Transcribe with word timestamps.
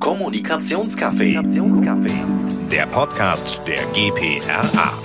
Kommunikationscafé. 0.00 1.34
Der 2.70 2.86
Podcast 2.86 3.60
der 3.66 3.84
GPRA. 3.92 4.98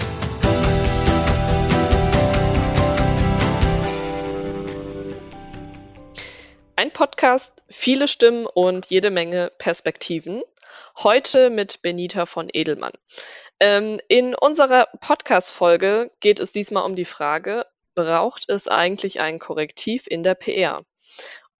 Ein 6.77 6.91
Podcast, 6.91 7.61
viele 7.67 8.07
Stimmen 8.07 8.45
und 8.45 8.85
jede 8.85 9.11
Menge 9.11 9.51
Perspektiven. 9.57 10.43
Heute 10.97 11.49
mit 11.49 11.81
Benita 11.81 12.25
von 12.25 12.47
Edelmann. 12.51 12.93
Ähm, 13.59 13.99
in 14.07 14.33
unserer 14.33 14.87
Podcast-Folge 15.01 16.09
geht 16.21 16.39
es 16.39 16.53
diesmal 16.53 16.85
um 16.85 16.95
die 16.95 17.03
Frage, 17.03 17.65
braucht 17.95 18.49
es 18.49 18.69
eigentlich 18.69 19.19
ein 19.19 19.39
Korrektiv 19.39 20.07
in 20.07 20.23
der 20.23 20.35
PR? 20.35 20.85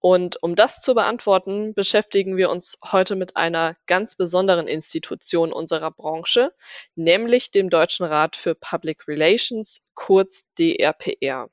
Und 0.08 0.40
um 0.40 0.54
das 0.54 0.82
zu 0.82 0.94
beantworten, 0.94 1.74
beschäftigen 1.74 2.36
wir 2.36 2.48
uns 2.48 2.78
heute 2.92 3.16
mit 3.16 3.36
einer 3.36 3.74
ganz 3.86 4.14
besonderen 4.14 4.68
Institution 4.68 5.52
unserer 5.52 5.90
Branche, 5.90 6.52
nämlich 6.94 7.50
dem 7.50 7.70
Deutschen 7.70 8.06
Rat 8.06 8.36
für 8.36 8.54
Public 8.54 9.08
Relations, 9.08 9.90
kurz 9.94 10.52
DRPR. 10.60 11.48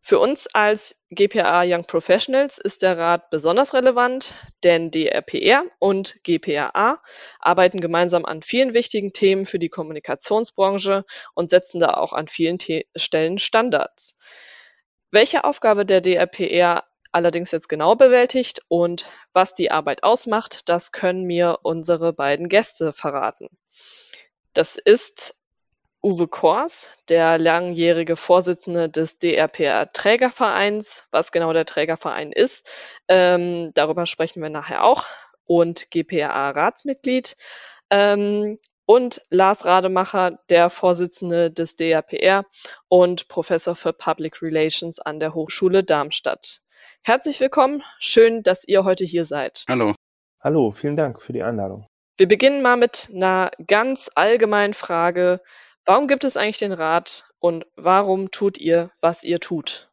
Für 0.00 0.18
uns 0.18 0.48
als 0.52 1.00
GPA 1.10 1.62
Young 1.64 1.84
Professionals 1.84 2.58
ist 2.58 2.82
der 2.82 2.98
Rat 2.98 3.30
besonders 3.30 3.72
relevant, 3.72 4.34
denn 4.64 4.90
DRPR 4.90 5.62
und 5.78 6.16
GPAA 6.24 7.00
arbeiten 7.38 7.80
gemeinsam 7.80 8.24
an 8.24 8.42
vielen 8.42 8.74
wichtigen 8.74 9.12
Themen 9.12 9.46
für 9.46 9.60
die 9.60 9.68
Kommunikationsbranche 9.68 11.04
und 11.34 11.50
setzen 11.50 11.78
da 11.78 11.94
auch 11.94 12.12
an 12.12 12.26
vielen 12.26 12.58
Stellen 12.96 13.38
Standards. 13.38 14.16
Welche 15.12 15.44
Aufgabe 15.44 15.86
der 15.86 16.00
DRPR 16.00 16.87
allerdings 17.12 17.50
jetzt 17.50 17.68
genau 17.68 17.94
bewältigt 17.94 18.60
und 18.68 19.06
was 19.32 19.54
die 19.54 19.70
Arbeit 19.70 20.02
ausmacht, 20.02 20.68
das 20.68 20.92
können 20.92 21.24
mir 21.24 21.60
unsere 21.62 22.12
beiden 22.12 22.48
Gäste 22.48 22.92
verraten. 22.92 23.48
Das 24.52 24.76
ist 24.76 25.36
Uwe 26.02 26.28
Kors, 26.28 26.96
der 27.08 27.38
langjährige 27.38 28.16
Vorsitzende 28.16 28.88
des 28.88 29.18
DRPR 29.18 29.92
Trägervereins. 29.92 31.08
Was 31.10 31.32
genau 31.32 31.52
der 31.52 31.66
Trägerverein 31.66 32.30
ist, 32.30 32.70
ähm, 33.08 33.72
darüber 33.74 34.06
sprechen 34.06 34.40
wir 34.40 34.50
nachher 34.50 34.84
auch. 34.84 35.06
Und 35.44 35.90
GPA 35.90 36.50
Ratsmitglied. 36.50 37.36
Ähm, 37.90 38.58
und 38.86 39.22
Lars 39.28 39.66
Rademacher, 39.66 40.38
der 40.48 40.70
Vorsitzende 40.70 41.50
des 41.50 41.76
DRPR 41.76 42.46
und 42.88 43.28
Professor 43.28 43.74
für 43.74 43.92
Public 43.92 44.40
Relations 44.40 44.98
an 44.98 45.20
der 45.20 45.34
Hochschule 45.34 45.84
Darmstadt. 45.84 46.62
Herzlich 47.08 47.40
willkommen, 47.40 47.82
schön, 47.98 48.42
dass 48.42 48.68
ihr 48.68 48.84
heute 48.84 49.02
hier 49.02 49.24
seid. 49.24 49.64
Hallo. 49.66 49.94
Hallo, 50.40 50.72
vielen 50.72 50.94
Dank 50.94 51.22
für 51.22 51.32
die 51.32 51.42
Einladung. 51.42 51.86
Wir 52.18 52.28
beginnen 52.28 52.60
mal 52.60 52.76
mit 52.76 53.10
einer 53.14 53.50
ganz 53.66 54.10
allgemeinen 54.14 54.74
Frage. 54.74 55.40
Warum 55.86 56.06
gibt 56.06 56.24
es 56.24 56.36
eigentlich 56.36 56.58
den 56.58 56.72
Rat 56.72 57.32
und 57.38 57.64
warum 57.76 58.30
tut 58.30 58.58
ihr, 58.58 58.90
was 59.00 59.24
ihr 59.24 59.40
tut? 59.40 59.90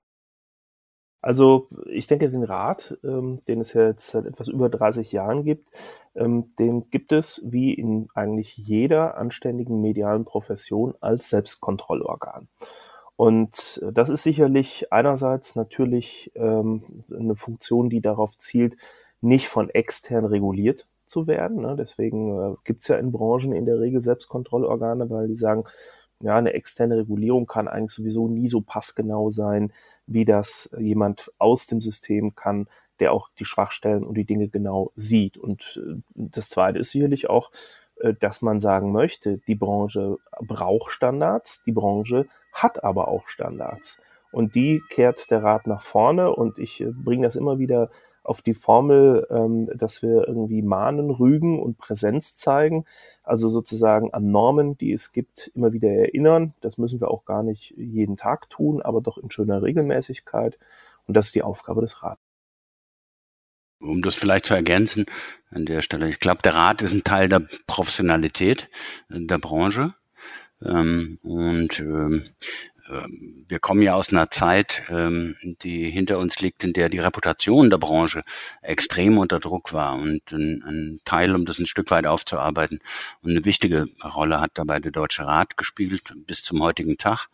Also 1.21 1.69
ich 1.85 2.07
denke, 2.07 2.29
den 2.29 2.43
Rat, 2.43 2.97
ähm, 3.05 3.39
den 3.47 3.61
es 3.61 3.71
ja 3.71 3.87
jetzt 3.87 4.07
seit 4.07 4.25
etwas 4.25 4.49
über 4.49 4.67
30 4.67 5.13
Jahren 5.13 5.45
gibt, 5.45 5.69
ähm, 6.15 6.53
den 6.59 6.89
gibt 6.89 7.13
es 7.13 7.41
wie 7.45 7.73
in 7.73 8.09
eigentlich 8.13 8.57
jeder 8.57 9.15
anständigen 9.15 9.79
medialen 9.79 10.25
Profession 10.25 10.95
als 10.99 11.29
Selbstkontrollorgan. 11.29 12.49
Und 13.17 13.81
das 13.93 14.09
ist 14.09 14.23
sicherlich 14.23 14.91
einerseits 14.91 15.55
natürlich 15.55 16.31
ähm, 16.35 17.03
eine 17.15 17.35
Funktion, 17.35 17.89
die 17.89 18.01
darauf 18.01 18.37
zielt, 18.37 18.75
nicht 19.21 19.47
von 19.47 19.69
extern 19.69 20.25
reguliert 20.25 20.85
zu 21.05 21.27
werden. 21.27 21.61
Ne? 21.61 21.75
Deswegen 21.77 22.37
äh, 22.37 22.55
gibt 22.65 22.81
es 22.81 22.87
ja 22.89 22.97
in 22.97 23.11
Branchen 23.11 23.53
in 23.53 23.65
der 23.65 23.79
Regel 23.79 24.01
Selbstkontrollorgane, 24.01 25.09
weil 25.09 25.27
die 25.27 25.35
sagen, 25.35 25.63
ja, 26.21 26.35
eine 26.35 26.53
externe 26.53 26.97
Regulierung 26.97 27.45
kann 27.45 27.67
eigentlich 27.67 27.91
sowieso 27.91 28.27
nie 28.27 28.47
so 28.47 28.61
passgenau 28.61 29.29
sein, 29.29 29.73
wie 30.07 30.25
das 30.25 30.69
jemand 30.77 31.31
aus 31.37 31.67
dem 31.67 31.81
System 31.81 32.35
kann, 32.35 32.67
der 32.99 33.11
auch 33.11 33.29
die 33.37 33.45
Schwachstellen 33.45 34.05
und 34.05 34.15
die 34.15 34.25
Dinge 34.25 34.47
genau 34.47 34.91
sieht. 34.95 35.37
Und 35.37 35.81
äh, 35.85 36.01
das 36.15 36.49
Zweite 36.49 36.79
ist 36.79 36.91
sicherlich 36.91 37.29
auch, 37.29 37.51
äh, 37.97 38.13
dass 38.13 38.41
man 38.41 38.59
sagen 38.59 38.91
möchte, 38.91 39.37
die 39.47 39.55
Branche 39.55 40.17
braucht 40.41 40.91
Standards, 40.91 41.63
die 41.65 41.71
Branche 41.73 42.27
hat 42.55 42.83
aber 42.83 43.07
auch 43.07 43.27
Standards. 43.27 44.01
Und 44.31 44.55
die 44.55 44.81
kehrt 44.89 45.29
der 45.31 45.43
Rat 45.43 45.67
nach 45.67 45.81
vorne 45.81 46.33
und 46.33 46.57
ich 46.57 46.81
äh, 46.81 46.91
bringe 46.91 47.27
das 47.27 47.35
immer 47.35 47.59
wieder 47.59 47.89
auf 48.23 48.41
die 48.41 48.55
Formel, 48.55 49.27
ähm, 49.29 49.69
dass 49.77 50.01
wir 50.01 50.27
irgendwie 50.27 50.61
mahnen, 50.61 51.11
rügen 51.11 51.61
und 51.61 51.77
Präsenz 51.77 52.35
zeigen. 52.35 52.85
Also 53.23 53.49
sozusagen 53.49 54.13
an 54.13 54.31
Normen, 54.31 54.77
die 54.77 54.91
es 54.91 55.11
gibt, 55.11 55.51
immer 55.53 55.73
wieder 55.73 55.89
erinnern. 55.89 56.53
Das 56.61 56.77
müssen 56.77 56.99
wir 56.99 57.11
auch 57.11 57.25
gar 57.25 57.43
nicht 57.43 57.75
jeden 57.77 58.17
Tag 58.17 58.49
tun, 58.49 58.81
aber 58.81 59.01
doch 59.01 59.17
in 59.17 59.29
schöner 59.29 59.61
Regelmäßigkeit. 59.61 60.57
Und 61.05 61.15
das 61.15 61.27
ist 61.27 61.35
die 61.35 61.43
Aufgabe 61.43 61.81
des 61.81 62.01
Rates. 62.01 62.23
Um 63.79 64.01
das 64.01 64.15
vielleicht 64.15 64.45
zu 64.45 64.55
ergänzen 64.55 65.05
an 65.51 65.65
der 65.65 65.81
Stelle, 65.81 66.09
ich 66.09 66.19
glaube, 66.19 66.41
der 66.41 66.55
Rat 66.55 66.81
ist 66.81 66.93
ein 66.93 67.03
Teil 67.03 67.29
der 67.29 67.43
Professionalität 67.67 68.69
der 69.09 69.37
Branche. 69.37 69.93
Ähm, 70.63 71.19
und 71.23 71.79
ähm, 71.79 72.23
ähm, 72.89 73.45
wir 73.47 73.59
kommen 73.59 73.81
ja 73.81 73.95
aus 73.95 74.11
einer 74.11 74.29
Zeit, 74.29 74.83
ähm, 74.89 75.35
die 75.63 75.89
hinter 75.89 76.19
uns 76.19 76.39
liegt, 76.39 76.63
in 76.63 76.73
der 76.73 76.89
die 76.89 76.99
Reputation 76.99 77.69
der 77.69 77.77
Branche 77.77 78.21
extrem 78.61 79.17
unter 79.17 79.39
Druck 79.39 79.73
war 79.73 79.95
und 79.95 80.31
ein, 80.31 80.99
Teil, 81.05 81.35
um 81.35 81.45
das 81.45 81.59
ein 81.59 81.65
Stück 81.65 81.89
weit 81.91 82.05
aufzuarbeiten. 82.07 82.79
Und 83.21 83.31
eine 83.31 83.45
wichtige 83.45 83.87
Rolle 84.03 84.39
hat 84.39 84.51
dabei 84.55 84.79
der 84.79 84.91
Deutsche 84.91 85.25
Rat 85.25 85.57
gespielt 85.57 86.13
bis 86.27 86.43
zum 86.43 86.61
heutigen 86.61 86.97
Tag. 86.97 87.27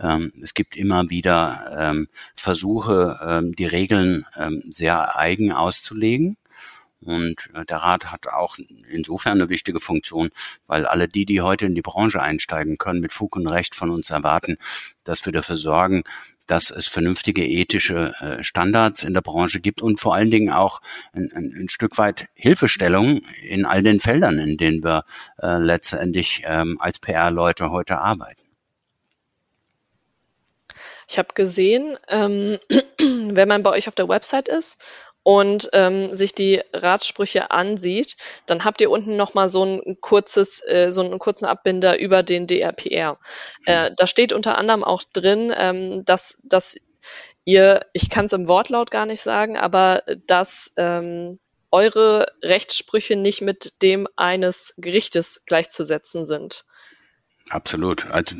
Ähm, 0.00 0.32
es 0.42 0.54
gibt 0.54 0.76
immer 0.76 1.10
wieder 1.10 2.04
Versuche, 2.34 3.52
die 3.56 3.66
Regeln 3.66 4.24
sehr 4.70 5.18
eigen 5.18 5.52
auszulegen. 5.52 6.36
Und 7.04 7.50
äh, 7.54 7.64
der 7.64 7.78
Rat 7.78 8.06
hat 8.06 8.26
auch 8.28 8.56
insofern 8.90 9.40
eine 9.40 9.48
wichtige 9.48 9.80
Funktion, 9.80 10.30
weil 10.66 10.86
alle 10.86 11.08
die, 11.08 11.26
die 11.26 11.40
heute 11.40 11.66
in 11.66 11.74
die 11.74 11.82
Branche 11.82 12.20
einsteigen 12.20 12.78
können, 12.78 13.00
mit 13.00 13.12
Fug 13.12 13.36
und 13.36 13.46
Recht 13.46 13.74
von 13.74 13.90
uns 13.90 14.10
erwarten, 14.10 14.56
dass 15.04 15.24
wir 15.26 15.32
dafür 15.32 15.56
sorgen, 15.56 16.04
dass 16.46 16.70
es 16.70 16.86
vernünftige 16.86 17.46
ethische 17.46 18.14
äh, 18.20 18.42
Standards 18.42 19.02
in 19.02 19.14
der 19.14 19.22
Branche 19.22 19.60
gibt 19.60 19.82
und 19.82 20.00
vor 20.00 20.14
allen 20.14 20.30
Dingen 20.30 20.50
auch 20.50 20.80
ein, 21.12 21.30
ein, 21.34 21.54
ein 21.56 21.68
Stück 21.68 21.96
weit 21.98 22.28
Hilfestellung 22.34 23.22
in 23.42 23.64
all 23.64 23.82
den 23.82 24.00
Feldern, 24.00 24.38
in 24.38 24.56
denen 24.56 24.84
wir 24.84 25.04
äh, 25.40 25.58
letztendlich 25.58 26.42
ähm, 26.44 26.76
als 26.80 26.98
PR-Leute 26.98 27.70
heute 27.70 27.98
arbeiten. 27.98 28.42
Ich 31.08 31.18
habe 31.18 31.34
gesehen, 31.34 31.96
ähm, 32.08 32.58
wenn 32.98 33.48
man 33.48 33.62
bei 33.62 33.70
euch 33.70 33.88
auf 33.88 33.94
der 33.94 34.08
Website 34.08 34.48
ist 34.48 34.82
und 35.24 35.70
ähm, 35.72 36.14
sich 36.14 36.34
die 36.34 36.60
Ratssprüche 36.72 37.50
ansieht, 37.50 38.16
dann 38.46 38.64
habt 38.64 38.80
ihr 38.80 38.90
unten 38.90 39.16
nochmal 39.16 39.48
so 39.48 39.64
ein 39.64 39.98
kurzes, 40.00 40.62
äh, 40.64 40.92
so 40.92 41.00
einen 41.00 41.18
kurzen 41.18 41.46
Abbinder 41.46 41.98
über 41.98 42.22
den 42.22 42.46
DRPR. 42.46 43.18
Äh, 43.64 43.90
da 43.96 44.06
steht 44.06 44.32
unter 44.32 44.56
anderem 44.56 44.84
auch 44.84 45.02
drin, 45.02 45.52
ähm, 45.56 46.04
dass, 46.04 46.38
dass 46.44 46.76
ihr, 47.44 47.86
ich 47.94 48.10
kann 48.10 48.26
es 48.26 48.32
im 48.34 48.48
Wortlaut 48.48 48.90
gar 48.90 49.06
nicht 49.06 49.22
sagen, 49.22 49.56
aber 49.56 50.02
dass 50.26 50.72
ähm, 50.76 51.38
eure 51.70 52.26
Rechtssprüche 52.42 53.16
nicht 53.16 53.40
mit 53.40 53.82
dem 53.82 54.06
eines 54.16 54.74
Gerichtes 54.76 55.44
gleichzusetzen 55.46 56.26
sind. 56.26 56.66
Absolut. 57.50 58.06
Also 58.10 58.34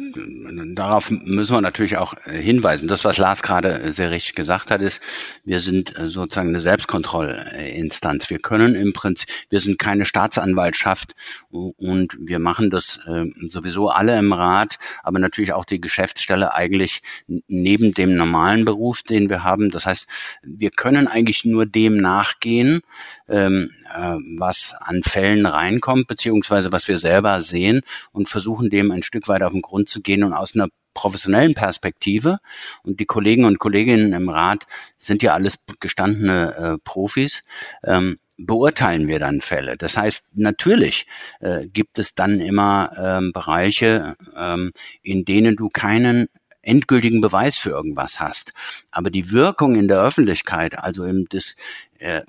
darauf 0.73 1.11
müssen 1.11 1.55
wir 1.55 1.61
natürlich 1.61 1.99
auch 1.99 2.15
äh, 2.25 2.41
hinweisen. 2.41 2.89
Das, 2.89 3.05
was 3.05 3.19
Lars 3.19 3.43
gerade 3.43 3.79
äh, 3.79 3.93
sehr 3.93 4.11
richtig 4.11 4.35
gesagt 4.35 4.71
hat, 4.71 4.81
ist, 4.81 5.03
wir 5.45 5.61
sind 5.61 5.99
äh, 5.99 6.09
sozusagen 6.09 6.49
eine 6.49 6.61
Selbstkontrollinstanz. 6.61 8.31
Wir 8.31 8.39
können 8.39 8.75
im 8.75 8.95
Prinzip, 8.95 9.29
wir 9.51 9.61
sind 9.61 9.79
keine 9.79 10.07
Staatsanwaltschaft 10.07 11.15
und 11.51 12.17
wir 12.19 12.39
machen 12.39 12.71
das 12.71 13.01
sowieso 13.47 13.91
alle 13.91 14.19
im 14.19 14.33
Rat, 14.33 14.79
aber 15.03 15.19
natürlich 15.19 15.53
auch 15.53 15.65
die 15.65 15.81
Geschäftsstelle 15.81 16.55
eigentlich 16.55 17.03
neben 17.49 17.93
dem 17.93 18.17
normalen 18.17 18.65
Beruf, 18.65 19.03
den 19.03 19.29
wir 19.29 19.45
haben. 19.45 19.71
Das 19.71 19.87
heißt, 19.87 20.07
wir 20.43 20.71
können 20.71 21.09
eigentlich 21.09 21.45
nur 21.45 21.67
dem 21.67 21.99
nachgehen, 21.99 22.81
ähm, 23.29 23.71
äh, 23.95 24.17
was 24.39 24.75
an 24.81 25.03
Fällen 25.03 25.47
reinkommt, 25.47 26.07
beziehungsweise 26.07 26.73
was 26.73 26.89
wir 26.89 26.99
selber 26.99 27.41
sehen 27.41 27.83
und 28.13 28.29
versuchen 28.29 28.71
dem 28.71 28.91
ein 28.91 29.03
Stück 29.03 29.29
weit 29.29 29.43
auf 29.43 29.53
den 29.53 29.63
Grund 29.63 29.89
zu 29.89 30.01
gehen 30.03 30.25
und 30.25 30.33
aus 30.33 30.55
einer 30.55 30.69
professionellen 30.95 31.55
Perspektive 31.55 32.39
und 32.85 33.01
die 33.01 33.07
Kollegen 33.07 33.45
und 33.45 33.59
Kolleginnen 33.59 34.13
im 34.13 34.29
Rat 34.29 34.65
sind 34.97 35.23
ja 35.23 35.35
alles 35.35 35.57
gestandene 35.81 36.55
äh, 36.57 36.79
Profis, 36.85 37.43
ähm, 37.83 38.19
beurteilen 38.37 39.07
wir 39.09 39.19
dann 39.19 39.41
Fälle. 39.41 39.77
Das 39.77 39.97
heißt, 39.97 40.29
natürlich 40.35 41.07
äh, 41.41 41.67
gibt 41.67 41.99
es 41.99 42.15
dann 42.15 42.41
immer 42.41 42.91
ähm, 42.99 43.33
Bereiche, 43.33 44.17
ähm, 44.37 44.73
in 45.03 45.25
denen 45.25 45.57
du 45.57 45.69
keinen 45.69 46.29
endgültigen 46.67 47.21
Beweis 47.21 47.57
für 47.57 47.71
irgendwas 47.71 48.21
hast. 48.21 48.53
Aber 48.91 49.11
die 49.11 49.31
Wirkung 49.31 49.77
in 49.77 49.89
der 49.89 50.01
Öffentlichkeit, 50.01 50.79
also 50.79 51.05
im, 51.05 51.27
das, 51.29 51.55
äh, 51.99 52.23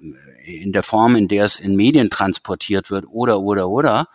in 0.45 0.71
der 0.71 0.83
Form, 0.83 1.15
in 1.15 1.27
der 1.27 1.45
es 1.45 1.59
in 1.59 1.75
Medien 1.75 2.09
transportiert 2.09 2.91
wird 2.91 3.05
oder, 3.07 3.39
oder, 3.39 3.69
oder, 3.69 4.07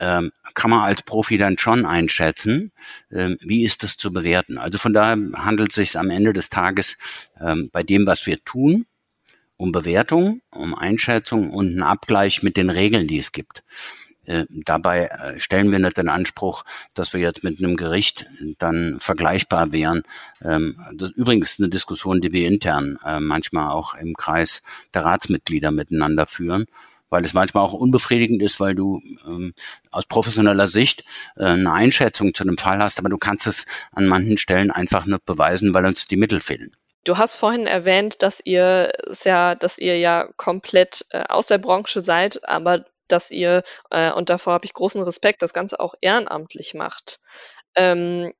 ähm, 0.00 0.32
kann 0.54 0.70
man 0.70 0.80
als 0.80 1.02
Profi 1.02 1.36
dann 1.36 1.58
schon 1.58 1.86
einschätzen, 1.86 2.72
ähm, 3.12 3.36
wie 3.40 3.64
ist 3.64 3.82
das 3.82 3.96
zu 3.96 4.12
bewerten. 4.12 4.58
Also 4.58 4.78
von 4.78 4.92
daher 4.92 5.18
handelt 5.36 5.70
es 5.70 5.76
sich 5.76 5.98
am 5.98 6.10
Ende 6.10 6.32
des 6.32 6.48
Tages 6.48 6.96
ähm, 7.40 7.68
bei 7.70 7.82
dem, 7.82 8.06
was 8.06 8.26
wir 8.26 8.42
tun, 8.44 8.86
um 9.56 9.72
Bewertung, 9.72 10.40
um 10.50 10.74
Einschätzung 10.74 11.50
und 11.50 11.68
einen 11.68 11.82
Abgleich 11.82 12.42
mit 12.42 12.56
den 12.56 12.70
Regeln, 12.70 13.06
die 13.06 13.18
es 13.18 13.32
gibt. 13.32 13.62
Äh, 14.30 14.46
dabei 14.48 15.06
äh, 15.06 15.40
stellen 15.40 15.72
wir 15.72 15.80
nicht 15.80 15.96
den 15.96 16.08
Anspruch, 16.08 16.64
dass 16.94 17.12
wir 17.12 17.20
jetzt 17.20 17.42
mit 17.42 17.58
einem 17.58 17.76
Gericht 17.76 18.26
dann 18.58 18.98
vergleichbar 19.00 19.72
wären. 19.72 20.04
Ähm, 20.40 20.80
das 20.94 21.10
ist 21.10 21.16
übrigens 21.16 21.58
eine 21.58 21.68
Diskussion, 21.68 22.20
die 22.20 22.32
wir 22.32 22.46
intern 22.46 22.96
äh, 23.04 23.18
manchmal 23.18 23.72
auch 23.72 23.94
im 23.94 24.14
Kreis 24.14 24.62
der 24.94 25.04
Ratsmitglieder 25.04 25.72
miteinander 25.72 26.26
führen 26.26 26.66
weil 27.12 27.24
es 27.24 27.34
manchmal 27.34 27.64
auch 27.64 27.72
unbefriedigend 27.72 28.40
ist, 28.40 28.60
weil 28.60 28.76
du 28.76 29.02
ähm, 29.28 29.52
aus 29.90 30.06
professioneller 30.06 30.68
Sicht 30.68 31.04
äh, 31.34 31.46
eine 31.46 31.72
Einschätzung 31.72 32.34
zu 32.34 32.44
einem 32.44 32.56
Fall 32.56 32.78
hast, 32.78 33.00
aber 33.00 33.08
du 33.08 33.18
kannst 33.18 33.48
es 33.48 33.66
an 33.90 34.06
manchen 34.06 34.38
Stellen 34.38 34.70
einfach 34.70 35.06
nicht 35.06 35.26
beweisen, 35.26 35.74
weil 35.74 35.86
uns 35.86 36.06
die 36.06 36.16
Mittel 36.16 36.38
fehlen. 36.38 36.70
Du 37.02 37.18
hast 37.18 37.34
vorhin 37.34 37.66
erwähnt, 37.66 38.22
dass 38.22 38.40
ihr 38.44 38.92
ja, 39.24 39.56
dass 39.56 39.78
ihr 39.78 39.98
ja 39.98 40.28
komplett 40.36 41.04
äh, 41.10 41.24
aus 41.24 41.48
der 41.48 41.58
Branche 41.58 42.00
seid, 42.00 42.48
aber 42.48 42.84
dass 43.12 43.30
ihr, 43.30 43.62
äh, 43.90 44.12
und 44.12 44.30
davor 44.30 44.54
habe 44.54 44.64
ich 44.64 44.74
großen 44.74 45.02
Respekt, 45.02 45.42
das 45.42 45.52
Ganze 45.52 45.80
auch 45.80 45.94
ehrenamtlich 46.00 46.74
macht. 46.74 47.20
Ähm, 47.74 48.32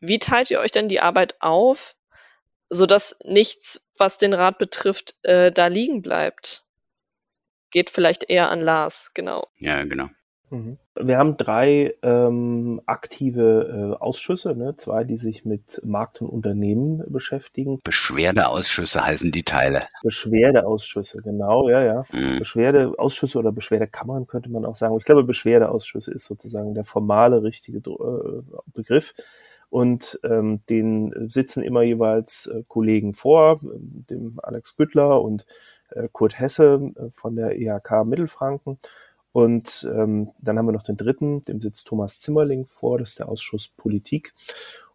wie 0.00 0.18
teilt 0.18 0.50
ihr 0.50 0.60
euch 0.60 0.72
denn 0.72 0.88
die 0.88 1.00
Arbeit 1.00 1.36
auf, 1.40 1.96
sodass 2.68 3.16
nichts, 3.24 3.88
was 3.98 4.18
den 4.18 4.34
Rat 4.34 4.58
betrifft, 4.58 5.14
äh, 5.22 5.52
da 5.52 5.66
liegen 5.66 6.02
bleibt? 6.02 6.64
Geht 7.70 7.90
vielleicht 7.90 8.28
eher 8.28 8.50
an 8.50 8.60
Lars, 8.60 9.12
genau. 9.14 9.46
Ja, 9.58 9.82
genau. 9.84 10.08
Mhm. 10.52 10.76
Wir 11.00 11.16
haben 11.16 11.38
drei 11.38 11.94
ähm, 12.02 12.82
aktive 12.84 13.94
äh, 13.96 14.02
Ausschüsse, 14.02 14.54
ne? 14.54 14.76
zwei, 14.76 15.04
die 15.04 15.16
sich 15.16 15.46
mit 15.46 15.80
Markt 15.82 16.20
und 16.20 16.28
Unternehmen 16.28 17.02
beschäftigen. 17.08 17.80
Beschwerdeausschüsse 17.84 19.04
heißen 19.04 19.32
die 19.32 19.44
Teile. 19.44 19.80
Beschwerdeausschüsse, 20.02 21.22
genau, 21.22 21.70
ja, 21.70 21.82
ja. 21.82 22.04
Mhm. 22.12 22.38
Beschwerdeausschüsse 22.38 23.38
oder 23.38 23.50
Beschwerdekammern 23.50 24.26
könnte 24.26 24.50
man 24.50 24.66
auch 24.66 24.76
sagen. 24.76 24.94
Ich 24.98 25.04
glaube, 25.04 25.24
Beschwerdeausschüsse 25.24 26.12
ist 26.12 26.26
sozusagen 26.26 26.74
der 26.74 26.84
formale, 26.84 27.42
richtige 27.42 27.78
äh, 27.78 28.42
Begriff. 28.74 29.14
Und 29.70 30.20
ähm, 30.22 30.60
den 30.68 31.30
sitzen 31.30 31.62
immer 31.62 31.80
jeweils 31.80 32.44
äh, 32.44 32.62
Kollegen 32.68 33.14
vor, 33.14 33.58
dem 33.62 34.38
Alex 34.42 34.76
Güttler 34.76 35.22
und 35.22 35.46
äh, 35.88 36.08
Kurt 36.12 36.38
Hesse 36.38 36.92
äh, 36.96 37.08
von 37.08 37.36
der 37.36 37.58
IHK 37.58 38.04
Mittelfranken. 38.04 38.78
Und 39.32 39.88
ähm, 39.92 40.30
dann 40.40 40.58
haben 40.58 40.66
wir 40.66 40.72
noch 40.72 40.82
den 40.82 40.96
dritten, 40.96 41.42
dem 41.42 41.60
sitzt 41.60 41.86
Thomas 41.86 42.20
Zimmerling 42.20 42.66
vor, 42.66 42.98
das 42.98 43.10
ist 43.10 43.18
der 43.18 43.28
Ausschuss 43.28 43.68
Politik. 43.68 44.34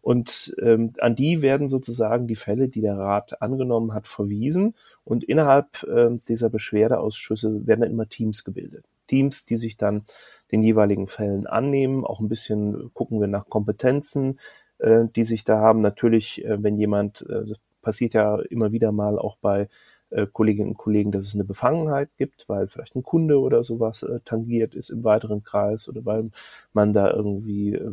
Und 0.00 0.54
ähm, 0.62 0.92
an 1.00 1.16
die 1.16 1.42
werden 1.42 1.68
sozusagen 1.68 2.28
die 2.28 2.36
Fälle, 2.36 2.68
die 2.68 2.80
der 2.80 2.96
Rat 2.96 3.42
angenommen 3.42 3.92
hat, 3.92 4.06
verwiesen. 4.06 4.74
Und 5.04 5.24
innerhalb 5.24 5.82
äh, 5.82 6.10
dieser 6.28 6.50
Beschwerdeausschüsse 6.50 7.66
werden 7.66 7.82
dann 7.82 7.90
immer 7.90 8.08
Teams 8.08 8.44
gebildet. 8.44 8.84
Teams, 9.08 9.44
die 9.44 9.56
sich 9.56 9.76
dann 9.76 10.04
den 10.52 10.62
jeweiligen 10.62 11.08
Fällen 11.08 11.46
annehmen. 11.46 12.04
Auch 12.04 12.20
ein 12.20 12.28
bisschen 12.28 12.90
gucken 12.94 13.20
wir 13.20 13.26
nach 13.26 13.48
Kompetenzen, 13.48 14.38
äh, 14.78 15.04
die 15.14 15.24
sich 15.24 15.44
da 15.44 15.58
haben. 15.58 15.80
Natürlich, 15.80 16.44
äh, 16.44 16.62
wenn 16.62 16.76
jemand, 16.76 17.22
äh, 17.22 17.46
das 17.46 17.58
passiert 17.82 18.14
ja 18.14 18.38
immer 18.50 18.72
wieder 18.72 18.92
mal 18.92 19.18
auch 19.18 19.36
bei 19.36 19.68
äh, 20.10 20.26
Kolleginnen 20.26 20.70
und 20.70 20.78
Kollegen, 20.78 21.12
dass 21.12 21.26
es 21.26 21.34
eine 21.34 21.44
Befangenheit 21.44 22.10
gibt, 22.16 22.48
weil 22.48 22.68
vielleicht 22.68 22.96
ein 22.96 23.02
Kunde 23.02 23.40
oder 23.40 23.62
sowas 23.62 24.02
äh, 24.02 24.20
tangiert 24.24 24.74
ist 24.74 24.90
im 24.90 25.04
weiteren 25.04 25.42
Kreis 25.42 25.88
oder 25.88 26.04
weil 26.04 26.30
man 26.72 26.92
da 26.92 27.10
irgendwie 27.10 27.74
äh, 27.74 27.90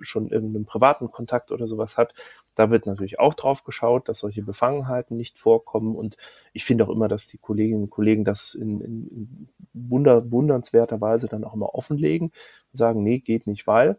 schon 0.00 0.28
irgendeinen 0.28 0.64
privaten 0.64 1.10
Kontakt 1.10 1.52
oder 1.52 1.66
sowas 1.66 1.96
hat. 1.96 2.14
Da 2.54 2.70
wird 2.70 2.86
natürlich 2.86 3.18
auch 3.20 3.34
drauf 3.34 3.64
geschaut, 3.64 4.08
dass 4.08 4.18
solche 4.18 4.42
Befangenheiten 4.42 5.16
nicht 5.16 5.38
vorkommen. 5.38 5.94
Und 5.94 6.16
ich 6.52 6.64
finde 6.64 6.84
auch 6.84 6.90
immer, 6.90 7.08
dass 7.08 7.26
die 7.26 7.38
Kolleginnen 7.38 7.84
und 7.84 7.90
Kollegen 7.90 8.24
das 8.24 8.54
in, 8.54 8.80
in, 8.80 9.08
in 9.08 9.48
wunder, 9.72 10.30
wundernswerter 10.30 11.00
Weise 11.00 11.28
dann 11.28 11.44
auch 11.44 11.54
immer 11.54 11.74
offenlegen 11.74 12.28
und 12.28 12.76
sagen, 12.76 13.02
nee, 13.02 13.18
geht 13.18 13.46
nicht, 13.46 13.66
weil. 13.66 13.98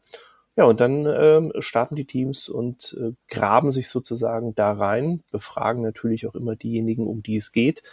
Ja, 0.58 0.66
und 0.66 0.82
dann 0.82 1.06
ähm, 1.06 1.54
starten 1.60 1.96
die 1.96 2.06
Teams 2.06 2.50
und 2.50 2.98
äh, 3.00 3.14
graben 3.30 3.72
sich 3.72 3.88
sozusagen 3.90 4.54
da 4.54 4.74
rein, 4.74 5.24
befragen 5.32 5.82
natürlich 5.82 6.28
auch 6.28 6.36
immer 6.36 6.56
diejenigen, 6.58 7.08
um 7.08 7.24
die 7.24 7.38
es 7.38 7.52
geht, 7.54 7.84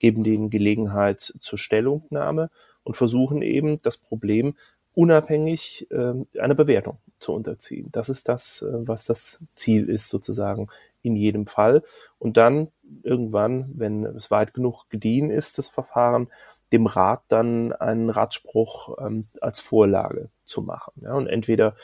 geben 0.00 0.24
denen 0.24 0.50
Gelegenheit 0.50 1.20
zur 1.20 1.58
Stellungnahme 1.58 2.50
und 2.82 2.96
versuchen 2.96 3.42
eben 3.42 3.80
das 3.82 3.96
Problem 3.96 4.54
unabhängig 4.92 5.86
äh, 5.90 6.14
einer 6.40 6.54
Bewertung 6.56 6.98
zu 7.20 7.32
unterziehen. 7.32 7.88
Das 7.92 8.08
ist 8.08 8.28
das, 8.28 8.62
äh, 8.62 8.66
was 8.72 9.04
das 9.04 9.38
Ziel 9.54 9.88
ist 9.88 10.08
sozusagen 10.08 10.68
in 11.02 11.14
jedem 11.14 11.46
Fall. 11.46 11.82
Und 12.18 12.36
dann 12.36 12.68
irgendwann, 13.04 13.70
wenn 13.74 14.04
es 14.04 14.30
weit 14.32 14.52
genug 14.52 14.90
gediehen 14.90 15.30
ist, 15.30 15.58
das 15.58 15.68
Verfahren, 15.68 16.28
dem 16.72 16.86
Rat 16.86 17.22
dann 17.28 17.72
einen 17.72 18.10
Ratspruch 18.10 18.96
ähm, 18.98 19.26
als 19.40 19.60
Vorlage 19.60 20.30
zu 20.44 20.62
machen. 20.62 20.92
Ja, 21.02 21.14
und 21.14 21.26
entweder 21.26 21.74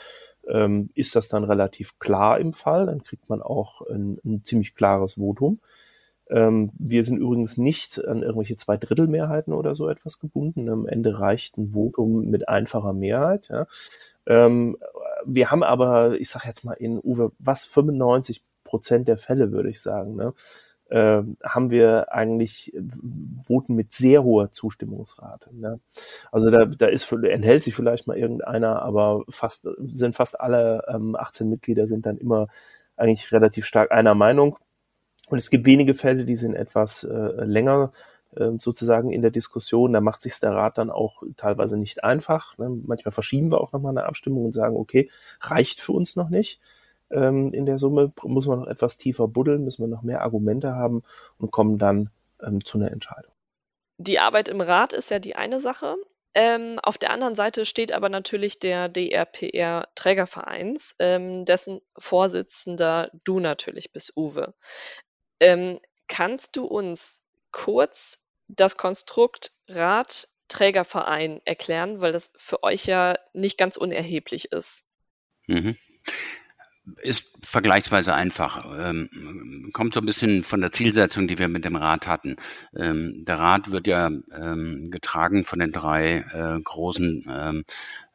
ähm, 0.47 0.89
ist 0.93 1.15
das 1.15 1.27
dann 1.27 1.43
relativ 1.43 1.99
klar 1.99 2.39
im 2.39 2.53
Fall, 2.53 2.85
dann 2.85 3.03
kriegt 3.03 3.29
man 3.29 3.41
auch 3.41 3.81
ein, 3.81 4.19
ein 4.25 4.43
ziemlich 4.43 4.75
klares 4.75 5.15
Votum. 5.15 5.59
Ähm, 6.29 6.71
wir 6.77 7.03
sind 7.03 7.17
übrigens 7.17 7.57
nicht 7.57 8.03
an 8.05 8.21
irgendwelche 8.21 8.57
Zweidrittelmehrheiten 8.57 9.53
oder 9.53 9.75
so 9.75 9.87
etwas 9.89 10.19
gebunden. 10.19 10.69
Am 10.69 10.87
Ende 10.87 11.19
reicht 11.19 11.57
ein 11.57 11.71
Votum 11.71 12.25
mit 12.25 12.49
einfacher 12.49 12.93
Mehrheit. 12.93 13.49
Ja. 13.49 13.67
Ähm, 14.25 14.77
wir 15.25 15.51
haben 15.51 15.63
aber, 15.63 16.19
ich 16.19 16.29
sage 16.29 16.47
jetzt 16.47 16.65
mal 16.65 16.73
in 16.73 16.99
Uwe, 17.01 17.31
was 17.39 17.65
95 17.65 18.43
Prozent 18.63 19.07
der 19.07 19.17
Fälle, 19.17 19.51
würde 19.51 19.69
ich 19.69 19.81
sagen, 19.81 20.15
ne, 20.15 20.33
äh, 20.89 21.21
haben 21.43 21.69
wir 21.69 22.13
eigentlich 22.13 22.73
äh, 22.73 22.81
Voten 23.45 23.75
mit 23.75 23.93
sehr 23.93 24.23
hoher 24.23 24.51
Zustimmungsrate. 24.51 25.55
Ne? 25.55 25.79
Also 26.31 26.49
da, 26.49 26.65
da 26.65 26.87
ist, 26.87 27.11
enthält 27.11 27.63
sich 27.63 27.75
vielleicht 27.75 28.07
mal 28.07 28.17
irgendeiner, 28.17 28.81
aber 28.81 29.23
fast 29.29 29.67
sind 29.79 30.15
fast 30.15 30.39
alle 30.39 30.83
ähm, 30.87 31.15
18 31.15 31.49
Mitglieder 31.49 31.87
sind 31.87 32.05
dann 32.05 32.17
immer 32.17 32.47
eigentlich 32.95 33.31
relativ 33.31 33.65
stark 33.65 33.91
einer 33.91 34.15
Meinung. 34.15 34.57
Und 35.29 35.37
es 35.37 35.49
gibt 35.49 35.65
wenige 35.65 35.93
Fälle, 35.93 36.25
die 36.25 36.37
sind 36.37 36.55
etwas 36.55 37.03
äh, 37.03 37.43
länger 37.43 37.91
äh, 38.35 38.51
sozusagen 38.57 39.11
in 39.11 39.21
der 39.21 39.31
Diskussion. 39.31 39.91
Da 39.91 39.99
macht 39.99 40.21
sich 40.21 40.39
der 40.39 40.53
Rat 40.53 40.77
dann 40.77 40.89
auch 40.89 41.21
teilweise 41.35 41.77
nicht 41.77 42.03
einfach. 42.05 42.57
Ne? 42.57 42.69
Manchmal 42.85 43.11
verschieben 43.11 43.51
wir 43.51 43.59
auch 43.59 43.73
nochmal 43.73 43.91
eine 43.91 44.05
Abstimmung 44.05 44.45
und 44.45 44.53
sagen, 44.53 44.77
okay, 44.77 45.09
reicht 45.41 45.81
für 45.81 45.91
uns 45.91 46.15
noch 46.15 46.29
nicht 46.29 46.61
ähm, 47.11 47.51
in 47.53 47.65
der 47.65 47.79
Summe, 47.79 48.11
muss 48.23 48.47
man 48.47 48.59
noch 48.59 48.67
etwas 48.67 48.97
tiefer 48.97 49.27
buddeln, 49.27 49.63
müssen 49.63 49.83
wir 49.83 49.87
noch 49.87 50.03
mehr 50.03 50.21
Argumente 50.21 50.75
haben 50.75 51.03
und 51.37 51.51
kommen 51.51 51.77
dann 51.77 52.09
ähm, 52.41 52.63
zu 52.63 52.77
einer 52.77 52.91
Entscheidung. 52.91 53.31
Die 53.97 54.19
Arbeit 54.19 54.49
im 54.49 54.61
Rat 54.61 54.93
ist 54.93 55.09
ja 55.09 55.19
die 55.19 55.35
eine 55.35 55.59
Sache. 55.59 55.95
Ähm, 56.35 56.79
auf 56.83 56.97
der 56.99 57.09
anderen 57.09 57.35
Seite 57.35 57.65
steht 57.65 57.91
aber 57.91 58.09
natürlich 58.09 58.59
der 58.59 58.89
DRPR 58.89 59.87
Trägervereins, 59.95 60.95
ähm, 60.99 61.45
dessen 61.45 61.81
Vorsitzender 61.97 63.09
du 63.23 63.39
natürlich 63.39 63.91
bist, 63.91 64.15
Uwe. 64.15 64.53
Ähm, 65.39 65.79
kannst 66.07 66.55
du 66.55 66.65
uns 66.65 67.23
kurz 67.51 68.23
das 68.47 68.77
Konstrukt 68.77 69.51
Rat 69.67 70.27
Trägerverein 70.47 71.41
erklären, 71.43 72.01
weil 72.01 72.11
das 72.11 72.31
für 72.37 72.63
euch 72.63 72.85
ja 72.85 73.15
nicht 73.33 73.57
ganz 73.57 73.75
unerheblich 73.75 74.51
ist? 74.51 74.85
Mhm 75.47 75.75
ist 77.01 77.33
vergleichsweise 77.43 78.13
einfach. 78.13 78.65
Ähm, 78.79 79.69
kommt 79.73 79.93
so 79.93 79.99
ein 79.99 80.05
bisschen 80.05 80.43
von 80.43 80.61
der 80.61 80.71
Zielsetzung, 80.71 81.27
die 81.27 81.37
wir 81.37 81.47
mit 81.47 81.65
dem 81.65 81.75
Rat 81.75 82.07
hatten. 82.07 82.35
Ähm, 82.75 83.23
der 83.25 83.39
Rat 83.39 83.71
wird 83.71 83.87
ja 83.87 84.07
ähm, 84.07 84.89
getragen 84.91 85.45
von 85.45 85.59
den 85.59 85.71
drei 85.71 86.25
äh, 86.33 86.59
großen 86.61 87.25
ähm, 87.29 87.63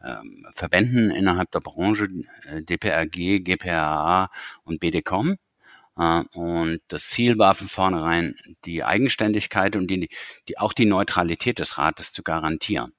ähm, 0.02 0.46
Verbänden 0.52 1.10
innerhalb 1.10 1.50
der 1.50 1.60
Branche, 1.60 2.08
äh, 2.46 2.62
DPRG, 2.62 3.40
GPRA 3.44 4.28
und 4.64 4.80
BDCOM. 4.80 5.36
Äh, 5.98 6.22
und 6.34 6.80
das 6.88 7.08
Ziel 7.08 7.38
war 7.38 7.54
von 7.54 7.68
vornherein, 7.68 8.36
die 8.64 8.84
Eigenständigkeit 8.84 9.76
und 9.76 9.88
die, 9.88 10.08
die, 10.48 10.58
auch 10.58 10.72
die 10.72 10.86
Neutralität 10.86 11.58
des 11.58 11.78
Rates 11.78 12.12
zu 12.12 12.22
garantieren. 12.22 12.92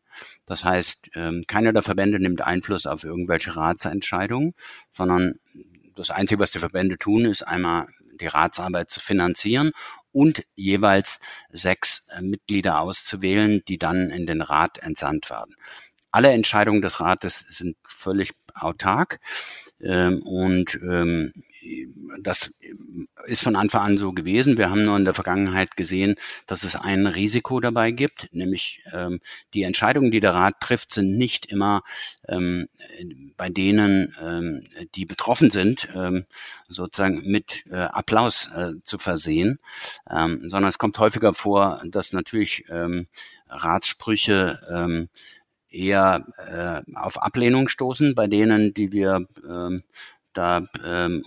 Das 0.45 0.63
heißt, 0.63 1.11
ähm, 1.15 1.45
keiner 1.47 1.73
der 1.73 1.83
Verbände 1.83 2.19
nimmt 2.19 2.41
Einfluss 2.41 2.85
auf 2.85 3.03
irgendwelche 3.03 3.55
Ratsentscheidungen, 3.55 4.53
sondern 4.91 5.35
das 5.95 6.09
Einzige, 6.09 6.39
was 6.39 6.51
die 6.51 6.59
Verbände 6.59 6.97
tun, 6.97 7.25
ist 7.25 7.43
einmal 7.43 7.87
die 8.19 8.27
Ratsarbeit 8.27 8.89
zu 8.89 8.99
finanzieren 8.99 9.71
und 10.11 10.43
jeweils 10.55 11.19
sechs 11.49 12.07
äh, 12.09 12.21
Mitglieder 12.21 12.79
auszuwählen, 12.79 13.61
die 13.67 13.77
dann 13.77 14.09
in 14.09 14.25
den 14.25 14.41
Rat 14.41 14.77
entsandt 14.79 15.29
werden. 15.29 15.55
Alle 16.11 16.31
Entscheidungen 16.31 16.81
des 16.81 16.99
Rates 16.99 17.45
sind 17.49 17.75
völlig 17.87 18.33
autark. 18.53 19.19
Ähm, 19.81 20.21
und 20.21 20.75
ähm, 20.75 21.33
das 22.21 22.53
ist 23.25 23.43
von 23.43 23.55
Anfang 23.55 23.81
an 23.81 23.97
so 23.97 24.11
gewesen. 24.11 24.57
Wir 24.57 24.69
haben 24.69 24.85
nur 24.85 24.97
in 24.97 25.05
der 25.05 25.13
Vergangenheit 25.13 25.75
gesehen, 25.75 26.15
dass 26.47 26.63
es 26.63 26.75
ein 26.75 27.07
Risiko 27.07 27.59
dabei 27.59 27.91
gibt, 27.91 28.29
nämlich 28.31 28.81
ähm, 28.91 29.19
die 29.53 29.63
Entscheidungen, 29.63 30.11
die 30.11 30.19
der 30.19 30.33
Rat 30.33 30.55
trifft, 30.59 30.93
sind 30.93 31.17
nicht 31.17 31.45
immer 31.47 31.83
ähm, 32.27 32.67
bei 33.37 33.49
denen, 33.49 34.15
ähm, 34.21 34.67
die 34.95 35.05
betroffen 35.05 35.51
sind, 35.51 35.89
ähm, 35.95 36.25
sozusagen 36.67 37.23
mit 37.25 37.65
äh, 37.69 37.75
Applaus 37.75 38.49
äh, 38.55 38.73
zu 38.83 38.97
versehen, 38.97 39.59
ähm, 40.09 40.49
sondern 40.49 40.69
es 40.69 40.77
kommt 40.77 40.99
häufiger 40.99 41.33
vor, 41.33 41.81
dass 41.85 42.13
natürlich 42.13 42.65
ähm, 42.69 43.07
Ratssprüche 43.47 44.59
ähm, 44.69 45.09
eher 45.69 46.25
äh, 46.37 46.97
auf 46.97 47.21
Ablehnung 47.21 47.67
stoßen 47.67 48.15
bei 48.15 48.27
denen, 48.27 48.73
die 48.73 48.91
wir 48.91 49.27
ähm, 49.47 49.83
da 50.33 50.65
ähm, 50.85 51.23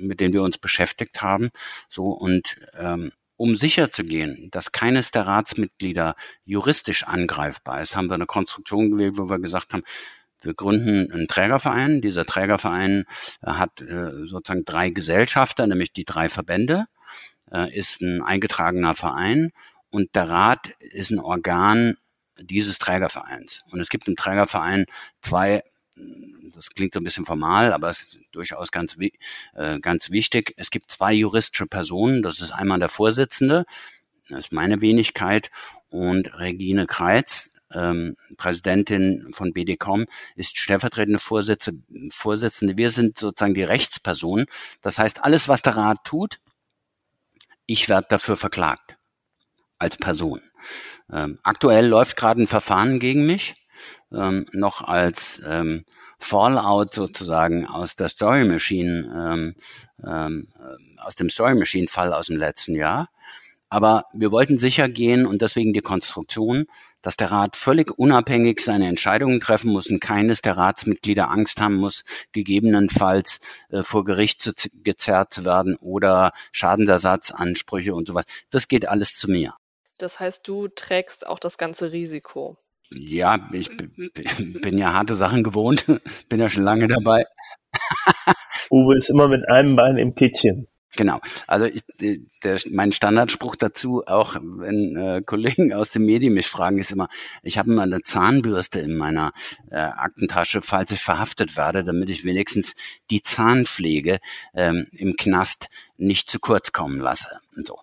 mit 0.00 0.20
denen 0.20 0.32
wir 0.32 0.42
uns 0.42 0.58
beschäftigt 0.58 1.22
haben. 1.22 1.50
So 1.88 2.10
und 2.10 2.56
ähm, 2.78 3.12
um 3.36 3.54
sicher 3.54 3.92
zu 3.92 4.04
gehen, 4.04 4.48
dass 4.50 4.72
keines 4.72 5.12
der 5.12 5.26
Ratsmitglieder 5.26 6.16
juristisch 6.44 7.04
angreifbar 7.04 7.80
ist, 7.80 7.94
haben 7.94 8.10
wir 8.10 8.14
eine 8.14 8.26
Konstruktion 8.26 8.90
gewählt, 8.90 9.16
wo 9.16 9.30
wir 9.30 9.38
gesagt 9.38 9.72
haben, 9.72 9.84
wir 10.42 10.54
gründen 10.54 11.12
einen 11.12 11.28
Trägerverein. 11.28 12.00
Dieser 12.00 12.24
Trägerverein 12.24 13.04
äh, 13.42 13.50
hat 13.52 13.80
äh, 13.80 14.10
sozusagen 14.26 14.64
drei 14.64 14.90
Gesellschafter, 14.90 15.66
nämlich 15.66 15.92
die 15.92 16.04
drei 16.04 16.28
Verbände, 16.28 16.86
äh, 17.50 17.76
ist 17.76 18.00
ein 18.00 18.22
eingetragener 18.22 18.94
Verein 18.94 19.52
und 19.90 20.14
der 20.14 20.28
Rat 20.28 20.70
ist 20.80 21.10
ein 21.10 21.18
Organ 21.18 21.96
dieses 22.40 22.78
Trägervereins. 22.78 23.62
Und 23.70 23.80
es 23.80 23.88
gibt 23.88 24.06
im 24.06 24.16
Trägerverein 24.16 24.86
zwei 25.20 25.62
das 26.54 26.70
klingt 26.70 26.92
so 26.94 27.00
ein 27.00 27.04
bisschen 27.04 27.26
formal, 27.26 27.72
aber 27.72 27.88
es 27.90 28.02
ist 28.02 28.18
durchaus 28.32 28.72
ganz, 28.72 28.96
äh, 29.54 29.78
ganz 29.80 30.10
wichtig. 30.10 30.54
Es 30.56 30.70
gibt 30.70 30.90
zwei 30.90 31.12
juristische 31.12 31.66
Personen. 31.66 32.22
Das 32.22 32.40
ist 32.40 32.52
einmal 32.52 32.78
der 32.78 32.88
Vorsitzende, 32.88 33.64
das 34.28 34.40
ist 34.40 34.52
meine 34.52 34.80
Wenigkeit, 34.80 35.50
und 35.90 36.38
Regine 36.38 36.86
Kreitz, 36.86 37.50
ähm, 37.72 38.16
Präsidentin 38.36 39.30
von 39.32 39.52
BDCom, 39.52 40.06
ist 40.36 40.58
stellvertretende 40.58 41.18
Vorsitzende. 41.18 42.76
Wir 42.76 42.90
sind 42.90 43.18
sozusagen 43.18 43.54
die 43.54 43.62
Rechtspersonen. 43.62 44.46
Das 44.82 44.98
heißt, 44.98 45.24
alles, 45.24 45.48
was 45.48 45.62
der 45.62 45.76
Rat 45.76 45.98
tut, 46.04 46.40
ich 47.66 47.88
werde 47.88 48.06
dafür 48.10 48.36
verklagt 48.36 48.96
als 49.78 49.96
Person. 49.96 50.40
Ähm, 51.10 51.38
aktuell 51.42 51.86
läuft 51.86 52.16
gerade 52.16 52.42
ein 52.42 52.46
Verfahren 52.46 52.98
gegen 52.98 53.26
mich, 53.26 53.54
ähm, 54.12 54.46
noch 54.52 54.82
als 54.82 55.42
ähm, 55.46 55.84
Fallout 56.18 56.94
sozusagen 56.94 57.66
aus 57.66 57.96
der 57.96 58.08
Story 58.08 58.44
Machine, 58.44 59.08
ähm, 59.32 59.54
ähm, 60.04 60.48
aus 60.98 61.14
dem 61.14 61.30
Story 61.30 61.54
Machine 61.54 61.88
Fall 61.88 62.12
aus 62.12 62.26
dem 62.26 62.36
letzten 62.36 62.74
Jahr. 62.74 63.08
Aber 63.70 64.04
wir 64.14 64.32
wollten 64.32 64.58
sicher 64.58 64.88
gehen 64.88 65.26
und 65.26 65.42
deswegen 65.42 65.74
die 65.74 65.80
Konstruktion, 65.80 66.66
dass 67.02 67.16
der 67.16 67.30
Rat 67.30 67.54
völlig 67.54 67.96
unabhängig 67.98 68.60
seine 68.60 68.88
Entscheidungen 68.88 69.40
treffen 69.40 69.70
muss 69.70 69.88
und 69.88 70.00
keines 70.00 70.40
der 70.40 70.56
Ratsmitglieder 70.56 71.30
Angst 71.30 71.60
haben 71.60 71.76
muss, 71.76 72.04
gegebenenfalls 72.32 73.40
äh, 73.70 73.82
vor 73.82 74.04
Gericht 74.04 74.42
zu, 74.42 74.52
gezerrt 74.82 75.32
zu 75.32 75.44
werden 75.44 75.76
oder 75.76 76.32
Schadensersatzansprüche 76.50 77.94
und 77.94 78.08
sowas. 78.08 78.24
Das 78.50 78.68
geht 78.68 78.88
alles 78.88 79.14
zu 79.14 79.30
mir. 79.30 79.54
Das 79.98 80.18
heißt, 80.18 80.46
du 80.48 80.68
trägst 80.68 81.26
auch 81.26 81.38
das 81.38 81.58
ganze 81.58 81.92
Risiko. 81.92 82.56
Ja, 82.94 83.38
ich 83.52 83.70
bin 83.76 84.78
ja 84.78 84.94
harte 84.94 85.14
Sachen 85.14 85.42
gewohnt, 85.42 85.84
bin 86.28 86.40
ja 86.40 86.48
schon 86.48 86.62
lange 86.62 86.86
dabei. 86.86 87.24
Uwe 88.70 88.96
ist 88.96 89.10
immer 89.10 89.28
mit 89.28 89.48
einem 89.48 89.76
Bein 89.76 89.96
im 89.98 90.14
Kittchen. 90.14 90.66
Genau. 90.96 91.20
Also 91.46 91.66
ich, 91.66 91.82
der, 92.42 92.58
mein 92.70 92.92
Standardspruch 92.92 93.56
dazu, 93.56 94.04
auch 94.06 94.36
wenn 94.40 94.96
äh, 94.96 95.22
Kollegen 95.24 95.72
aus 95.74 95.90
den 95.90 96.04
Medien 96.04 96.32
mich 96.32 96.48
fragen, 96.48 96.78
ist 96.78 96.92
immer, 96.92 97.08
ich 97.42 97.58
habe 97.58 97.70
immer 97.70 97.82
eine 97.82 98.00
Zahnbürste 98.00 98.80
in 98.80 98.96
meiner 98.96 99.32
äh, 99.70 99.76
Aktentasche, 99.76 100.62
falls 100.62 100.90
ich 100.90 101.02
verhaftet 101.02 101.56
werde, 101.56 101.84
damit 101.84 102.08
ich 102.08 102.24
wenigstens 102.24 102.74
die 103.10 103.22
Zahnpflege 103.22 104.18
ähm, 104.54 104.86
im 104.92 105.16
Knast 105.16 105.68
nicht 105.98 106.30
zu 106.30 106.38
kurz 106.38 106.72
kommen 106.72 107.00
lasse. 107.00 107.28
Und 107.54 107.66
so. 107.66 107.80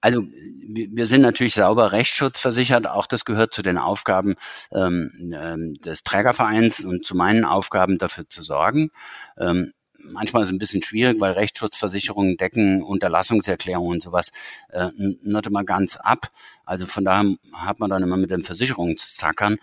Also 0.00 0.22
wir 0.22 1.06
sind 1.06 1.22
natürlich 1.22 1.54
sauber 1.54 1.92
rechtsschutzversichert. 1.92 2.86
Auch 2.86 3.06
das 3.06 3.24
gehört 3.24 3.52
zu 3.52 3.62
den 3.62 3.78
Aufgaben 3.78 4.36
ähm, 4.72 5.10
ähm, 5.34 5.80
des 5.80 6.02
Trägervereins 6.04 6.84
und 6.84 7.04
zu 7.04 7.16
meinen 7.16 7.44
Aufgaben 7.44 7.98
dafür 7.98 8.28
zu 8.28 8.42
sorgen. 8.42 8.90
Ähm, 9.38 9.72
manchmal 10.04 10.42
ist 10.42 10.48
es 10.48 10.52
ein 10.54 10.58
bisschen 10.58 10.82
schwierig, 10.82 11.20
weil 11.20 11.32
Rechtsschutzversicherungen 11.32 12.36
decken 12.36 12.82
Unterlassungserklärungen 12.82 13.92
und 13.92 14.02
sowas 14.02 14.30
äh, 14.70 14.88
nicht 14.96 15.46
immer 15.46 15.64
ganz 15.64 15.96
ab. 15.96 16.30
Also 16.64 16.86
von 16.86 17.04
daher 17.04 17.34
hat 17.52 17.80
man 17.80 17.90
dann 17.90 18.02
immer 18.02 18.16
mit 18.16 18.30
den 18.30 18.44
Versicherungen 18.44 18.96
zu 18.96 19.14
zackern. 19.14 19.56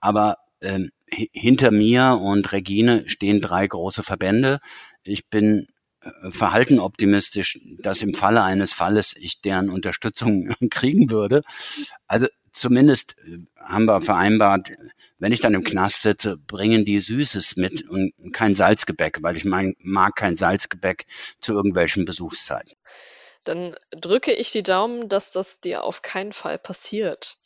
Aber 0.00 0.38
ähm, 0.60 0.90
hinter 1.10 1.70
mir 1.70 2.18
und 2.22 2.52
Regine 2.52 3.08
stehen 3.08 3.40
drei 3.40 3.66
große 3.66 4.02
Verbände. 4.02 4.60
Ich 5.02 5.28
bin 5.28 5.66
äh, 6.02 6.30
verhalten 6.30 6.78
optimistisch, 6.78 7.58
dass 7.82 8.02
im 8.02 8.14
Falle 8.14 8.42
eines 8.42 8.72
Falles 8.72 9.14
ich 9.16 9.40
deren 9.40 9.70
Unterstützung 9.70 10.54
kriegen 10.70 11.10
würde. 11.10 11.42
Also 12.06 12.26
zumindest 12.52 13.16
äh, 13.24 13.38
haben 13.58 13.86
wir 13.86 14.00
vereinbart, 14.00 14.70
wenn 15.18 15.32
ich 15.32 15.40
dann 15.40 15.54
im 15.54 15.64
Knast 15.64 16.02
sitze, 16.02 16.36
bringen 16.36 16.84
die 16.84 16.98
Süßes 16.98 17.56
mit 17.56 17.88
und 17.88 18.12
kein 18.32 18.54
Salzgebäck, 18.54 19.18
weil 19.22 19.36
ich 19.36 19.44
mein, 19.44 19.74
mag 19.78 20.16
kein 20.16 20.34
Salzgebäck 20.34 21.06
zu 21.40 21.52
irgendwelchen 21.52 22.04
Besuchszeiten. 22.04 22.72
Dann 23.44 23.76
drücke 23.90 24.32
ich 24.32 24.50
die 24.50 24.62
Daumen, 24.62 25.08
dass 25.08 25.30
das 25.30 25.60
dir 25.60 25.84
auf 25.84 26.02
keinen 26.02 26.32
Fall 26.32 26.58
passiert. 26.58 27.36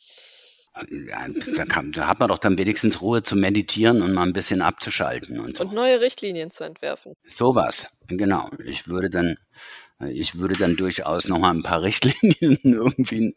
Ja, 0.89 1.25
da, 1.55 1.63
kann, 1.63 1.93
da, 1.93 2.07
hat 2.07 2.19
man 2.19 2.27
doch 2.27 2.37
dann 2.37 2.57
wenigstens 2.57 3.01
Ruhe 3.01 3.23
zu 3.23 3.37
meditieren 3.37 4.01
und 4.01 4.11
mal 4.11 4.23
ein 4.23 4.33
bisschen 4.33 4.61
abzuschalten 4.61 5.39
und 5.39 5.55
so. 5.55 5.63
Und 5.63 5.73
neue 5.73 6.01
Richtlinien 6.01 6.51
zu 6.51 6.65
entwerfen. 6.65 7.13
Sowas, 7.29 7.87
genau. 8.07 8.49
Ich 8.65 8.87
würde 8.87 9.09
dann, 9.09 9.37
ich 10.09 10.37
würde 10.37 10.55
dann 10.55 10.75
durchaus 10.75 11.29
noch 11.29 11.39
mal 11.39 11.51
ein 11.51 11.63
paar 11.63 11.81
Richtlinien 11.81 12.59
irgendwie 12.61 13.33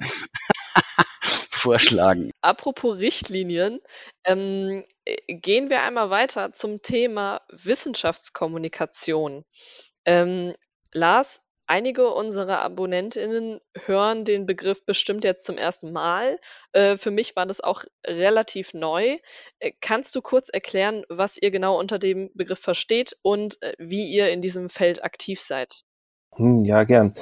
vorschlagen. 1.58 2.30
Apropos 2.40 2.98
Richtlinien, 2.98 3.80
ähm, 4.24 4.84
äh, 5.04 5.16
gehen 5.28 5.70
wir 5.70 5.82
einmal 5.82 6.10
weiter 6.10 6.52
zum 6.52 6.82
Thema 6.82 7.42
Wissenschaftskommunikation. 7.50 9.44
Ähm, 10.04 10.54
Lars, 10.92 11.42
einige 11.66 12.08
unserer 12.08 12.60
Abonnentinnen 12.60 13.60
hören 13.84 14.24
den 14.24 14.46
Begriff 14.46 14.84
bestimmt 14.84 15.22
jetzt 15.24 15.44
zum 15.44 15.58
ersten 15.58 15.92
Mal. 15.92 16.38
Äh, 16.72 16.96
für 16.96 17.10
mich 17.10 17.36
war 17.36 17.46
das 17.46 17.60
auch 17.60 17.84
relativ 18.06 18.74
neu. 18.74 19.18
Äh, 19.58 19.72
kannst 19.80 20.16
du 20.16 20.22
kurz 20.22 20.48
erklären, 20.48 21.04
was 21.08 21.36
ihr 21.40 21.50
genau 21.50 21.78
unter 21.78 21.98
dem 21.98 22.30
Begriff 22.34 22.60
versteht 22.60 23.16
und 23.22 23.60
äh, 23.62 23.74
wie 23.78 24.04
ihr 24.10 24.30
in 24.30 24.40
diesem 24.42 24.70
Feld 24.70 25.04
aktiv 25.04 25.40
seid? 25.40 25.82
Hm, 26.36 26.64
ja, 26.64 26.84
gern. 26.84 27.14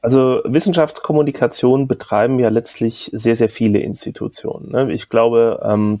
Also 0.00 0.42
Wissenschaftskommunikation 0.44 1.88
betreiben 1.88 2.38
ja 2.38 2.48
letztlich 2.48 3.10
sehr, 3.12 3.36
sehr 3.36 3.48
viele 3.48 3.80
Institutionen. 3.80 4.70
Ne? 4.70 4.92
Ich 4.92 5.08
glaube, 5.08 5.60
ähm, 5.64 6.00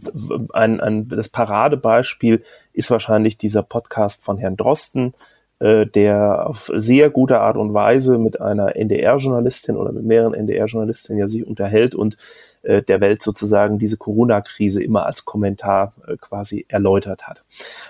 ein, 0.52 0.80
ein, 0.80 1.08
das 1.08 1.28
Paradebeispiel 1.28 2.42
ist 2.72 2.90
wahrscheinlich 2.90 3.38
dieser 3.38 3.62
Podcast 3.62 4.24
von 4.24 4.38
Herrn 4.38 4.56
Drosten, 4.56 5.14
äh, 5.58 5.86
der 5.86 6.46
auf 6.46 6.70
sehr 6.74 7.10
gute 7.10 7.40
Art 7.40 7.56
und 7.56 7.74
Weise 7.74 8.18
mit 8.18 8.40
einer 8.40 8.76
NDR-Journalistin 8.76 9.76
oder 9.76 9.90
mit 9.90 10.04
mehreren 10.04 10.34
NDR-Journalistinnen 10.34 11.18
ja 11.18 11.26
sich 11.26 11.44
unterhält 11.44 11.96
und 11.96 12.16
äh, 12.62 12.82
der 12.82 13.00
Welt 13.00 13.22
sozusagen 13.22 13.78
diese 13.78 13.96
Corona-Krise 13.96 14.82
immer 14.82 15.06
als 15.06 15.24
Kommentar 15.24 15.94
äh, 16.06 16.16
quasi 16.16 16.66
erläutert 16.68 17.26
hat. 17.26 17.44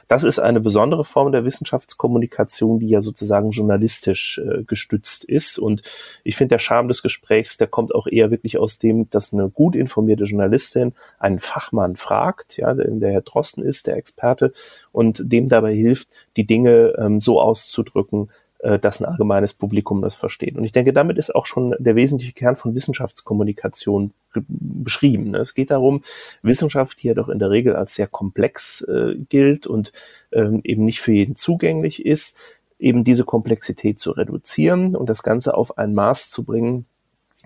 Das 0.09 0.25
ist 0.25 0.39
eine 0.39 0.61
besondere 0.61 1.05
Form 1.05 1.33
der 1.33 1.45
Wissenschaftskommunikation, 1.45 2.79
die 2.79 2.89
ja 2.89 3.01
sozusagen 3.01 3.51
journalistisch 3.51 4.39
äh, 4.39 4.65
gestützt 4.65 5.25
ist. 5.25 5.59
Und 5.59 5.83
ich 6.25 6.37
finde, 6.37 6.55
der 6.55 6.59
Charme 6.59 6.89
des 6.89 7.03
Gesprächs, 7.03 7.57
der 7.57 7.67
kommt 7.67 7.95
auch 7.95 8.07
eher 8.07 8.31
wirklich 8.31 8.59
aus 8.59 8.79
dem, 8.79 9.09
dass 9.11 9.33
eine 9.33 9.49
gut 9.49 9.75
informierte 9.75 10.25
Journalistin 10.25 10.93
einen 11.19 11.39
Fachmann 11.39 11.97
fragt, 11.97 12.57
ja, 12.57 12.75
der 12.75 13.13
Herr 13.13 13.23
Drosten 13.23 13.63
ist, 13.63 13.87
der 13.87 13.97
Experte, 13.97 14.53
und 14.93 15.33
dem 15.33 15.49
dabei 15.49 15.75
hilft, 15.75 16.09
die 16.37 16.47
Dinge 16.47 16.95
ähm, 16.99 17.21
so 17.21 17.41
auszudrücken, 17.41 18.31
äh, 18.61 18.79
dass 18.79 19.01
ein 19.01 19.05
allgemeines 19.05 19.55
Publikum 19.55 20.03
das 20.03 20.15
versteht. 20.15 20.59
Und 20.59 20.65
ich 20.65 20.73
denke, 20.73 20.93
damit 20.93 21.19
ist 21.19 21.35
auch 21.35 21.47
schon 21.47 21.75
der 21.79 21.95
wesentliche 21.95 22.33
Kern 22.33 22.57
von 22.57 22.75
Wissenschaftskommunikation 22.75 24.13
beschrieben. 24.49 25.31
Ne? 25.31 25.39
Es 25.39 25.55
geht 25.55 25.71
darum, 25.71 26.03
Wissenschaft, 26.43 27.03
die 27.03 27.09
ja 27.09 27.15
doch 27.15 27.29
in 27.29 27.39
der 27.39 27.51
Regel 27.51 27.77
als 27.77 27.95
sehr 27.95 28.09
komplex 28.09 28.83
äh, 28.83 29.15
gilt 29.29 29.67
und 29.67 29.93
ähm, 30.33 30.61
eben 30.65 30.85
nicht 30.85 31.01
für 31.01 31.13
jeden 31.13 31.37
zugänglich 31.37 32.05
ist, 32.05 32.37
eben 32.79 33.05
diese 33.05 33.25
Komplexität 33.25 33.99
zu 33.99 34.13
reduzieren 34.13 34.95
und 34.95 35.09
das 35.09 35.23
Ganze 35.23 35.55
auf 35.55 35.79
ein 35.79 35.95
Maß 35.95 36.29
zu 36.29 36.45
bringen, 36.45 36.87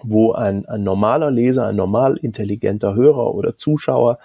wo 0.02 0.33
ein, 0.33 0.66
ein 0.66 0.83
normaler 0.83 1.31
Leser, 1.31 1.66
ein 1.66 1.76
normal 1.76 2.16
intelligenter 2.16 2.95
Hörer 2.95 3.35
oder 3.35 3.57
Zuschauer 3.57 4.19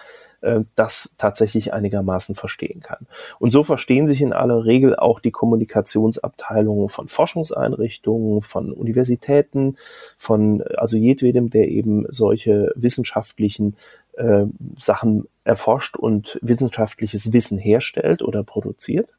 äh, 0.47 0.63
das 0.75 1.11
tatsächlich 1.17 1.73
einigermaßen 1.73 2.35
verstehen 2.35 2.79
kann. 2.79 3.05
Und 3.37 3.51
so 3.51 3.63
verstehen 3.63 4.07
sich 4.07 4.21
in 4.21 4.31
aller 4.31 4.65
Regel 4.65 4.95
auch 4.95 5.19
die 5.19 5.31
Kommunikationsabteilungen 5.31 6.87
von 6.87 7.09
Forschungseinrichtungen, 7.09 8.41
von 8.41 8.71
Universitäten, 8.71 9.75
von 10.17 10.63
also 10.77 10.95
jedwedem, 10.95 11.49
der 11.49 11.67
eben 11.67 12.05
solche 12.09 12.71
wissenschaftlichen 12.75 13.75
äh, 14.13 14.45
Sachen 14.77 15.27
erforscht 15.43 15.97
und 15.97 16.39
wissenschaftliches 16.41 17.33
Wissen 17.33 17.57
herstellt 17.57 18.21
oder 18.21 18.43
produziert. 18.43 19.17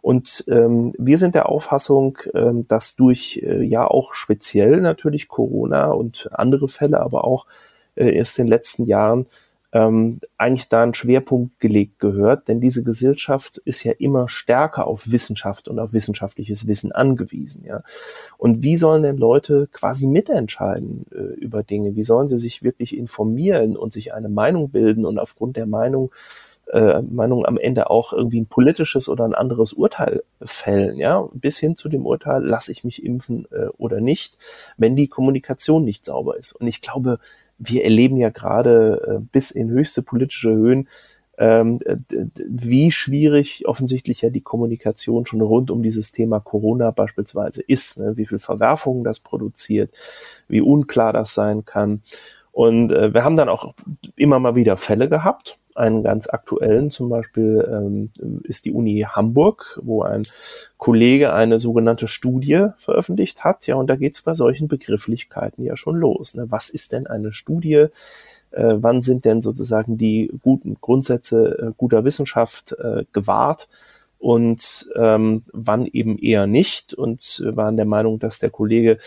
Und 0.00 0.44
ähm, 0.48 0.92
wir 0.98 1.18
sind 1.18 1.34
der 1.34 1.48
Auffassung, 1.48 2.18
ähm, 2.34 2.66
dass 2.66 2.96
durch 2.96 3.42
äh, 3.44 3.62
ja 3.62 3.86
auch 3.86 4.14
speziell 4.14 4.80
natürlich 4.80 5.28
Corona 5.28 5.90
und 5.90 6.30
andere 6.32 6.68
Fälle, 6.68 7.00
aber 7.00 7.24
auch 7.24 7.46
äh, 7.94 8.14
erst 8.16 8.38
in 8.38 8.46
den 8.46 8.50
letzten 8.50 8.86
Jahren 8.86 9.26
ähm, 9.76 10.20
eigentlich 10.38 10.68
da 10.68 10.82
ein 10.82 10.94
Schwerpunkt 10.94 11.60
gelegt 11.60 11.98
gehört, 11.98 12.48
denn 12.48 12.62
diese 12.62 12.82
Gesellschaft 12.82 13.58
ist 13.58 13.84
ja 13.84 13.92
immer 13.92 14.26
stärker 14.26 14.86
auf 14.86 15.10
Wissenschaft 15.10 15.68
und 15.68 15.78
auf 15.78 15.92
wissenschaftliches 15.92 16.66
Wissen 16.66 16.92
angewiesen. 16.92 17.62
Ja. 17.66 17.82
Und 18.38 18.62
wie 18.62 18.78
sollen 18.78 19.02
denn 19.02 19.18
Leute 19.18 19.68
quasi 19.70 20.06
mitentscheiden 20.06 21.04
äh, 21.12 21.34
über 21.34 21.62
Dinge? 21.62 21.94
Wie 21.94 22.04
sollen 22.04 22.28
sie 22.28 22.38
sich 22.38 22.62
wirklich 22.62 22.96
informieren 22.96 23.76
und 23.76 23.92
sich 23.92 24.14
eine 24.14 24.30
Meinung 24.30 24.70
bilden 24.70 25.04
und 25.04 25.18
aufgrund 25.18 25.58
der 25.58 25.66
Meinung 25.66 26.10
äh, 26.72 27.02
Meinung 27.02 27.46
am 27.46 27.58
Ende 27.58 27.90
auch 27.90 28.12
irgendwie 28.12 28.40
ein 28.40 28.46
politisches 28.46 29.08
oder 29.08 29.24
ein 29.24 29.34
anderes 29.34 29.72
Urteil 29.72 30.22
fällen, 30.42 30.96
ja, 30.96 31.28
bis 31.32 31.58
hin 31.58 31.76
zu 31.76 31.88
dem 31.88 32.04
Urteil, 32.06 32.42
lasse 32.44 32.72
ich 32.72 32.82
mich 32.82 33.04
impfen 33.04 33.46
äh, 33.52 33.66
oder 33.76 34.00
nicht, 34.00 34.36
wenn 34.76 34.96
die 34.96 35.06
Kommunikation 35.06 35.84
nicht 35.84 36.04
sauber 36.04 36.36
ist. 36.36 36.52
Und 36.52 36.66
ich 36.66 36.82
glaube, 36.82 37.20
wir 37.58 37.84
erleben 37.84 38.16
ja 38.16 38.30
gerade 38.30 39.18
äh, 39.20 39.24
bis 39.32 39.50
in 39.50 39.70
höchste 39.70 40.02
politische 40.02 40.50
Höhen, 40.50 40.88
ähm, 41.38 41.78
wie 42.48 42.90
schwierig 42.90 43.66
offensichtlich 43.66 44.22
ja 44.22 44.30
die 44.30 44.40
Kommunikation 44.40 45.26
schon 45.26 45.40
rund 45.42 45.70
um 45.70 45.82
dieses 45.82 46.12
Thema 46.12 46.40
Corona 46.40 46.90
beispielsweise 46.90 47.62
ist, 47.62 47.98
ne? 47.98 48.16
wie 48.16 48.26
viel 48.26 48.38
Verwerfungen 48.38 49.04
das 49.04 49.20
produziert, 49.20 49.92
wie 50.48 50.62
unklar 50.62 51.12
das 51.12 51.34
sein 51.34 51.64
kann. 51.64 52.02
Und 52.52 52.90
äh, 52.90 53.12
wir 53.12 53.22
haben 53.22 53.36
dann 53.36 53.50
auch 53.50 53.74
immer 54.16 54.38
mal 54.38 54.54
wieder 54.54 54.78
Fälle 54.78 55.08
gehabt, 55.08 55.58
einen 55.76 56.02
ganz 56.02 56.28
aktuellen 56.28 56.90
zum 56.90 57.08
Beispiel 57.08 57.66
ähm, 57.70 58.10
ist 58.44 58.64
die 58.64 58.72
Uni 58.72 59.06
Hamburg, 59.08 59.78
wo 59.82 60.02
ein 60.02 60.22
Kollege 60.76 61.32
eine 61.32 61.58
sogenannte 61.58 62.08
Studie 62.08 62.68
veröffentlicht 62.76 63.44
hat. 63.44 63.66
Ja, 63.66 63.76
und 63.76 63.88
da 63.88 63.96
geht 63.96 64.14
es 64.14 64.22
bei 64.22 64.34
solchen 64.34 64.68
Begrifflichkeiten 64.68 65.64
ja 65.64 65.76
schon 65.76 65.96
los. 65.96 66.34
Ne? 66.34 66.46
Was 66.50 66.68
ist 66.68 66.92
denn 66.92 67.06
eine 67.06 67.32
Studie? 67.32 67.86
Äh, 68.50 68.74
wann 68.76 69.02
sind 69.02 69.24
denn 69.24 69.42
sozusagen 69.42 69.98
die 69.98 70.30
guten 70.42 70.76
Grundsätze 70.80 71.58
äh, 71.58 71.72
guter 71.76 72.04
Wissenschaft 72.04 72.72
äh, 72.72 73.04
gewahrt? 73.12 73.68
Und 74.18 74.88
ähm, 74.96 75.42
wann 75.52 75.86
eben 75.86 76.18
eher 76.18 76.46
nicht? 76.46 76.94
Und 76.94 77.42
äh, 77.44 77.54
waren 77.56 77.76
der 77.76 77.86
Meinung, 77.86 78.18
dass 78.18 78.38
der 78.38 78.50
Kollege 78.50 78.98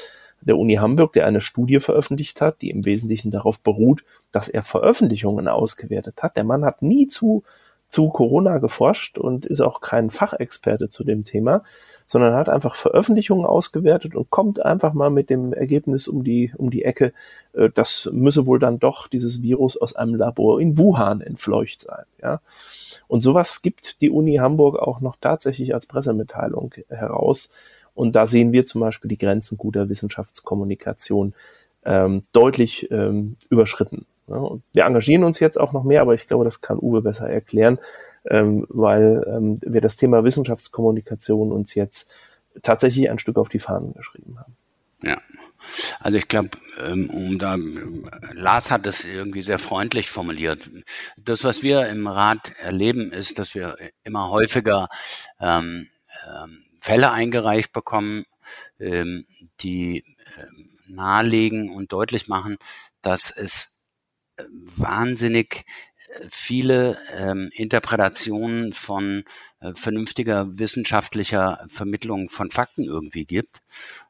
der 0.41 0.57
Uni 0.57 0.75
Hamburg, 0.75 1.13
der 1.13 1.25
eine 1.25 1.41
Studie 1.41 1.79
veröffentlicht 1.79 2.41
hat, 2.41 2.61
die 2.61 2.69
im 2.69 2.85
Wesentlichen 2.85 3.31
darauf 3.31 3.59
beruht, 3.59 4.03
dass 4.31 4.47
er 4.47 4.63
Veröffentlichungen 4.63 5.47
ausgewertet 5.47 6.23
hat. 6.23 6.37
Der 6.37 6.43
Mann 6.43 6.65
hat 6.65 6.81
nie 6.81 7.07
zu, 7.07 7.43
zu 7.89 8.09
Corona 8.09 8.59
geforscht 8.59 9.17
und 9.17 9.45
ist 9.45 9.61
auch 9.61 9.81
kein 9.81 10.09
Fachexperte 10.09 10.89
zu 10.89 11.03
dem 11.03 11.23
Thema, 11.23 11.63
sondern 12.05 12.33
hat 12.33 12.49
einfach 12.49 12.75
Veröffentlichungen 12.75 13.45
ausgewertet 13.45 14.15
und 14.15 14.29
kommt 14.29 14.63
einfach 14.63 14.93
mal 14.93 15.09
mit 15.09 15.29
dem 15.29 15.53
Ergebnis 15.53 16.07
um 16.07 16.23
die, 16.23 16.51
um 16.57 16.69
die 16.69 16.83
Ecke, 16.83 17.13
äh, 17.53 17.69
das 17.73 18.09
müsse 18.11 18.47
wohl 18.47 18.59
dann 18.59 18.79
doch 18.79 19.07
dieses 19.07 19.41
Virus 19.41 19.75
aus 19.77 19.95
einem 19.95 20.15
Labor 20.15 20.61
in 20.61 20.77
Wuhan 20.77 21.21
entfleucht 21.21 21.81
sein, 21.81 22.05
ja. 22.21 22.41
Und 23.07 23.21
sowas 23.21 23.61
gibt 23.61 24.01
die 24.01 24.09
Uni 24.09 24.35
Hamburg 24.35 24.77
auch 24.77 25.01
noch 25.01 25.15
tatsächlich 25.19 25.73
als 25.73 25.85
Pressemitteilung 25.85 26.73
heraus. 26.89 27.49
Und 27.93 28.15
da 28.15 28.27
sehen 28.27 28.51
wir 28.51 28.65
zum 28.65 28.81
Beispiel 28.81 29.09
die 29.09 29.17
Grenzen 29.17 29.57
guter 29.57 29.89
Wissenschaftskommunikation 29.89 31.33
ähm, 31.85 32.23
deutlich 32.31 32.89
ähm, 32.91 33.35
überschritten. 33.49 34.05
Ja, 34.27 34.51
wir 34.73 34.85
engagieren 34.85 35.23
uns 35.23 35.39
jetzt 35.39 35.59
auch 35.59 35.73
noch 35.73 35.83
mehr, 35.83 36.01
aber 36.01 36.13
ich 36.13 36.27
glaube, 36.27 36.45
das 36.45 36.61
kann 36.61 36.77
Uwe 36.79 37.01
besser 37.01 37.27
erklären, 37.27 37.79
ähm, 38.25 38.65
weil 38.69 39.25
ähm, 39.27 39.57
wir 39.61 39.81
das 39.81 39.97
Thema 39.97 40.23
Wissenschaftskommunikation 40.23 41.51
uns 41.51 41.73
jetzt 41.73 42.09
tatsächlich 42.61 43.09
ein 43.09 43.19
Stück 43.19 43.37
auf 43.37 43.49
die 43.49 43.59
Fahnen 43.59 43.93
geschrieben 43.93 44.37
haben. 44.39 44.55
Ja. 45.03 45.17
Also 45.99 46.17
ich 46.17 46.27
glaube, 46.27 46.51
ähm, 46.79 47.09
um 47.09 47.39
da 47.39 47.57
Lars 48.33 48.71
hat 48.71 48.87
es 48.87 49.03
irgendwie 49.03 49.43
sehr 49.43 49.59
freundlich 49.59 50.09
formuliert. 50.09 50.69
Das, 51.17 51.43
was 51.43 51.63
wir 51.63 51.87
im 51.87 52.07
Rat 52.07 52.53
erleben, 52.59 53.11
ist, 53.11 53.39
dass 53.39 53.55
wir 53.55 53.75
immer 54.03 54.29
häufiger 54.29 54.89
ähm, 55.39 55.87
ähm, 56.27 56.63
Fälle 56.79 57.11
eingereicht 57.11 57.73
bekommen, 57.73 58.25
ähm, 58.79 59.25
die 59.61 60.03
ähm, 60.37 60.69
nahelegen 60.87 61.69
und 61.71 61.91
deutlich 61.91 62.27
machen, 62.27 62.57
dass 63.01 63.31
es 63.31 63.77
äh, 64.37 64.43
wahnsinnig 64.75 65.65
äh, 66.09 66.27
viele 66.31 66.97
ähm, 67.15 67.49
Interpretationen 67.53 68.73
von 68.73 69.23
äh, 69.59 69.73
vernünftiger 69.73 70.57
wissenschaftlicher 70.57 71.65
Vermittlung 71.69 72.29
von 72.29 72.49
Fakten 72.49 72.83
irgendwie 72.83 73.25
gibt. 73.25 73.61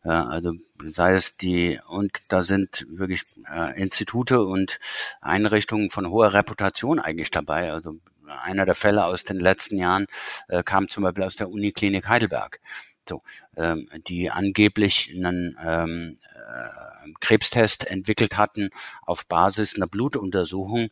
Äh, 0.03 0.09
also 0.09 0.53
sei 0.87 1.15
es 1.15 1.35
die, 1.37 1.79
und 1.87 2.11
da 2.29 2.43
sind 2.43 2.85
wirklich 2.89 3.23
äh, 3.51 3.79
Institute 3.79 4.41
und 4.41 4.79
Einrichtungen 5.21 5.89
von 5.89 6.09
hoher 6.09 6.33
Reputation 6.33 6.99
eigentlich 6.99 7.31
dabei. 7.31 7.71
Also 7.73 7.99
einer 8.31 8.65
der 8.65 8.75
Fälle 8.75 9.05
aus 9.05 9.23
den 9.23 9.39
letzten 9.39 9.77
Jahren 9.77 10.05
äh, 10.47 10.63
kam 10.63 10.89
zum 10.89 11.03
Beispiel 11.03 11.23
aus 11.23 11.35
der 11.35 11.49
Uniklinik 11.49 12.07
Heidelberg, 12.07 12.59
so, 13.07 13.23
ähm, 13.57 13.89
die 14.07 14.29
angeblich 14.29 15.11
einen 15.15 15.57
ähm, 15.63 16.19
äh, 16.33 17.11
Krebstest 17.19 17.87
entwickelt 17.87 18.37
hatten 18.37 18.69
auf 19.05 19.25
Basis 19.25 19.75
einer 19.75 19.87
Blutuntersuchung 19.87 20.89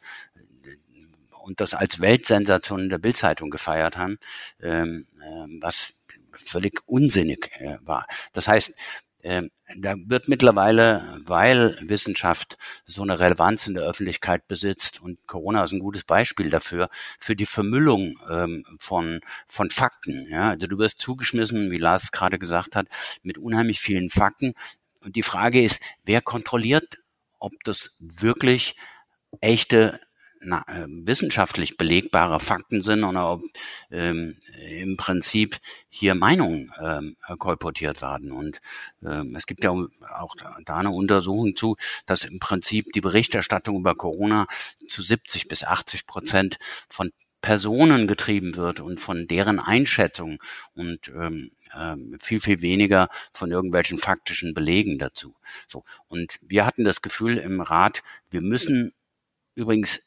und 1.47 1.61
das 1.61 1.73
als 1.73 2.01
Weltsensation 2.01 2.81
in 2.81 2.89
der 2.89 2.97
Bildzeitung 2.97 3.49
gefeiert 3.49 3.97
haben, 3.97 4.19
ähm, 4.61 5.07
äh, 5.21 5.61
was 5.61 5.93
völlig 6.33 6.81
unsinnig 6.85 7.51
äh, 7.59 7.77
war. 7.81 8.05
Das 8.33 8.47
heißt, 8.47 8.73
da 9.77 9.95
wird 9.97 10.27
mittlerweile, 10.27 11.19
weil 11.25 11.77
Wissenschaft 11.81 12.57
so 12.85 13.01
eine 13.01 13.19
Relevanz 13.19 13.67
in 13.67 13.73
der 13.73 13.83
Öffentlichkeit 13.83 14.47
besitzt 14.47 15.01
und 15.01 15.27
Corona 15.27 15.63
ist 15.63 15.73
ein 15.73 15.79
gutes 15.79 16.03
Beispiel 16.03 16.49
dafür, 16.49 16.89
für 17.19 17.35
die 17.35 17.45
Vermüllung 17.45 18.17
ähm, 18.29 18.65
von, 18.79 19.19
von 19.47 19.69
Fakten. 19.69 20.27
Ja? 20.29 20.51
Also 20.51 20.67
du 20.67 20.77
wirst 20.77 20.99
zugeschmissen, 20.99 21.71
wie 21.71 21.77
Lars 21.77 22.11
gerade 22.11 22.39
gesagt 22.39 22.75
hat, 22.75 22.87
mit 23.23 23.37
unheimlich 23.37 23.79
vielen 23.79 24.09
Fakten. 24.09 24.53
Und 25.01 25.15
die 25.15 25.23
Frage 25.23 25.61
ist, 25.61 25.81
wer 26.05 26.21
kontrolliert, 26.21 26.99
ob 27.39 27.53
das 27.63 27.97
wirklich 27.99 28.75
echte 29.41 29.99
na, 30.47 30.63
äh, 30.67 30.85
wissenschaftlich 30.87 31.75
belegbare 31.75 32.39
Fakten 32.39 32.81
sind 32.81 33.03
oder 33.03 33.31
ob 33.31 33.43
ähm, 33.91 34.37
im 34.69 34.95
Prinzip 34.95 35.57
hier 35.89 36.15
Meinungen 36.15 36.71
ähm, 36.81 37.17
kolportiert 37.37 38.01
werden. 38.01 38.31
Und 38.31 38.61
ähm, 39.03 39.35
es 39.35 39.45
gibt 39.45 39.65
ja 39.65 39.71
auch 39.71 40.35
da 40.65 40.77
eine 40.77 40.91
Untersuchung 40.91 41.55
zu, 41.55 41.75
dass 42.05 42.23
im 42.23 42.39
Prinzip 42.39 42.93
die 42.93 43.01
Berichterstattung 43.01 43.77
über 43.77 43.93
Corona 43.95 44.47
zu 44.87 45.01
70 45.01 45.49
bis 45.49 45.65
80 45.65 46.07
Prozent 46.07 46.59
von 46.87 47.11
Personen 47.41 48.07
getrieben 48.07 48.55
wird 48.55 48.79
und 48.79 48.99
von 48.99 49.27
deren 49.27 49.59
Einschätzung 49.59 50.41
und 50.73 51.09
ähm, 51.09 51.51
ähm, 51.75 52.17
viel, 52.21 52.39
viel 52.39 52.61
weniger 52.61 53.09
von 53.33 53.51
irgendwelchen 53.51 53.97
faktischen 53.97 54.53
Belegen 54.53 54.97
dazu. 54.97 55.35
So. 55.67 55.83
Und 56.07 56.37
wir 56.41 56.65
hatten 56.65 56.85
das 56.85 57.01
Gefühl 57.01 57.37
im 57.37 57.59
Rat, 57.59 58.01
wir 58.29 58.41
müssen 58.41 58.93
übrigens 59.55 60.06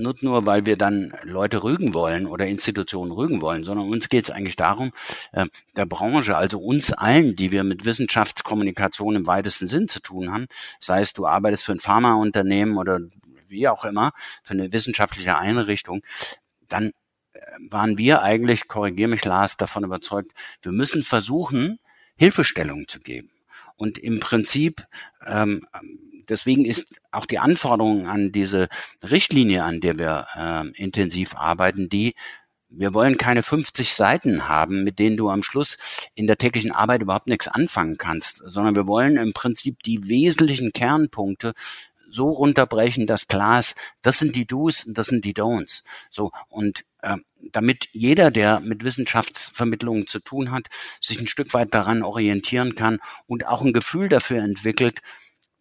nicht 0.00 0.22
nur, 0.22 0.46
weil 0.46 0.66
wir 0.66 0.76
dann 0.76 1.12
Leute 1.22 1.62
rügen 1.62 1.94
wollen 1.94 2.26
oder 2.26 2.46
Institutionen 2.46 3.12
rügen 3.12 3.40
wollen, 3.40 3.64
sondern 3.64 3.88
uns 3.88 4.08
geht 4.08 4.24
es 4.24 4.30
eigentlich 4.30 4.56
darum, 4.56 4.92
äh, 5.32 5.46
der 5.76 5.86
Branche, 5.86 6.36
also 6.36 6.58
uns 6.58 6.92
allen, 6.92 7.36
die 7.36 7.50
wir 7.50 7.64
mit 7.64 7.84
Wissenschaftskommunikation 7.84 9.16
im 9.16 9.26
weitesten 9.26 9.66
Sinn 9.66 9.88
zu 9.88 10.00
tun 10.00 10.32
haben, 10.32 10.46
sei 10.80 11.00
es 11.00 11.12
du 11.12 11.26
arbeitest 11.26 11.64
für 11.64 11.72
ein 11.72 11.80
Pharmaunternehmen 11.80 12.76
oder 12.76 13.00
wie 13.48 13.68
auch 13.68 13.84
immer, 13.84 14.12
für 14.42 14.54
eine 14.54 14.72
wissenschaftliche 14.72 15.38
Einrichtung, 15.38 16.02
dann 16.68 16.92
äh, 17.32 17.40
waren 17.68 17.98
wir 17.98 18.22
eigentlich, 18.22 18.68
korrigier 18.68 19.08
mich 19.08 19.24
Lars, 19.24 19.56
davon 19.56 19.84
überzeugt, 19.84 20.30
wir 20.62 20.72
müssen 20.72 21.02
versuchen, 21.02 21.78
Hilfestellung 22.16 22.86
zu 22.86 23.00
geben. 23.00 23.30
Und 23.76 23.98
im 23.98 24.20
Prinzip 24.20 24.86
ähm, 25.26 25.66
deswegen 26.30 26.64
ist 26.64 26.86
auch 27.10 27.26
die 27.26 27.38
Anforderung 27.38 28.06
an 28.06 28.32
diese 28.32 28.68
Richtlinie, 29.02 29.64
an 29.64 29.80
der 29.80 29.98
wir 29.98 30.26
äh, 30.34 30.82
intensiv 30.82 31.34
arbeiten, 31.34 31.88
die 31.88 32.14
wir 32.72 32.94
wollen 32.94 33.18
keine 33.18 33.42
50 33.42 33.94
Seiten 33.94 34.48
haben, 34.48 34.84
mit 34.84 35.00
denen 35.00 35.16
du 35.16 35.28
am 35.28 35.42
Schluss 35.42 35.76
in 36.14 36.28
der 36.28 36.38
täglichen 36.38 36.70
Arbeit 36.70 37.02
überhaupt 37.02 37.26
nichts 37.26 37.48
anfangen 37.48 37.98
kannst, 37.98 38.42
sondern 38.46 38.76
wir 38.76 38.86
wollen 38.86 39.16
im 39.16 39.32
Prinzip 39.32 39.82
die 39.82 40.08
wesentlichen 40.08 40.72
Kernpunkte 40.72 41.52
so 42.08 42.28
runterbrechen, 42.30 43.06
dass 43.06 43.28
klar 43.28 43.58
ist, 43.58 43.76
das 44.02 44.18
sind 44.18 44.34
die 44.36 44.46
Do's 44.46 44.84
und 44.84 44.98
das 44.98 45.08
sind 45.08 45.24
die 45.24 45.34
Don'ts. 45.34 45.84
So 46.10 46.32
und 46.48 46.84
äh, 47.02 47.16
damit 47.52 47.88
jeder, 47.92 48.30
der 48.30 48.60
mit 48.60 48.84
Wissenschaftsvermittlungen 48.84 50.06
zu 50.06 50.20
tun 50.20 50.50
hat, 50.50 50.66
sich 51.00 51.20
ein 51.20 51.28
Stück 51.28 51.54
weit 51.54 51.74
daran 51.74 52.02
orientieren 52.02 52.74
kann 52.74 52.98
und 53.26 53.46
auch 53.46 53.62
ein 53.62 53.72
Gefühl 53.72 54.08
dafür 54.08 54.42
entwickelt, 54.42 55.00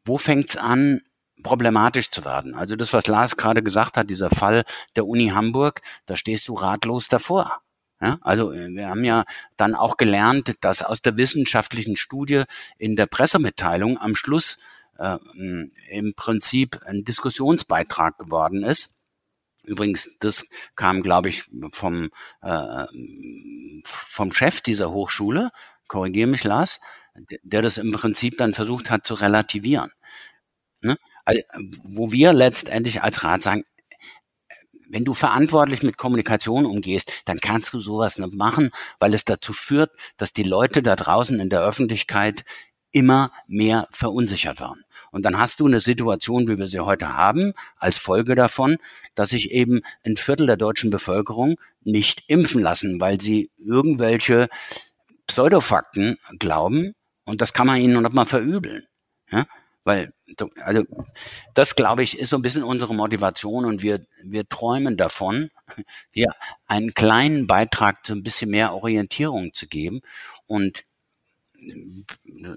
wo 0.06 0.18
fängt's 0.18 0.58
an, 0.58 1.02
problematisch 1.44 2.12
zu 2.12 2.26
werden. 2.26 2.54
Also 2.54 2.76
das, 2.76 2.94
was 2.94 3.08
Lars 3.08 3.38
gerade 3.38 3.64
gesagt 3.64 3.98
hat, 3.98 4.10
dieser 4.10 4.30
Fall 4.30 4.64
der 4.96 5.06
Uni 5.06 5.28
Hamburg, 5.30 5.82
da 6.06 6.16
stehst 6.18 6.48
du 6.48 6.54
ratlos 6.54 7.08
davor. 7.08 7.62
Ja, 8.02 8.18
also 8.22 8.54
äh, 8.54 8.70
wir 8.70 8.90
haben 8.90 9.04
ja 9.04 9.26
dann 9.58 9.76
auch 9.76 9.98
gelernt, 9.98 10.56
dass 10.62 10.84
aus 10.84 11.02
der 11.02 11.18
wissenschaftlichen 11.18 11.98
Studie 11.98 12.44
in 12.78 12.96
der 12.96 13.08
Pressemitteilung 13.08 13.98
am 13.98 14.16
Schluss 14.16 14.60
äh, 14.98 15.18
im 15.90 16.14
Prinzip 16.16 16.80
ein 16.86 17.04
Diskussionsbeitrag 17.04 18.18
geworden 18.18 18.64
ist. 18.64 18.96
Übrigens, 19.64 20.10
das 20.20 20.46
kam, 20.76 21.04
glaube 21.04 21.30
ich, 21.30 21.44
vom, 21.72 22.10
äh, 22.42 22.86
vom 23.84 24.32
Chef 24.32 24.62
dieser 24.62 24.92
Hochschule, 24.92 25.52
korrigiere 25.88 26.30
mich, 26.30 26.44
Lars, 26.44 26.80
der 27.44 27.62
das 27.62 27.78
im 27.78 27.92
Prinzip 27.92 28.38
dann 28.38 28.54
versucht 28.54 28.90
hat 28.90 29.06
zu 29.06 29.14
relativieren. 29.14 29.92
Ne? 30.82 30.98
Also, 31.26 31.42
wo 31.84 32.12
wir 32.12 32.34
letztendlich 32.34 33.02
als 33.02 33.24
Rat 33.24 33.42
sagen, 33.42 33.64
wenn 34.90 35.06
du 35.06 35.14
verantwortlich 35.14 35.84
mit 35.84 35.98
Kommunikation 35.98 36.66
umgehst, 36.66 37.14
dann 37.26 37.40
kannst 37.40 37.74
du 37.74 37.80
sowas 37.80 38.18
nicht 38.18 38.34
machen, 38.34 38.72
weil 39.00 39.14
es 39.14 39.24
dazu 39.24 39.54
führt, 39.54 39.92
dass 40.18 40.34
die 40.34 40.44
Leute 40.44 40.82
da 40.82 40.96
draußen 40.96 41.40
in 41.40 41.50
der 41.50 41.62
Öffentlichkeit 41.62 42.44
immer 42.92 43.32
mehr 43.48 43.88
verunsichert 43.92 44.60
werden. 44.60 44.84
Und 45.12 45.24
dann 45.24 45.38
hast 45.38 45.60
du 45.60 45.68
eine 45.68 45.80
Situation, 45.80 46.48
wie 46.48 46.58
wir 46.58 46.68
sie 46.68 46.80
heute 46.80 47.16
haben, 47.16 47.54
als 47.78 47.98
Folge 47.98 48.36
davon, 48.36 48.78
dass 49.16 49.30
sich 49.30 49.52
eben 49.52 49.82
ein 50.04 50.18
Viertel 50.18 50.48
der 50.48 50.58
deutschen 50.58 50.90
Bevölkerung 50.90 51.56
nicht 51.84 52.24
impfen 52.28 52.62
lassen, 52.62 53.00
weil 53.00 53.22
sie 53.22 53.52
irgendwelche 53.58 54.48
Pseudofakten 55.28 56.18
glauben. 56.40 56.96
Und 57.30 57.42
das 57.42 57.54
kann 57.54 57.68
man 57.68 57.80
ihnen 57.80 58.02
noch 58.02 58.12
mal 58.12 58.26
verübeln. 58.26 58.88
Ja? 59.32 59.46
Weil, 59.84 60.12
also, 60.64 60.84
das 61.54 61.76
glaube 61.76 62.02
ich, 62.02 62.18
ist 62.18 62.32
so 62.32 62.38
ein 62.38 62.42
bisschen 62.42 62.64
unsere 62.64 62.96
Motivation 62.96 63.66
und 63.66 63.84
wir, 63.84 64.06
wir 64.24 64.50
träumen 64.50 64.98
davon, 64.98 65.52
hier 66.12 66.34
einen 66.66 66.94
kleinen 66.96 67.46
Beitrag 67.46 68.04
zu 68.06 68.14
ein 68.14 68.24
bisschen 68.24 68.50
mehr 68.50 68.74
Orientierung 68.74 69.54
zu 69.54 69.68
geben. 69.68 70.02
Und 70.48 70.86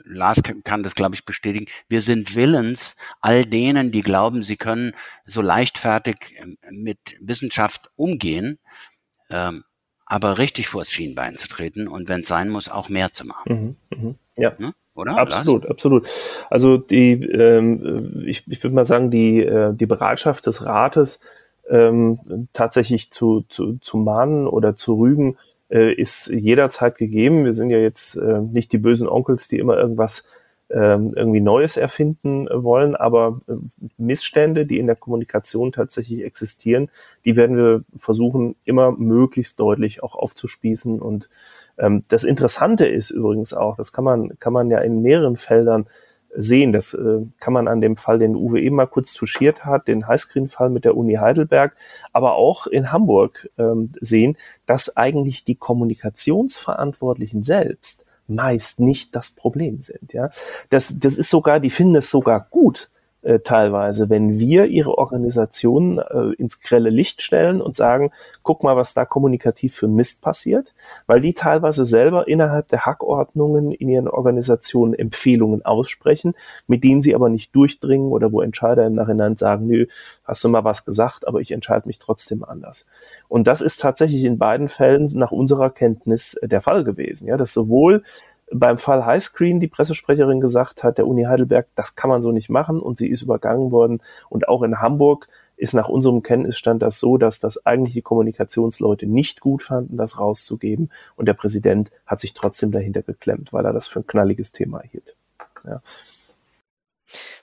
Lars 0.04 0.42
kann 0.64 0.82
das, 0.82 0.94
glaube 0.94 1.16
ich, 1.16 1.24
bestätigen. 1.24 1.66
Wir 1.88 2.00
sind 2.00 2.34
willens, 2.34 2.96
all 3.20 3.44
denen, 3.44 3.92
die 3.92 4.02
glauben, 4.02 4.42
sie 4.42 4.56
können 4.56 4.94
so 5.26 5.42
leichtfertig 5.42 6.34
ähm, 6.38 6.56
mit 6.70 6.98
Wissenschaft 7.20 7.90
umgehen, 7.96 8.58
ähm, 9.28 9.64
aber 10.12 10.36
richtig 10.36 10.68
vors 10.68 10.90
Schienbein 10.90 11.36
zu 11.36 11.48
treten 11.48 11.88
und 11.88 12.10
wenn 12.10 12.20
es 12.20 12.28
sein 12.28 12.50
muss, 12.50 12.68
auch 12.68 12.90
mehr 12.90 13.14
zu 13.14 13.26
machen. 13.26 13.76
Mhm, 13.90 13.98
mh. 13.98 14.14
Ja. 14.36 14.52
Ne? 14.58 14.74
Oder? 14.94 15.16
Absolut, 15.16 15.62
Lars? 15.62 15.70
absolut. 15.70 16.08
Also 16.50 16.76
die, 16.76 17.12
ähm, 17.12 18.22
ich, 18.26 18.44
ich 18.46 18.62
würde 18.62 18.74
mal 18.74 18.84
sagen, 18.84 19.10
die, 19.10 19.40
äh, 19.40 19.72
die 19.72 19.86
Bereitschaft 19.86 20.46
des 20.46 20.66
Rates, 20.66 21.18
ähm, 21.66 22.46
tatsächlich 22.52 23.10
zu, 23.10 23.46
zu, 23.48 23.78
zu 23.78 23.96
mahnen 23.96 24.46
oder 24.46 24.76
zu 24.76 24.98
rügen, 24.98 25.38
äh, 25.70 25.94
ist 25.94 26.26
jederzeit 26.26 26.98
gegeben. 26.98 27.46
Wir 27.46 27.54
sind 27.54 27.70
ja 27.70 27.78
jetzt 27.78 28.16
äh, 28.16 28.40
nicht 28.40 28.70
die 28.72 28.78
bösen 28.78 29.08
Onkels, 29.08 29.48
die 29.48 29.58
immer 29.58 29.78
irgendwas 29.78 30.24
irgendwie 30.74 31.40
Neues 31.40 31.76
erfinden 31.76 32.48
wollen, 32.50 32.96
aber 32.96 33.40
äh, 33.48 33.54
Missstände, 33.98 34.66
die 34.66 34.78
in 34.78 34.86
der 34.86 34.96
Kommunikation 34.96 35.72
tatsächlich 35.72 36.24
existieren, 36.24 36.88
die 37.24 37.36
werden 37.36 37.56
wir 37.56 37.84
versuchen, 37.94 38.56
immer 38.64 38.92
möglichst 38.92 39.60
deutlich 39.60 40.02
auch 40.02 40.14
aufzuspießen. 40.14 41.00
Und 41.00 41.28
ähm, 41.78 42.04
das 42.08 42.24
Interessante 42.24 42.86
ist 42.86 43.10
übrigens 43.10 43.52
auch, 43.52 43.76
das 43.76 43.92
kann 43.92 44.04
man, 44.04 44.38
kann 44.38 44.52
man 44.52 44.70
ja 44.70 44.78
in 44.78 45.02
mehreren 45.02 45.36
Feldern 45.36 45.86
sehen. 46.34 46.72
Das 46.72 46.94
äh, 46.94 47.20
kann 47.40 47.52
man 47.52 47.68
an 47.68 47.80
dem 47.80 47.96
Fall, 47.96 48.18
den 48.18 48.34
Uwe 48.34 48.60
eben 48.60 48.76
mal 48.76 48.86
kurz 48.86 49.12
touchiert 49.12 49.64
hat, 49.64 49.88
den 49.88 50.06
Highscreen-Fall 50.06 50.70
mit 50.70 50.84
der 50.84 50.96
Uni 50.96 51.14
Heidelberg, 51.14 51.76
aber 52.12 52.36
auch 52.36 52.66
in 52.66 52.92
Hamburg 52.92 53.50
ähm, 53.58 53.92
sehen, 54.00 54.36
dass 54.66 54.96
eigentlich 54.96 55.44
die 55.44 55.56
Kommunikationsverantwortlichen 55.56 57.42
selbst 57.42 58.06
meist 58.34 58.80
nicht 58.80 59.14
das 59.14 59.30
Problem 59.30 59.80
sind. 59.80 60.12
Ja, 60.12 60.30
das, 60.70 60.98
das 60.98 61.16
ist 61.16 61.30
sogar, 61.30 61.60
die 61.60 61.70
finden 61.70 61.96
es 61.96 62.10
sogar 62.10 62.46
gut, 62.50 62.90
äh, 63.22 63.38
teilweise, 63.40 64.10
wenn 64.10 64.38
wir 64.38 64.66
ihre 64.66 64.98
Organisation 64.98 65.98
äh, 65.98 66.34
ins 66.38 66.60
grelle 66.60 66.90
Licht 66.90 67.22
stellen 67.22 67.60
und 67.60 67.76
sagen, 67.76 68.10
guck 68.42 68.62
mal, 68.62 68.76
was 68.76 68.94
da 68.94 69.04
kommunikativ 69.04 69.74
für 69.74 69.88
Mist 69.88 70.22
passiert, 70.22 70.74
weil 71.06 71.20
die 71.20 71.32
teilweise 71.32 71.84
selber 71.84 72.28
innerhalb 72.28 72.68
der 72.68 72.84
Hackordnungen 72.84 73.72
in 73.72 73.88
ihren 73.88 74.08
Organisationen 74.08 74.94
Empfehlungen 74.94 75.64
aussprechen, 75.64 76.34
mit 76.66 76.84
denen 76.84 77.02
sie 77.02 77.14
aber 77.14 77.28
nicht 77.28 77.54
durchdringen 77.54 78.10
oder 78.10 78.32
wo 78.32 78.40
Entscheider 78.40 78.86
im 78.86 78.94
Nachhinein 78.94 79.36
sagen, 79.36 79.66
nö, 79.66 79.86
hast 80.24 80.42
du 80.42 80.48
mal 80.48 80.64
was 80.64 80.84
gesagt, 80.84 81.26
aber 81.28 81.40
ich 81.40 81.52
entscheide 81.52 81.86
mich 81.86 81.98
trotzdem 81.98 82.44
anders. 82.44 82.86
Und 83.28 83.46
das 83.46 83.60
ist 83.60 83.80
tatsächlich 83.80 84.24
in 84.24 84.38
beiden 84.38 84.68
Fällen 84.68 85.10
nach 85.14 85.32
unserer 85.32 85.70
Kenntnis 85.70 86.38
der 86.42 86.60
Fall 86.60 86.84
gewesen, 86.84 87.28
ja, 87.28 87.36
dass 87.36 87.52
sowohl 87.52 88.02
beim 88.52 88.78
Fall 88.78 89.04
Highscreen 89.04 89.60
die 89.60 89.68
Pressesprecherin 89.68 90.40
gesagt 90.40 90.84
hat, 90.84 90.98
der 90.98 91.06
Uni 91.06 91.24
Heidelberg, 91.24 91.68
das 91.74 91.96
kann 91.96 92.10
man 92.10 92.22
so 92.22 92.32
nicht 92.32 92.50
machen 92.50 92.80
und 92.80 92.96
sie 92.96 93.08
ist 93.08 93.22
übergangen 93.22 93.70
worden. 93.70 94.02
Und 94.28 94.48
auch 94.48 94.62
in 94.62 94.80
Hamburg 94.80 95.28
ist 95.56 95.74
nach 95.74 95.88
unserem 95.88 96.22
Kenntnisstand 96.22 96.82
das 96.82 96.98
so, 96.98 97.18
dass 97.18 97.40
das 97.40 97.64
eigentlich 97.64 97.94
die 97.94 98.02
Kommunikationsleute 98.02 99.06
nicht 99.06 99.40
gut 99.40 99.62
fanden, 99.62 99.96
das 99.96 100.18
rauszugeben. 100.18 100.90
Und 101.16 101.26
der 101.26 101.34
Präsident 101.34 101.90
hat 102.06 102.20
sich 102.20 102.34
trotzdem 102.34 102.72
dahinter 102.72 103.02
geklemmt, 103.02 103.52
weil 103.52 103.64
er 103.64 103.72
das 103.72 103.86
für 103.86 104.00
ein 104.00 104.06
knalliges 104.06 104.52
Thema 104.52 104.82
hielt. 104.82 105.16
Ja. 105.64 105.80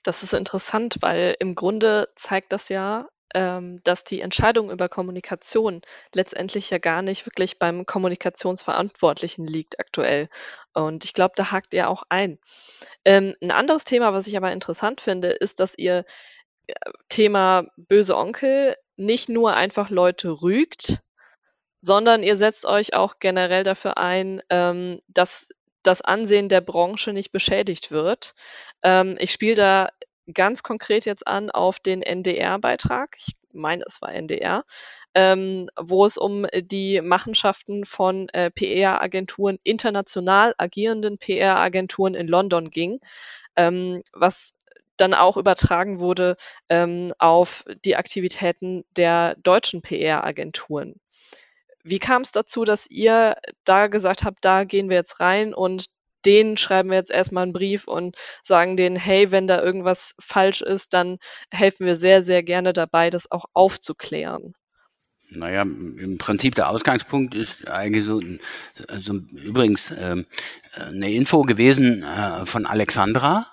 Das 0.03 0.23
ist 0.23 0.33
interessant, 0.33 0.97
weil 1.01 1.35
im 1.39 1.55
Grunde 1.55 2.09
zeigt 2.15 2.51
das 2.53 2.69
ja, 2.69 3.07
ähm, 3.35 3.81
dass 3.83 4.03
die 4.03 4.21
Entscheidung 4.21 4.71
über 4.71 4.89
Kommunikation 4.89 5.81
letztendlich 6.15 6.69
ja 6.69 6.77
gar 6.79 7.01
nicht 7.01 7.25
wirklich 7.25 7.59
beim 7.59 7.85
Kommunikationsverantwortlichen 7.85 9.45
liegt 9.47 9.79
aktuell. 9.79 10.29
Und 10.73 11.05
ich 11.05 11.13
glaube, 11.13 11.33
da 11.35 11.51
hakt 11.51 11.73
ihr 11.73 11.89
auch 11.89 12.03
ein. 12.09 12.39
Ähm, 13.05 13.35
'n 13.41 13.51
anderes 13.51 13.85
Thema, 13.85 14.13
was 14.13 14.27
ich 14.27 14.37
aber 14.37 14.51
interessant 14.53 15.01
finde, 15.01 15.29
ist, 15.29 15.59
dass 15.61 15.77
ihr 15.77 16.05
äh, 16.67 16.73
Thema 17.09 17.65
böse 17.77 18.17
Onkel 18.17 18.75
nicht 18.97 19.29
nur 19.29 19.55
einfach 19.55 19.89
Leute 19.89 20.41
rügt, 20.43 20.99
sondern 21.81 22.23
ihr 22.23 22.35
setzt 22.35 22.65
euch 22.65 22.93
auch 22.93 23.19
generell 23.19 23.63
dafür 23.63 23.97
ein, 23.97 24.41
ähm, 24.49 25.01
dass 25.07 25.49
das 25.83 26.01
Ansehen 26.01 26.49
der 26.49 26.61
Branche 26.61 27.13
nicht 27.13 27.31
beschädigt 27.31 27.91
wird. 27.91 28.33
Ähm, 28.83 29.15
ich 29.19 29.31
spiele 29.31 29.55
da 29.55 29.89
ganz 30.33 30.63
konkret 30.63 31.05
jetzt 31.05 31.27
an 31.27 31.49
auf 31.49 31.79
den 31.79 32.01
NDR-Beitrag. 32.01 33.15
Ich 33.17 33.33
meine, 33.51 33.83
es 33.87 34.01
war 34.01 34.13
NDR, 34.13 34.63
ähm, 35.15 35.69
wo 35.79 36.05
es 36.05 36.17
um 36.17 36.45
die 36.53 37.01
Machenschaften 37.01 37.85
von 37.85 38.29
äh, 38.29 38.51
PR-Agenturen, 38.51 39.59
international 39.63 40.53
agierenden 40.57 41.17
PR-Agenturen 41.17 42.13
in 42.13 42.27
London 42.27 42.69
ging, 42.69 42.99
ähm, 43.55 44.03
was 44.13 44.55
dann 44.97 45.13
auch 45.13 45.37
übertragen 45.37 45.99
wurde 45.99 46.35
ähm, 46.67 47.13
auf 47.19 47.63
die 47.85 47.95
Aktivitäten 47.95 48.83
der 48.97 49.35
deutschen 49.35 49.81
PR-Agenturen. 49.81 50.99
Wie 51.83 51.99
kam 51.99 52.21
es 52.21 52.31
dazu, 52.31 52.65
dass 52.65 52.89
ihr 52.89 53.37
da 53.63 53.87
gesagt 53.87 54.23
habt, 54.23 54.43
da 54.43 54.65
gehen 54.65 54.89
wir 54.89 54.97
jetzt 54.97 55.21
rein 55.21 55.53
und 55.53 55.89
denen 56.25 56.57
schreiben 56.57 56.89
wir 56.89 56.97
jetzt 56.97 57.11
erstmal 57.11 57.43
einen 57.43 57.53
Brief 57.53 57.87
und 57.87 58.15
sagen 58.41 58.77
denen, 58.77 58.95
hey, 58.95 59.31
wenn 59.31 59.47
da 59.47 59.61
irgendwas 59.61 60.15
falsch 60.19 60.61
ist, 60.61 60.93
dann 60.93 61.17
helfen 61.51 61.85
wir 61.85 61.95
sehr, 61.95 62.23
sehr 62.23 62.43
gerne 62.43 62.73
dabei, 62.73 63.09
das 63.09 63.31
auch 63.31 63.45
aufzuklären. 63.53 64.53
Naja, 65.31 65.61
im 65.61 66.17
Prinzip 66.17 66.55
der 66.55 66.69
Ausgangspunkt 66.69 67.35
ist 67.35 67.67
eigentlich 67.67 68.03
so, 68.03 68.19
also 68.87 69.13
übrigens 69.13 69.91
äh, 69.91 70.23
eine 70.73 71.11
Info 71.11 71.43
gewesen 71.43 72.01
äh, 72.01 72.47
von 72.47 72.65
Alexandra 72.65 73.45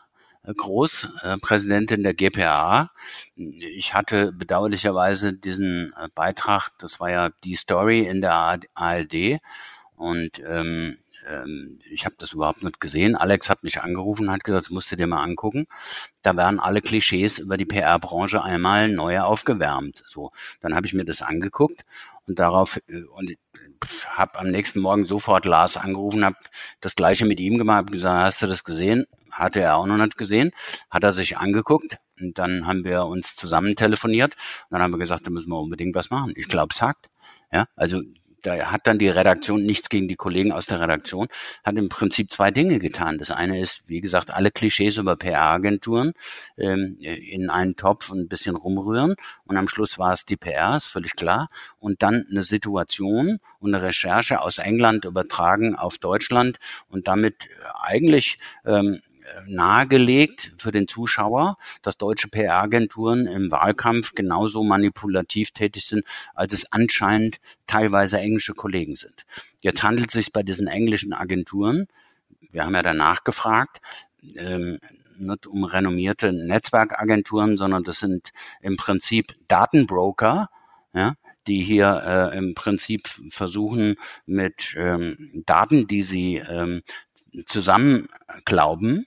äh, 0.47 0.55
Groß, 0.55 1.09
äh, 1.23 1.37
Präsidentin 1.37 2.03
der 2.03 2.15
GPA. 2.15 2.91
Ich 3.35 3.93
hatte 3.93 4.33
bedauerlicherweise 4.33 5.35
diesen 5.35 5.93
äh, 6.01 6.09
Beitrag, 6.15 6.71
das 6.79 6.99
war 6.99 7.11
ja 7.11 7.31
die 7.45 7.57
Story 7.57 8.07
in 8.07 8.23
der 8.23 8.61
ARD 8.75 9.41
und 9.97 10.43
ähm, 10.47 10.99
ähm, 11.27 11.79
ich 11.91 12.05
habe 12.05 12.15
das 12.19 12.33
überhaupt 12.33 12.63
nicht 12.63 12.81
gesehen. 12.81 13.17
Alex 13.17 13.51
hat 13.51 13.63
mich 13.63 13.81
angerufen 13.81 14.31
hat 14.31 14.45
gesagt, 14.45 14.67
das 14.67 14.71
musst 14.71 14.91
du 14.93 14.97
dir 14.97 15.07
mal 15.07 15.23
angucken. 15.23 15.67
Da 16.23 16.37
werden 16.37 16.61
alle 16.61 16.81
Klischees 16.81 17.39
über 17.39 17.57
die 17.57 17.65
PR-Branche 17.65 18.43
einmal 18.43 18.89
neu 18.89 19.21
aufgewärmt. 19.21 20.05
So, 20.09 20.33
dann 20.61 20.75
habe 20.75 20.87
ich 20.87 20.95
mir 20.95 21.05
das 21.05 21.23
angeguckt 21.23 21.83
und 22.27 22.39
darauf 22.39 22.79
äh, 22.89 23.03
und 23.03 23.35
habe 24.09 24.39
am 24.39 24.51
nächsten 24.51 24.81
Morgen 24.81 25.05
sofort 25.07 25.45
Lars 25.45 25.77
angerufen, 25.77 26.25
habe 26.25 26.37
das 26.81 26.95
gleiche 26.95 27.27
mit 27.27 27.41
ihm 27.41 27.59
gemacht, 27.59 27.79
hab 27.79 27.93
gesagt, 27.93 28.25
hast 28.25 28.43
du 28.43 28.47
das 28.47 28.65
gesehen? 28.65 29.07
Hatte 29.31 29.61
er 29.61 29.77
auch 29.77 29.87
noch 29.87 29.99
nicht 29.99 30.17
gesehen, 30.17 30.53
hat 30.91 31.05
er 31.05 31.13
sich 31.13 31.37
angeguckt 31.37 31.99
und 32.19 32.39
dann 32.39 32.67
haben 32.67 32.85
wir 32.85 33.05
uns 33.05 33.37
zusammen 33.37 33.77
telefoniert 33.77 34.35
und 34.35 34.75
dann 34.75 34.83
haben 34.83 34.93
wir 34.93 34.99
gesagt, 34.99 35.27
da 35.27 35.31
müssen 35.31 35.51
wir 35.51 35.59
unbedingt 35.59 35.95
was 35.95 36.11
machen. 36.11 36.33
Ich 36.37 36.49
glaube, 36.49 36.73
es 36.73 36.81
hakt. 36.81 37.11
Ja, 37.53 37.67
also 37.77 38.03
da 38.43 38.71
hat 38.71 38.87
dann 38.87 38.99
die 38.99 39.09
Redaktion 39.09 39.65
nichts 39.65 39.89
gegen 39.89 40.09
die 40.09 40.17
Kollegen 40.17 40.53
aus 40.53 40.67
der 40.67 40.81
Redaktion, 40.81 41.29
hat 41.65 41.77
im 41.77 41.89
Prinzip 41.89 42.33
zwei 42.33 42.51
Dinge 42.51 42.79
getan. 42.79 43.19
Das 43.19 43.31
eine 43.31 43.61
ist, 43.61 43.89
wie 43.89 44.01
gesagt, 44.01 44.31
alle 44.31 44.51
Klischees 44.51 44.99
über 44.99 45.17
PR-Agenturen 45.17 46.13
ähm, 46.57 46.97
in 47.01 47.51
einen 47.51 47.77
Topf 47.77 48.11
und 48.11 48.21
ein 48.21 48.29
bisschen 48.29 48.57
rumrühren. 48.57 49.17
Und 49.45 49.57
am 49.57 49.69
Schluss 49.69 49.99
war 49.99 50.13
es 50.13 50.25
die 50.25 50.37
PR, 50.37 50.77
ist 50.77 50.87
völlig 50.87 51.17
klar. 51.17 51.49
Und 51.79 52.03
dann 52.03 52.27
eine 52.31 52.43
Situation 52.43 53.39
und 53.59 53.75
eine 53.75 53.83
Recherche 53.83 54.41
aus 54.41 54.59
England 54.59 55.05
übertragen 55.05 55.77
auf 55.77 55.99
Deutschland 55.99 56.59
und 56.89 57.09
damit 57.09 57.49
eigentlich 57.83 58.39
ähm, 58.65 59.01
nahegelegt 59.47 60.53
für 60.59 60.73
den 60.73 60.89
Zuschauer, 60.89 61.59
dass 61.83 61.97
deutsche 61.97 62.29
PR-Agenturen 62.29 63.27
im 63.27 63.51
Wahlkampf 63.51 64.13
genauso 64.15 64.63
manipulativ 64.63 65.51
tätig 65.51 65.87
sind, 65.87 66.05
als 66.35 66.53
es 66.53 66.73
anscheinend 66.73 67.39
teilweise 67.67 68.19
englische 68.19 68.55
Kollegen 68.55 68.97
sind. 68.97 69.25
Jetzt 69.61 69.83
handelt 69.83 70.09
es 70.09 70.15
sich 70.15 70.33
bei 70.33 70.43
diesen 70.43 70.67
englischen 70.67 71.13
Agenturen, 71.13 71.87
wir 72.51 72.65
haben 72.65 72.75
ja 72.75 72.83
danach 72.83 73.25
gefragt, 73.25 73.81
ähm, 74.37 74.79
nicht 75.19 75.47
um 75.47 75.65
renommierte 75.65 76.33
Netzwerkagenturen, 76.33 77.57
sondern 77.57 77.85
das 77.85 78.01
sind 78.01 78.31
im 78.61 78.77
Prinzip 78.77 79.35
Datenbroker, 79.49 80.49
ja, 80.95 81.15
die 81.47 81.63
hier 81.63 82.03
äh, 82.33 82.39
im 82.39 82.55
Prinzip 82.55 83.09
versuchen 83.31 83.97
mit 84.27 84.75
ähm, 84.77 85.43
Daten, 85.47 85.87
die 85.87 86.03
sie 86.03 86.37
ähm, 86.37 86.83
zusammen 87.47 88.09
glauben, 88.45 89.07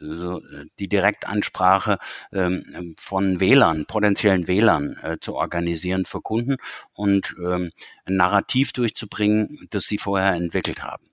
Also 0.00 0.40
die 0.78 0.88
Direktansprache 0.88 1.98
ähm, 2.32 2.94
von 2.98 3.38
Wählern, 3.38 3.86
potenziellen 3.86 4.48
Wählern 4.48 4.96
äh, 5.02 5.18
zu 5.20 5.34
organisieren 5.34 6.04
für 6.04 6.20
Kunden 6.20 6.56
und 6.92 7.34
ähm, 7.38 7.70
ein 8.04 8.16
Narrativ 8.16 8.72
durchzubringen, 8.72 9.68
das 9.70 9.84
sie 9.84 9.98
vorher 9.98 10.32
entwickelt 10.32 10.82
haben. 10.82 11.04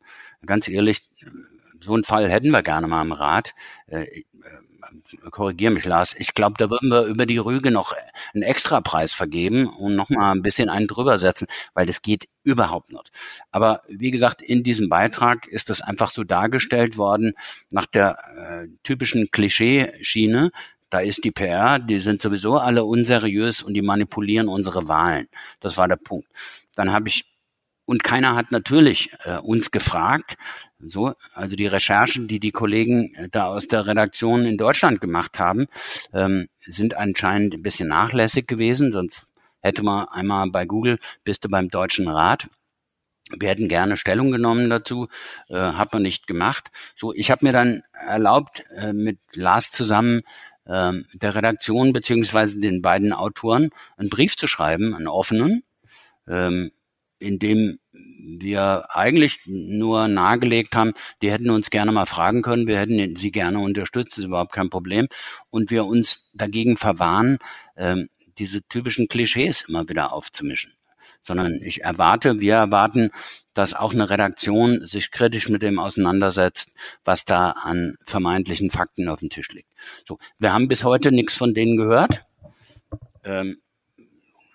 Ganz 0.45 0.67
ehrlich, 0.67 1.01
so 1.81 1.93
einen 1.93 2.03
Fall 2.03 2.29
hätten 2.29 2.51
wir 2.51 2.63
gerne 2.63 2.87
mal 2.87 3.03
im 3.03 3.11
Rat. 3.11 3.53
Äh, 3.87 4.23
korrigiere 5.31 5.71
mich, 5.71 5.85
Lars, 5.85 6.15
ich 6.17 6.33
glaube, 6.33 6.55
da 6.57 6.69
würden 6.69 6.89
wir 6.89 7.03
über 7.05 7.25
die 7.25 7.37
Rüge 7.37 7.71
noch 7.71 7.93
einen 8.33 8.43
Extrapreis 8.43 9.13
vergeben 9.13 9.67
und 9.67 9.95
noch 9.95 10.09
mal 10.09 10.31
ein 10.31 10.41
bisschen 10.41 10.69
einen 10.69 10.87
drüber 10.87 11.17
setzen, 11.17 11.47
weil 11.73 11.85
das 11.85 12.01
geht 12.01 12.27
überhaupt 12.43 12.91
nicht. 12.91 13.11
Aber 13.51 13.81
wie 13.87 14.11
gesagt, 14.11 14.41
in 14.41 14.63
diesem 14.63 14.89
Beitrag 14.89 15.47
ist 15.47 15.69
das 15.69 15.81
einfach 15.81 16.09
so 16.09 16.23
dargestellt 16.23 16.97
worden 16.97 17.33
nach 17.71 17.85
der 17.85 18.17
äh, 18.35 18.67
typischen 18.83 19.29
Klischeeschiene. 19.31 20.51
Da 20.89 20.99
ist 20.99 21.23
die 21.23 21.31
PR, 21.31 21.79
die 21.79 21.99
sind 21.99 22.21
sowieso 22.21 22.57
alle 22.57 22.83
unseriös 22.83 23.61
und 23.61 23.73
die 23.73 23.81
manipulieren 23.81 24.49
unsere 24.49 24.87
Wahlen. 24.87 25.27
Das 25.61 25.77
war 25.77 25.87
der 25.87 25.95
Punkt. 25.95 26.27
Dann 26.75 26.91
habe 26.91 27.07
ich 27.07 27.30
und 27.91 28.05
keiner 28.05 28.37
hat 28.37 28.53
natürlich 28.53 29.09
äh, 29.25 29.37
uns 29.39 29.69
gefragt. 29.69 30.37
So, 30.79 31.13
also 31.33 31.57
die 31.57 31.67
Recherchen, 31.67 32.29
die 32.29 32.39
die 32.39 32.51
Kollegen 32.51 33.13
äh, 33.15 33.27
da 33.29 33.47
aus 33.47 33.67
der 33.67 33.85
Redaktion 33.85 34.45
in 34.45 34.57
Deutschland 34.57 35.01
gemacht 35.01 35.39
haben, 35.39 35.67
ähm, 36.13 36.47
sind 36.65 36.95
anscheinend 36.95 37.53
ein 37.53 37.63
bisschen 37.63 37.89
nachlässig 37.89 38.47
gewesen. 38.47 38.93
Sonst 38.93 39.25
hätte 39.59 39.83
man 39.83 40.07
einmal 40.07 40.49
bei 40.51 40.63
Google, 40.63 40.99
bist 41.25 41.43
du 41.43 41.49
beim 41.49 41.67
Deutschen 41.67 42.07
Rat. 42.07 42.47
Wir 43.37 43.49
hätten 43.49 43.67
gerne 43.67 43.97
Stellung 43.97 44.31
genommen 44.31 44.69
dazu, 44.69 45.09
äh, 45.49 45.57
hat 45.57 45.91
man 45.91 46.01
nicht 46.01 46.27
gemacht. 46.27 46.71
So, 46.95 47.13
ich 47.13 47.29
habe 47.29 47.45
mir 47.45 47.51
dann 47.51 47.83
erlaubt, 47.91 48.63
äh, 48.77 48.93
mit 48.93 49.19
Lars 49.33 49.69
zusammen 49.69 50.21
äh, 50.63 50.93
der 51.11 51.35
Redaktion 51.35 51.91
beziehungsweise 51.91 52.57
den 52.61 52.81
beiden 52.81 53.11
Autoren 53.11 53.71
einen 53.97 54.09
Brief 54.09 54.37
zu 54.37 54.47
schreiben, 54.47 54.95
einen 54.95 55.09
offenen, 55.09 55.63
ähm, 56.25 56.71
in 57.21 57.39
dem 57.39 57.79
wir 57.93 58.85
eigentlich 58.89 59.39
nur 59.45 60.07
nahegelegt 60.07 60.75
haben, 60.75 60.93
die 61.21 61.31
hätten 61.31 61.49
uns 61.49 61.69
gerne 61.69 61.91
mal 61.91 62.05
fragen 62.05 62.41
können, 62.41 62.67
wir 62.67 62.79
hätten 62.79 63.15
sie 63.15 63.31
gerne 63.31 63.59
unterstützt, 63.59 64.17
ist 64.17 64.25
überhaupt 64.25 64.53
kein 64.53 64.69
Problem. 64.69 65.07
Und 65.49 65.71
wir 65.71 65.85
uns 65.85 66.29
dagegen 66.33 66.77
verwahren, 66.77 67.37
ähm, 67.77 68.09
diese 68.37 68.61
typischen 68.63 69.07
Klischees 69.07 69.65
immer 69.67 69.87
wieder 69.89 70.13
aufzumischen. 70.13 70.73
Sondern 71.23 71.61
ich 71.61 71.83
erwarte, 71.83 72.39
wir 72.39 72.55
erwarten, 72.55 73.11
dass 73.53 73.75
auch 73.75 73.93
eine 73.93 74.09
Redaktion 74.09 74.83
sich 74.85 75.11
kritisch 75.11 75.49
mit 75.49 75.61
dem 75.61 75.77
auseinandersetzt, 75.77 76.75
was 77.03 77.25
da 77.25 77.51
an 77.51 77.95
vermeintlichen 78.05 78.71
Fakten 78.71 79.07
auf 79.07 79.19
dem 79.19 79.29
Tisch 79.29 79.49
liegt. 79.49 79.71
So, 80.07 80.17
wir 80.39 80.53
haben 80.53 80.67
bis 80.67 80.83
heute 80.83 81.11
nichts 81.11 81.35
von 81.35 81.53
denen 81.53 81.77
gehört. 81.77 82.21
Ähm, 83.23 83.57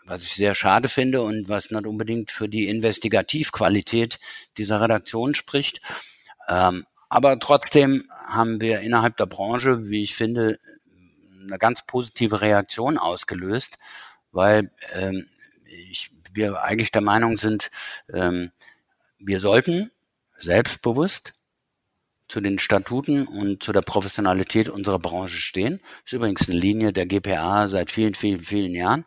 was 0.07 0.23
ich 0.23 0.35
sehr 0.35 0.55
schade 0.55 0.88
finde 0.88 1.23
und 1.23 1.49
was 1.49 1.71
nicht 1.71 1.87
unbedingt 1.87 2.31
für 2.31 2.49
die 2.49 2.69
Investigativqualität 2.69 4.19
dieser 4.57 4.81
Redaktion 4.81 5.35
spricht. 5.35 5.81
Ähm, 6.49 6.87
aber 7.09 7.38
trotzdem 7.38 8.11
haben 8.27 8.61
wir 8.61 8.81
innerhalb 8.81 9.16
der 9.16 9.27
Branche, 9.27 9.88
wie 9.88 10.03
ich 10.03 10.14
finde, 10.14 10.59
eine 11.42 11.59
ganz 11.59 11.85
positive 11.87 12.40
Reaktion 12.40 12.99
ausgelöst, 12.99 13.79
weil 14.33 14.71
ähm, 14.92 15.29
ich, 15.64 16.11
wir 16.33 16.62
eigentlich 16.62 16.90
der 16.90 17.03
Meinung 17.03 17.37
sind, 17.37 17.71
ähm, 18.12 18.51
wir 19.19 19.40
sollten 19.40 19.90
selbstbewusst 20.38 21.33
zu 22.29 22.40
den 22.40 22.59
Statuten 22.59 23.27
und 23.27 23.62
zu 23.62 23.73
der 23.73 23.83
Professionalität 23.83 24.69
unserer 24.69 24.99
Branche 24.99 25.38
stehen. 25.38 25.79
Das 25.79 26.07
ist 26.07 26.12
übrigens 26.12 26.49
eine 26.49 26.59
Linie 26.59 26.92
der 26.92 27.07
GPA 27.07 27.69
seit 27.69 27.90
vielen, 27.90 28.14
vielen, 28.14 28.40
vielen 28.40 28.75
Jahren. 28.75 29.05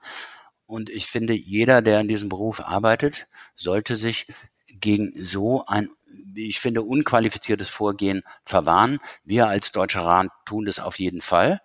Und 0.70 0.92
ich 0.92 1.08
finde, 1.08 1.34
jeder, 1.34 1.82
der 1.82 2.00
in 2.00 2.08
diesem 2.08 2.30
Beruf 2.30 2.62
arbeitet, 2.62 3.26
sollte 3.56 3.96
sich 3.96 4.28
gegen 4.68 5.12
so 5.16 5.66
ein, 5.66 5.90
ich 6.36 6.60
finde, 6.60 6.84
unqualifiziertes 6.84 7.70
Vorgehen 7.70 8.22
verwahren. 8.46 9.00
Wir 9.24 9.48
als 9.48 9.72
Deutscher 9.72 10.02
Rat 10.02 10.28
tun 10.46 10.66
das 10.66 10.80
auf 10.80 11.00
jeden 11.00 11.22
Fall. 11.22 11.60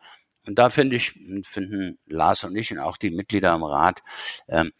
Und 0.46 0.58
da 0.58 0.70
finde 0.70 0.96
ich, 0.96 1.20
finden 1.42 1.98
Lars 2.06 2.44
und 2.44 2.56
ich 2.56 2.72
und 2.72 2.78
auch 2.78 2.96
die 2.96 3.10
Mitglieder 3.10 3.54
im 3.54 3.62
Rat, 3.62 4.02
ähm, 4.48 4.72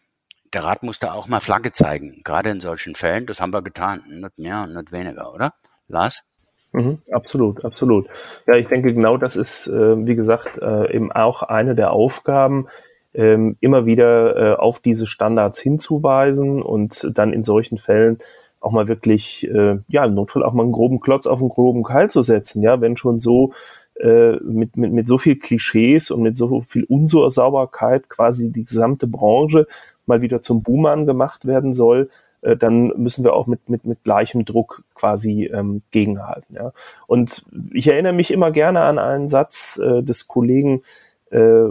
der 0.53 0.63
Rat 0.63 0.81
muss 0.81 0.97
da 0.97 1.13
auch 1.13 1.27
mal 1.27 1.39
Flagge 1.39 1.71
zeigen, 1.71 2.21
gerade 2.23 2.49
in 2.49 2.61
solchen 2.61 2.95
Fällen. 2.95 3.27
Das 3.27 3.39
haben 3.39 3.53
wir 3.53 3.61
getan, 3.61 4.05
nicht 4.07 4.39
mehr 4.39 4.63
und 4.63 4.73
nicht 4.73 4.91
weniger, 4.91 5.35
oder? 5.35 5.53
Lars? 5.87 6.23
Mhm, 6.71 6.97
absolut, 7.11 7.63
absolut. 7.63 8.07
Ja, 8.47 8.55
ich 8.55 8.69
denke, 8.69 8.91
genau 8.91 9.17
das 9.17 9.35
ist, 9.35 9.67
äh, 9.67 10.07
wie 10.07 10.15
gesagt, 10.15 10.57
äh, 10.63 10.91
eben 10.91 11.11
auch 11.11 11.43
eine 11.43 11.75
der 11.75 11.91
Aufgaben, 11.91 12.67
ähm, 13.15 13.55
immer 13.61 13.85
wieder 13.85 14.35
äh, 14.35 14.55
auf 14.55 14.79
diese 14.79 15.07
Standards 15.07 15.59
hinzuweisen 15.59 16.61
und 16.61 17.09
dann 17.13 17.33
in 17.33 17.43
solchen 17.43 17.77
Fällen 17.77 18.19
auch 18.59 18.71
mal 18.71 18.87
wirklich, 18.87 19.47
äh, 19.47 19.77
ja, 19.87 20.05
im 20.05 20.15
Notfall 20.15 20.43
auch 20.43 20.53
mal 20.53 20.63
einen 20.63 20.71
groben 20.71 20.99
Klotz 20.99 21.27
auf 21.27 21.39
einen 21.39 21.49
groben 21.49 21.83
Keil 21.83 22.09
zu 22.09 22.21
setzen, 22.23 22.61
ja, 22.61 22.81
wenn 22.81 22.97
schon 22.97 23.19
so 23.19 23.53
äh, 23.99 24.37
mit, 24.37 24.75
mit, 24.75 24.91
mit 24.91 25.07
so 25.07 25.17
viel 25.17 25.37
Klischees 25.37 26.11
und 26.11 26.21
mit 26.21 26.35
so 26.35 26.61
viel 26.61 26.83
Unsauberkeit 26.83 28.09
quasi 28.09 28.51
die 28.51 28.65
gesamte 28.65 29.07
Branche 29.07 29.67
mal 30.05 30.21
wieder 30.21 30.41
zum 30.41 30.63
Buhmann 30.63 31.05
gemacht 31.05 31.45
werden 31.45 31.73
soll, 31.73 32.09
äh, 32.41 32.57
dann 32.57 32.87
müssen 32.97 33.23
wir 33.23 33.33
auch 33.33 33.47
mit, 33.47 33.69
mit, 33.69 33.85
mit 33.85 34.03
gleichem 34.03 34.45
Druck 34.45 34.83
quasi 34.93 35.45
ähm, 35.45 35.81
gegenhalten. 35.91 36.55
Ja. 36.55 36.73
Und 37.07 37.45
ich 37.71 37.87
erinnere 37.87 38.13
mich 38.13 38.31
immer 38.31 38.51
gerne 38.51 38.81
an 38.81 38.99
einen 38.99 39.27
Satz 39.27 39.79
äh, 39.81 40.03
des 40.03 40.27
Kollegen 40.27 40.81
äh, 41.31 41.65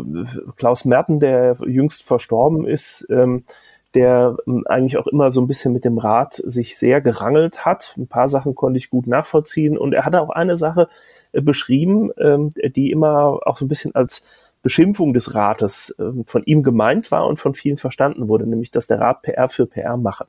Klaus 0.57 0.85
Merten, 0.85 1.21
der 1.21 1.57
jüngst 1.67 2.03
verstorben 2.05 2.67
ist, 2.67 3.07
ähm, 3.11 3.45
der 3.95 4.37
ähm, 4.47 4.65
eigentlich 4.67 4.99
auch 4.99 5.07
immer 5.07 5.31
so 5.31 5.41
ein 5.41 5.47
bisschen 5.47 5.73
mit 5.73 5.85
dem 5.85 5.99
Rat 5.99 6.35
sich 6.35 6.77
sehr 6.77 7.01
gerangelt 7.01 7.65
hat. 7.65 7.95
Ein 7.97 8.09
paar 8.09 8.29
Sachen 8.29 8.55
konnte 8.55 8.79
ich 8.79 8.91
gut 8.91 9.07
nachvollziehen 9.07 9.79
und 9.79 9.95
er 9.95 10.05
hatte 10.05 10.21
auch 10.21 10.31
eine 10.31 10.57
Sache 10.57 10.89
äh, 11.33 11.41
beschrieben, 11.41 12.11
ähm, 12.19 12.53
die 12.55 12.91
immer 12.91 13.41
auch 13.45 13.57
so 13.57 13.65
ein 13.65 13.69
bisschen 13.69 13.95
als 13.95 14.23
Beschimpfung 14.63 15.13
des 15.13 15.35
Rates 15.35 15.95
ähm, 15.99 16.25
von 16.27 16.43
ihm 16.45 16.63
gemeint 16.63 17.11
war 17.11 17.27
und 17.27 17.39
von 17.39 17.55
vielen 17.55 17.77
verstanden 17.77 18.29
wurde, 18.29 18.47
nämlich 18.47 18.71
dass 18.71 18.87
der 18.87 19.01
Rat 19.01 19.23
PR 19.23 19.49
für 19.49 19.67
PR 19.67 19.97
mache. 19.97 20.27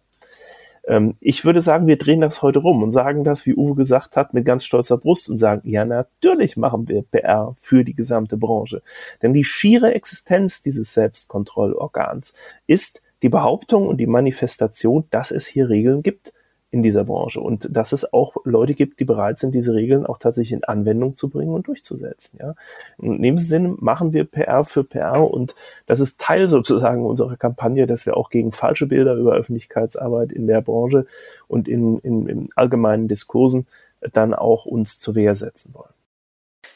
Ähm, 0.88 1.16
ich 1.20 1.46
würde 1.46 1.62
sagen, 1.62 1.88
wir 1.88 1.98
drehen 1.98 2.22
das 2.22 2.42
heute 2.42 2.60
rum 2.60 2.84
und 2.84 2.92
sagen 2.92 3.24
das, 3.24 3.46
wie 3.46 3.56
Uwe 3.56 3.76
gesagt 3.76 4.16
hat, 4.16 4.34
mit 4.34 4.46
ganz 4.46 4.66
stolzer 4.66 4.98
Brust 4.98 5.30
und 5.30 5.38
sagen, 5.38 5.62
ja, 5.66 5.86
natürlich 5.86 6.58
machen 6.58 6.88
wir 6.88 7.04
PR 7.04 7.54
für 7.58 7.84
die 7.84 7.96
gesamte 7.96 8.38
Branche. 8.38 8.82
Denn 9.22 9.34
die 9.34 9.44
schiere 9.44 9.94
Existenz 9.94 10.62
dieses 10.62 10.94
Selbstkontrollorgans 10.94 12.34
ist 12.68 13.02
die 13.22 13.30
Behauptung 13.30 13.88
und 13.88 13.98
die 13.98 14.08
Manifestation, 14.08 15.06
dass 15.10 15.32
es 15.32 15.48
hier 15.48 15.70
Regeln 15.70 16.04
gibt 16.04 16.34
in 16.76 16.84
dieser 16.84 17.06
Branche 17.06 17.40
und 17.40 17.70
dass 17.72 17.94
es 17.94 18.12
auch 18.12 18.36
Leute 18.44 18.74
gibt, 18.74 19.00
die 19.00 19.06
bereit 19.06 19.38
sind, 19.38 19.56
diese 19.56 19.74
Regeln 19.74 20.06
auch 20.06 20.18
tatsächlich 20.18 20.52
in 20.52 20.66
Anwendung 20.66 21.16
zu 21.16 21.30
bringen 21.30 21.54
und 21.54 21.68
durchzusetzen. 21.68 22.38
Ja. 22.42 22.56
in 22.98 23.22
dem 23.22 23.38
Sinne 23.38 23.76
machen 23.80 24.12
wir 24.12 24.26
PR 24.26 24.66
für 24.66 24.84
PR 24.84 25.32
und 25.32 25.56
das 25.86 26.02
ist 26.02 26.20
Teil 26.20 26.50
sozusagen 26.50 27.06
unserer 27.06 27.38
Kampagne, 27.38 27.88
dass 27.88 28.06
wir 28.06 28.18
auch 28.18 28.30
gegen 28.30 28.52
falsche 28.52 28.88
Bilder 28.88 29.16
über 29.16 29.36
Öffentlichkeitsarbeit 29.36 30.34
in 30.34 30.48
der 30.48 30.60
Branche 30.60 31.06
und 31.48 31.70
in, 31.70 32.00
in, 32.00 32.28
in 32.28 32.50
allgemeinen 32.56 33.08
Diskursen 33.08 33.68
dann 34.12 34.34
auch 34.34 34.66
uns 34.66 35.00
zur 35.00 35.16
Wehr 35.16 35.34
setzen 35.34 35.74
wollen. 35.74 35.94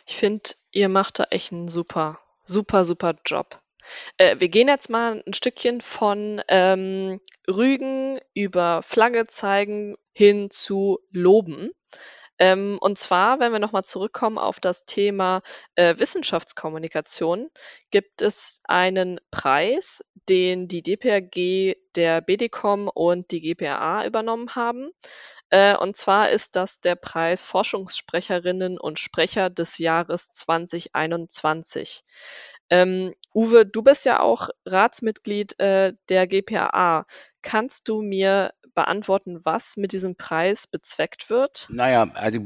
Ich 0.07 0.15
finde, 0.15 0.51
ihr 0.71 0.87
macht 0.87 1.19
da 1.19 1.25
echt 1.25 1.51
einen 1.51 1.67
super, 1.67 2.19
super, 2.45 2.85
super 2.85 3.15
Job. 3.25 3.59
Äh, 4.17 4.39
wir 4.39 4.49
gehen 4.49 4.67
jetzt 4.67 4.89
mal 4.89 5.23
ein 5.25 5.33
Stückchen 5.33 5.81
von 5.81 6.41
ähm, 6.47 7.19
Rügen 7.47 8.19
über 8.33 8.81
Flagge 8.83 9.25
zeigen 9.27 9.95
hin 10.13 10.49
zu 10.51 10.99
Loben. 11.11 11.71
Ähm, 12.39 12.77
und 12.79 12.97
zwar, 12.97 13.39
wenn 13.39 13.51
wir 13.51 13.59
nochmal 13.59 13.83
zurückkommen 13.83 14.37
auf 14.37 14.61
das 14.61 14.85
Thema 14.85 15.41
äh, 15.75 15.95
Wissenschaftskommunikation, 15.97 17.49
gibt 17.91 18.21
es 18.21 18.61
einen 18.63 19.19
Preis, 19.29 20.03
den 20.29 20.67
die 20.69 20.81
DPRG, 20.81 21.75
der 21.95 22.21
BDCom 22.21 22.87
und 22.87 23.31
die 23.31 23.41
GPRA 23.41 24.05
übernommen 24.05 24.55
haben. 24.55 24.91
Äh, 25.49 25.75
und 25.75 25.97
zwar 25.97 26.29
ist 26.29 26.55
das 26.55 26.79
der 26.79 26.95
Preis 26.95 27.43
Forschungssprecherinnen 27.43 28.79
und 28.79 28.99
Sprecher 28.99 29.49
des 29.49 29.77
Jahres 29.77 30.31
2021. 30.31 32.03
Ähm, 32.69 33.13
Uwe, 33.33 33.65
du 33.65 33.81
bist 33.81 34.05
ja 34.05 34.19
auch 34.19 34.49
Ratsmitglied 34.65 35.59
äh, 35.59 35.93
der 36.09 36.27
GPAA. 36.27 37.05
Kannst 37.41 37.87
du 37.87 38.01
mir 38.01 38.53
beantworten, 38.73 39.43
was 39.43 39.77
mit 39.77 39.91
diesem 39.91 40.15
Preis 40.15 40.67
bezweckt 40.67 41.29
wird? 41.29 41.67
Naja, 41.69 42.09
also 42.13 42.39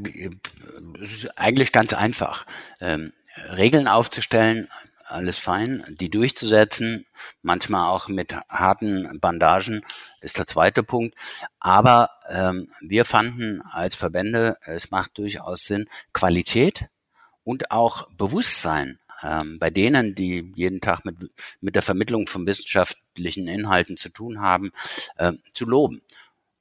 es 1.01 1.11
ist 1.11 1.37
eigentlich 1.37 1.71
ganz 1.71 1.93
einfach. 1.93 2.45
Ähm, 2.79 3.13
Regeln 3.55 3.87
aufzustellen, 3.87 4.67
alles 5.05 5.37
fein. 5.37 5.85
Die 5.99 6.09
durchzusetzen, 6.09 7.05
manchmal 7.41 7.89
auch 7.89 8.07
mit 8.07 8.35
harten 8.49 9.19
Bandagen, 9.19 9.85
ist 10.21 10.37
der 10.37 10.47
zweite 10.47 10.83
Punkt. 10.83 11.15
Aber 11.59 12.09
ähm, 12.29 12.71
wir 12.81 13.05
fanden 13.05 13.61
als 13.61 13.95
Verbände, 13.95 14.57
es 14.61 14.91
macht 14.91 15.17
durchaus 15.17 15.63
Sinn, 15.63 15.87
Qualität 16.13 16.87
und 17.43 17.71
auch 17.71 18.09
Bewusstsein 18.11 18.99
ähm, 19.23 19.59
bei 19.59 19.69
denen, 19.69 20.15
die 20.15 20.51
jeden 20.55 20.81
Tag 20.81 21.05
mit, 21.05 21.15
mit 21.61 21.75
der 21.75 21.81
Vermittlung 21.81 22.27
von 22.27 22.45
wissenschaftlichen 22.45 23.47
Inhalten 23.47 23.97
zu 23.97 24.09
tun 24.09 24.41
haben, 24.41 24.71
äh, 25.17 25.33
zu 25.53 25.65
loben. 25.65 26.01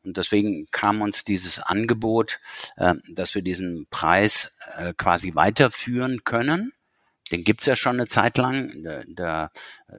Und 0.05 0.17
deswegen 0.17 0.67
kam 0.71 1.01
uns 1.01 1.25
dieses 1.25 1.59
Angebot, 1.61 2.41
äh, 2.77 2.95
dass 3.09 3.35
wir 3.35 3.43
diesen 3.43 3.87
Preis 3.91 4.59
äh, 4.77 4.93
quasi 4.97 5.35
weiterführen 5.35 6.25
können. 6.25 6.73
Den 7.31 7.45
gibt's 7.45 7.67
ja 7.67 7.77
schon 7.77 7.97
eine 7.97 8.09
Zeit 8.09 8.37
lang. 8.37 8.83
Da, 8.83 9.03
da 9.07 9.51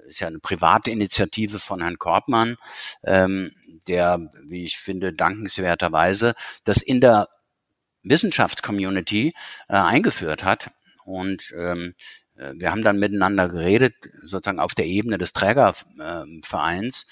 ist 0.08 0.20
ja 0.20 0.28
eine 0.28 0.40
private 0.40 0.92
Initiative 0.92 1.58
von 1.58 1.82
Herrn 1.82 1.98
Korbmann, 1.98 2.58
ähm, 3.04 3.52
der, 3.88 4.20
wie 4.46 4.66
ich 4.66 4.78
finde, 4.78 5.14
dankenswerterweise 5.14 6.36
das 6.64 6.82
in 6.82 7.02
der 7.02 7.30
Wissenschaftscommunity 8.04 9.34
äh, 9.68 9.74
eingeführt 9.74 10.44
hat. 10.44 10.72
Und 11.06 11.54
ähm, 11.58 11.96
äh, 11.98 12.23
wir 12.36 12.72
haben 12.72 12.82
dann 12.82 13.00
miteinander 13.00 13.48
geredet, 13.48 13.94
sozusagen 14.24 14.60
auf 14.60 14.74
der 14.74 14.86
Ebene 14.86 15.18
des 15.18 15.34
Trägervereins 15.34 17.06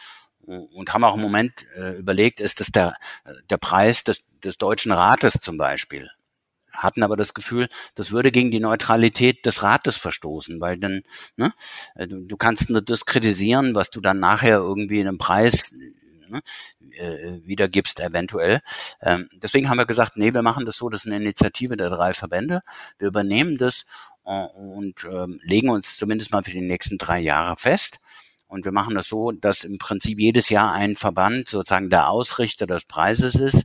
und 0.46 0.94
haben 0.94 1.04
auch 1.04 1.16
im 1.16 1.22
Moment 1.22 1.66
äh, 1.76 1.98
überlegt, 1.98 2.40
ist 2.40 2.60
das 2.60 2.68
der, 2.68 2.96
der 3.50 3.58
Preis 3.58 4.04
des, 4.04 4.24
des 4.44 4.58
Deutschen 4.58 4.92
Rates 4.92 5.34
zum 5.34 5.58
Beispiel? 5.58 6.10
Hatten 6.72 7.04
aber 7.04 7.16
das 7.16 7.34
Gefühl, 7.34 7.68
das 7.96 8.12
würde 8.12 8.32
gegen 8.32 8.50
die 8.50 8.60
Neutralität 8.60 9.46
des 9.46 9.62
Rates 9.62 9.98
verstoßen, 9.98 10.60
weil 10.60 10.78
dann, 10.78 11.04
ne, 11.36 11.54
äh, 11.96 12.08
du, 12.08 12.26
du 12.26 12.38
kannst 12.38 12.70
nur 12.70 12.82
das 12.82 13.06
kritisieren, 13.06 13.76
was 13.76 13.92
du 13.92 14.02
dann 14.02 14.20
nachher 14.20 14.58
irgendwie 14.58 15.00
in 15.00 15.08
einem 15.08 15.18
Preis 15.20 15.76
ne, 16.32 16.42
äh, 16.98 17.40
wiedergibst, 17.46 18.00
eventuell. 18.00 18.62
Ähm, 19.02 19.30
deswegen 19.34 19.70
haben 19.70 19.78
wir 19.78 19.86
gesagt, 19.86 20.18
nee, 20.18 20.34
wir 20.34 20.42
machen 20.42 20.66
das 20.66 20.78
so, 20.78 20.90
das 20.90 21.02
ist 21.02 21.08
eine 21.08 21.18
Initiative 21.18 21.78
der 21.78 21.90
drei 21.90 22.14
Verbände. 22.14 22.62
Wir 22.98 23.10
übernehmen 23.10 23.58
das 23.58 23.82
äh, 23.82 23.86
und 24.24 24.96
ähm, 25.04 25.40
legen 25.44 25.70
uns 25.70 25.98
zumindest 25.98 26.32
mal 26.32 26.44
für 26.44 26.52
die 26.52 26.62
nächsten 26.62 26.98
drei 26.98 27.20
Jahre 27.20 27.56
fest. 27.58 28.00
Und 28.48 28.66
wir 28.66 28.72
machen 28.74 28.96
das 28.96 29.08
so, 29.08 29.32
dass 29.32 29.64
im 29.64 29.78
Prinzip 29.78 30.20
jedes 30.20 30.50
Jahr 30.50 30.74
ein 30.74 30.98
Verband 30.98 31.48
sozusagen 31.48 31.90
der 31.90 32.10
Ausrichter 32.10 32.68
des 32.68 32.84
Preises 32.84 33.36
ist. 33.36 33.64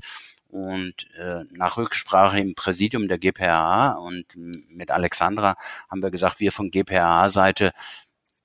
Und 0.49 1.09
äh, 1.19 1.42
nach 1.51 1.77
Rücksprache 1.77 2.38
im 2.38 2.55
Präsidium 2.55 3.09
der 3.09 3.19
GPRA 3.19 3.92
und 3.92 4.25
mit 4.37 4.90
Alexandra 4.90 5.57
haben 5.90 6.03
wir 6.03 6.11
gesagt, 6.11 6.38
wir 6.38 6.53
von 6.53 6.71
GPRA-Seite, 6.71 7.73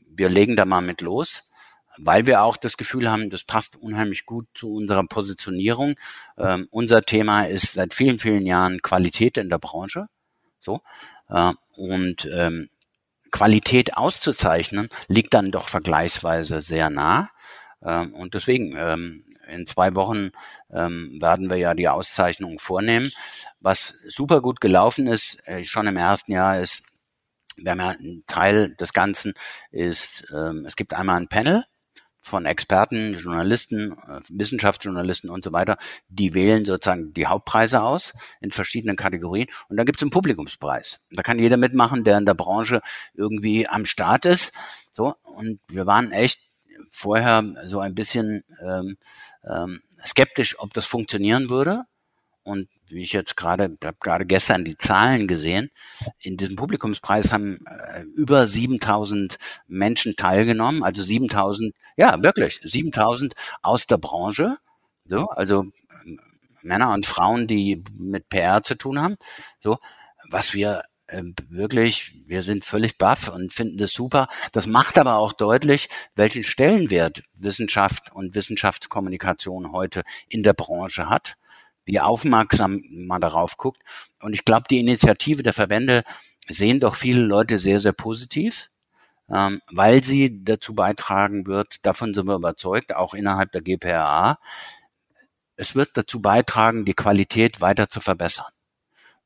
wir 0.08 0.30
legen 0.30 0.56
da 0.56 0.66
mal 0.66 0.82
mit 0.82 1.02
los, 1.02 1.52
weil 1.98 2.26
wir 2.26 2.42
auch 2.42 2.58
das 2.58 2.76
Gefühl 2.76 3.10
haben, 3.10 3.30
das 3.30 3.44
passt 3.44 3.76
unheimlich 3.76 4.26
gut 4.26 4.48
zu 4.56 4.74
unserer 4.74 5.04
Positionierung. 5.04 5.96
Ähm, 6.38 6.68
unser 6.72 7.04
Thema 7.04 7.44
ist 7.44 7.74
seit 7.74 7.94
vielen, 7.94 8.18
vielen 8.18 8.46
Jahren 8.46 8.82
Qualität 8.82 9.38
in 9.38 9.50
der 9.50 9.60
Branche. 9.60 10.08
So. 10.60 10.82
Äh, 11.30 11.54
und 11.82 12.30
ähm, 12.32 12.70
Qualität 13.32 13.98
auszuzeichnen, 13.98 14.90
liegt 15.08 15.34
dann 15.34 15.52
doch 15.52 15.70
vergleichsweise 15.70 16.62
sehr 16.62 16.90
nah. 16.90 17.30
Ähm, 17.84 18.14
und 18.14 18.34
deswegen, 18.34 18.76
ähm, 18.78 19.26
in 19.48 19.66
zwei 19.68 19.96
Wochen 19.96 20.32
ähm, 20.72 21.18
werden 21.20 21.50
wir 21.50 21.58
ja 21.58 21.74
die 21.74 21.90
Auszeichnung 21.90 22.60
vornehmen. 22.60 23.12
Was 23.60 23.96
super 24.08 24.42
gut 24.42 24.62
gelaufen 24.62 25.08
ist, 25.08 25.46
äh, 25.48 25.64
schon 25.64 25.88
im 25.88 25.98
ersten 25.98 26.32
Jahr 26.32 26.60
ist, 26.60 26.84
wir 27.58 27.72
haben 27.72 27.80
ja 27.80 27.90
ein 27.90 28.24
Teil 28.28 28.76
des 28.76 28.94
Ganzen 28.94 29.34
ist, 29.72 30.26
ähm, 30.34 30.66
es 30.66 30.76
gibt 30.76 30.94
einmal 30.94 31.18
ein 31.18 31.28
Panel, 31.28 31.66
von 32.22 32.46
Experten, 32.46 33.14
Journalisten, 33.16 33.94
äh, 33.94 34.22
Wissenschaftsjournalisten 34.30 35.30
und 35.30 35.44
so 35.44 35.52
weiter, 35.52 35.78
die 36.08 36.34
wählen 36.34 36.64
sozusagen 36.66 37.14
die 37.14 37.28
Hauptpreise 37.28 37.82
aus 37.82 38.14
in 38.40 38.52
verschiedenen 38.52 38.96
Kategorien 38.96 39.48
und 39.68 39.78
dann 39.78 39.86
gibt 39.86 40.00
es 40.00 40.04
einen 40.04 40.12
Publikumspreis. 40.12 41.00
Da 41.12 41.24
kann 41.24 41.40
jeder 41.40 41.58
mitmachen, 41.58 42.04
der 42.04 42.18
in 42.18 42.26
der 42.26 42.36
Branche 42.36 42.82
irgendwie 43.14 43.68
am 43.68 43.86
Start 43.86 44.26
ist. 44.26 44.54
So 44.92 45.16
und 45.24 45.60
wir 45.68 45.86
waren 45.86 46.12
echt 46.12 46.40
vorher 46.92 47.44
so 47.64 47.80
ein 47.80 47.96
bisschen 47.96 48.44
ähm, 48.64 48.98
ähm, 49.44 49.82
skeptisch, 50.06 50.60
ob 50.60 50.74
das 50.74 50.86
funktionieren 50.86 51.50
würde. 51.50 51.86
Und 52.44 52.70
wie 52.88 53.04
ich 53.04 53.14
jetzt 53.14 53.38
gerade, 53.38 53.78
habe 53.84 53.98
gerade 54.00 54.26
gestern 54.26 54.66
die 54.66 54.78
Zahlen 54.78 55.28
gesehen, 55.28 55.70
in 56.20 56.38
diesem 56.38 56.56
Publikumspreis 56.56 57.32
haben 57.32 57.66
äh, 57.68 58.02
über 58.16 58.48
7000 58.48 59.38
Menschen 59.68 60.16
teilgenommen, 60.16 60.84
also 60.84 61.04
7000, 61.04 61.74
ja 61.98 62.22
wirklich, 62.24 62.60
7000 62.64 63.36
aus 63.62 63.86
der 63.86 63.98
Branche, 63.98 64.58
so, 65.06 65.28
also 65.30 65.66
äh, 66.06 66.18
Männer 66.64 66.94
und 66.94 67.06
Frauen, 67.06 67.48
die 67.48 67.84
mit 67.98 68.30
PR 68.30 68.64
zu 68.64 68.76
tun 68.76 69.00
haben, 69.00 69.18
so, 69.60 69.78
was 70.32 70.56
wir 70.56 70.82
äh, 71.08 71.24
wirklich, 71.50 72.16
wir 72.26 72.42
sind 72.42 72.66
völlig 72.66 72.98
baff 72.98 73.30
und 73.30 73.54
finden 73.54 73.78
das 73.78 73.92
super. 73.92 74.28
Das 74.52 74.66
macht 74.66 74.98
aber 74.98 75.18
auch 75.18 75.34
deutlich, 75.34 75.90
welchen 76.16 76.44
Stellenwert 76.44 77.22
Wissenschaft 77.36 78.12
und 78.12 78.34
Wissenschaftskommunikation 78.34 79.72
heute 79.72 80.04
in 80.28 80.42
der 80.42 80.54
Branche 80.54 81.08
hat 81.08 81.36
wie 81.86 82.00
aufmerksam 82.00 82.84
man 82.90 83.22
darauf 83.22 83.58
guckt. 83.58 83.82
Und 84.22 84.34
ich 84.34 84.46
glaube, 84.46 84.66
die 84.70 84.80
Initiative 84.80 85.44
der 85.44 85.54
Verbände 85.54 86.04
sehen 86.48 86.80
doch 86.80 86.96
viele 86.96 87.22
Leute 87.22 87.58
sehr, 87.58 87.80
sehr 87.80 87.94
positiv, 87.94 88.70
ähm, 89.30 89.62
weil 89.72 90.04
sie 90.04 90.44
dazu 90.44 90.74
beitragen 90.74 91.48
wird, 91.48 91.86
davon 91.86 92.14
sind 92.14 92.28
wir 92.28 92.36
überzeugt, 92.36 92.96
auch 92.96 93.14
innerhalb 93.14 93.52
der 93.52 93.62
GPRA, 93.62 94.38
es 95.56 95.76
wird 95.76 95.92
dazu 95.94 96.22
beitragen, 96.22 96.86
die 96.86 96.94
Qualität 96.94 97.62
weiter 97.62 97.88
zu 97.88 98.02
verbessern. 98.02 98.52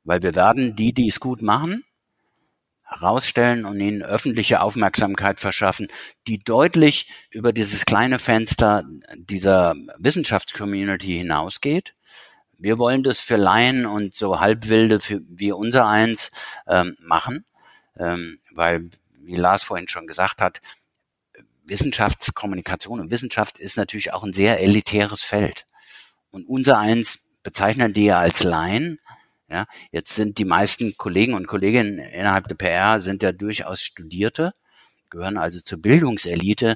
Weil 0.03 0.21
wir 0.21 0.35
werden 0.35 0.75
die, 0.75 0.93
die 0.93 1.07
es 1.07 1.19
gut 1.19 1.41
machen, 1.41 1.83
herausstellen 2.83 3.65
und 3.65 3.79
ihnen 3.79 4.03
öffentliche 4.03 4.61
Aufmerksamkeit 4.61 5.39
verschaffen, 5.39 5.87
die 6.27 6.39
deutlich 6.39 7.09
über 7.31 7.53
dieses 7.53 7.85
kleine 7.85 8.19
Fenster 8.19 8.83
dieser 9.15 9.75
Wissenschaftscommunity 9.97 11.17
hinausgeht 11.17 11.95
wir 12.65 12.79
wollen 12.79 13.03
das 13.03 13.21
für 13.21 13.35
Laien 13.35 13.85
und 13.85 14.15
so 14.15 14.39
Halbwilde 14.39 14.99
für, 14.99 15.21
wie 15.27 15.51
unser 15.51 15.87
eins 15.87 16.31
ähm, 16.65 16.97
machen, 16.99 17.45
ähm, 17.95 18.39
weil, 18.49 18.89
wie 19.19 19.35
Lars 19.35 19.61
vorhin 19.61 19.87
schon 19.87 20.07
gesagt 20.07 20.41
hat, 20.41 20.61
Wissenschaftskommunikation 21.67 22.99
und 22.99 23.11
Wissenschaft 23.11 23.59
ist 23.59 23.77
natürlich 23.77 24.13
auch 24.13 24.23
ein 24.23 24.33
sehr 24.33 24.61
elitäres 24.61 25.21
Feld. 25.21 25.67
Und 26.31 26.49
unser 26.49 26.79
eins 26.79 27.19
bezeichnen 27.43 27.93
die 27.93 28.05
ja 28.05 28.17
als 28.17 28.41
Laien. 28.41 28.99
Ja, 29.47 29.67
jetzt 29.91 30.15
sind 30.15 30.39
die 30.39 30.45
meisten 30.45 30.97
Kollegen 30.97 31.35
und 31.35 31.45
Kolleginnen 31.45 31.99
innerhalb 31.99 32.47
der 32.47 32.55
PR 32.55 32.99
sind 32.99 33.21
ja 33.21 33.31
durchaus 33.31 33.79
Studierte. 33.79 34.53
Gehören 35.09 35.37
also 35.37 35.59
zur 35.59 35.81
Bildungselite. 35.81 36.75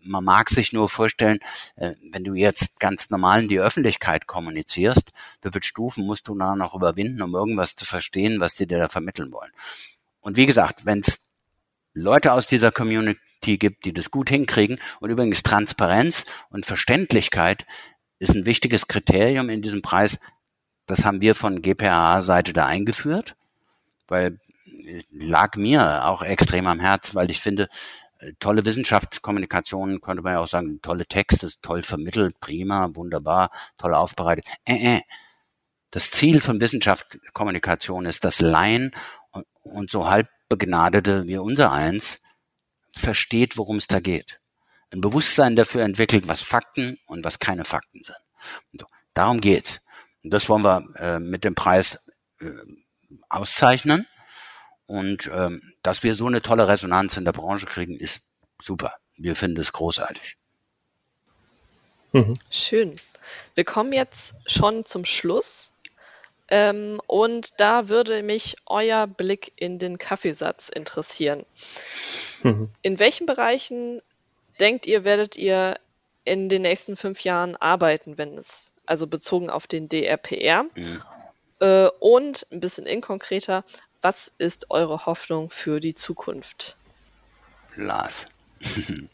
Man 0.00 0.24
mag 0.24 0.50
sich 0.50 0.72
nur 0.72 0.88
vorstellen, 0.88 1.38
äh, 1.76 1.94
wenn 2.10 2.24
du 2.24 2.34
jetzt 2.34 2.80
ganz 2.80 3.10
normal 3.10 3.42
in 3.42 3.48
die 3.48 3.60
Öffentlichkeit 3.60 4.26
kommunizierst, 4.26 5.10
wie 5.42 5.50
viele 5.50 5.62
Stufen 5.62 6.06
musst 6.06 6.28
du 6.28 6.34
da 6.36 6.56
noch 6.56 6.74
überwinden, 6.74 7.22
um 7.22 7.34
irgendwas 7.34 7.76
zu 7.76 7.84
verstehen, 7.84 8.40
was 8.40 8.54
die 8.54 8.66
dir 8.66 8.78
da 8.78 8.88
vermitteln 8.88 9.32
wollen. 9.32 9.50
Und 10.20 10.36
wie 10.36 10.46
gesagt, 10.46 10.86
wenn 10.86 11.00
es 11.00 11.20
Leute 11.94 12.32
aus 12.32 12.46
dieser 12.46 12.72
Community 12.72 13.58
gibt, 13.58 13.84
die 13.84 13.92
das 13.92 14.10
gut 14.10 14.30
hinkriegen, 14.30 14.78
und 15.00 15.10
übrigens 15.10 15.42
Transparenz 15.42 16.24
und 16.48 16.64
Verständlichkeit 16.64 17.66
ist 18.18 18.34
ein 18.34 18.46
wichtiges 18.46 18.86
Kriterium 18.86 19.50
in 19.50 19.62
diesem 19.62 19.82
Preis. 19.82 20.20
Das 20.86 21.04
haben 21.04 21.20
wir 21.20 21.34
von 21.34 21.60
GPA-Seite 21.60 22.52
da 22.52 22.66
eingeführt, 22.66 23.34
weil 24.06 24.38
lag 25.10 25.56
mir 25.56 26.06
auch 26.06 26.22
extrem 26.22 26.66
am 26.66 26.80
Herz, 26.80 27.14
weil 27.14 27.30
ich 27.30 27.40
finde, 27.40 27.68
äh, 28.18 28.32
tolle 28.38 28.64
Wissenschaftskommunikation, 28.64 30.00
könnte 30.00 30.22
man 30.22 30.34
ja 30.34 30.40
auch 30.40 30.48
sagen, 30.48 30.80
tolle 30.82 31.06
Texte, 31.06 31.50
toll 31.60 31.82
vermittelt, 31.82 32.38
prima, 32.40 32.90
wunderbar, 32.94 33.50
toll 33.78 33.94
aufbereitet. 33.94 34.46
Äh, 34.64 34.96
äh. 34.96 35.00
Das 35.90 36.10
Ziel 36.10 36.40
von 36.40 36.60
Wissenschaftskommunikation 36.60 38.06
ist, 38.06 38.24
dass 38.24 38.40
Laien 38.40 38.94
und, 39.30 39.44
und 39.62 39.90
so 39.90 40.08
halb 40.08 40.28
Begnadete 40.48 41.26
wie 41.26 41.36
unser 41.36 41.70
eins 41.72 42.22
versteht, 42.96 43.58
worum 43.58 43.76
es 43.76 43.88
da 43.88 44.00
geht. 44.00 44.40
Ein 44.90 45.00
Bewusstsein 45.00 45.56
dafür 45.56 45.82
entwickelt, 45.82 46.28
was 46.28 46.42
Fakten 46.42 46.98
und 47.06 47.24
was 47.24 47.38
keine 47.38 47.64
Fakten 47.64 48.02
sind. 48.04 48.18
So, 48.78 48.86
darum 49.14 49.40
geht's. 49.40 49.80
Und 50.22 50.32
das 50.32 50.48
wollen 50.48 50.62
wir 50.62 50.84
äh, 50.96 51.18
mit 51.18 51.44
dem 51.44 51.54
Preis 51.54 52.10
äh, 52.40 52.50
auszeichnen. 53.28 54.06
Und 54.92 55.30
ähm, 55.32 55.72
dass 55.82 56.02
wir 56.02 56.14
so 56.14 56.26
eine 56.26 56.42
tolle 56.42 56.68
Resonanz 56.68 57.16
in 57.16 57.24
der 57.24 57.32
Branche 57.32 57.64
kriegen, 57.64 57.96
ist 57.96 58.26
super. 58.60 58.92
Wir 59.16 59.34
finden 59.36 59.58
es 59.58 59.72
großartig. 59.72 60.36
Mhm. 62.12 62.34
Schön. 62.50 62.92
Wir 63.54 63.64
kommen 63.64 63.94
jetzt 63.94 64.34
schon 64.46 64.84
zum 64.84 65.06
Schluss. 65.06 65.72
Ähm, 66.48 67.00
und 67.06 67.58
da 67.58 67.88
würde 67.88 68.22
mich 68.22 68.56
euer 68.66 69.06
Blick 69.06 69.52
in 69.56 69.78
den 69.78 69.96
Kaffeesatz 69.96 70.68
interessieren. 70.68 71.46
Mhm. 72.42 72.68
In 72.82 72.98
welchen 72.98 73.24
Bereichen 73.24 74.02
denkt 74.60 74.86
ihr, 74.86 75.04
werdet 75.04 75.38
ihr 75.38 75.80
in 76.24 76.50
den 76.50 76.60
nächsten 76.60 76.98
fünf 76.98 77.24
Jahren 77.24 77.56
arbeiten, 77.56 78.18
wenn 78.18 78.36
es, 78.36 78.74
also 78.84 79.06
bezogen 79.06 79.48
auf 79.48 79.66
den 79.66 79.88
DRPR? 79.88 80.64
Mhm. 80.64 81.02
Äh, 81.60 81.88
und 81.98 82.46
ein 82.52 82.60
bisschen 82.60 82.84
inkonkreter, 82.84 83.64
was 84.02 84.34
ist 84.38 84.70
eure 84.70 85.06
Hoffnung 85.06 85.50
für 85.50 85.80
die 85.80 85.94
Zukunft? 85.94 86.76
Lars. 87.76 88.26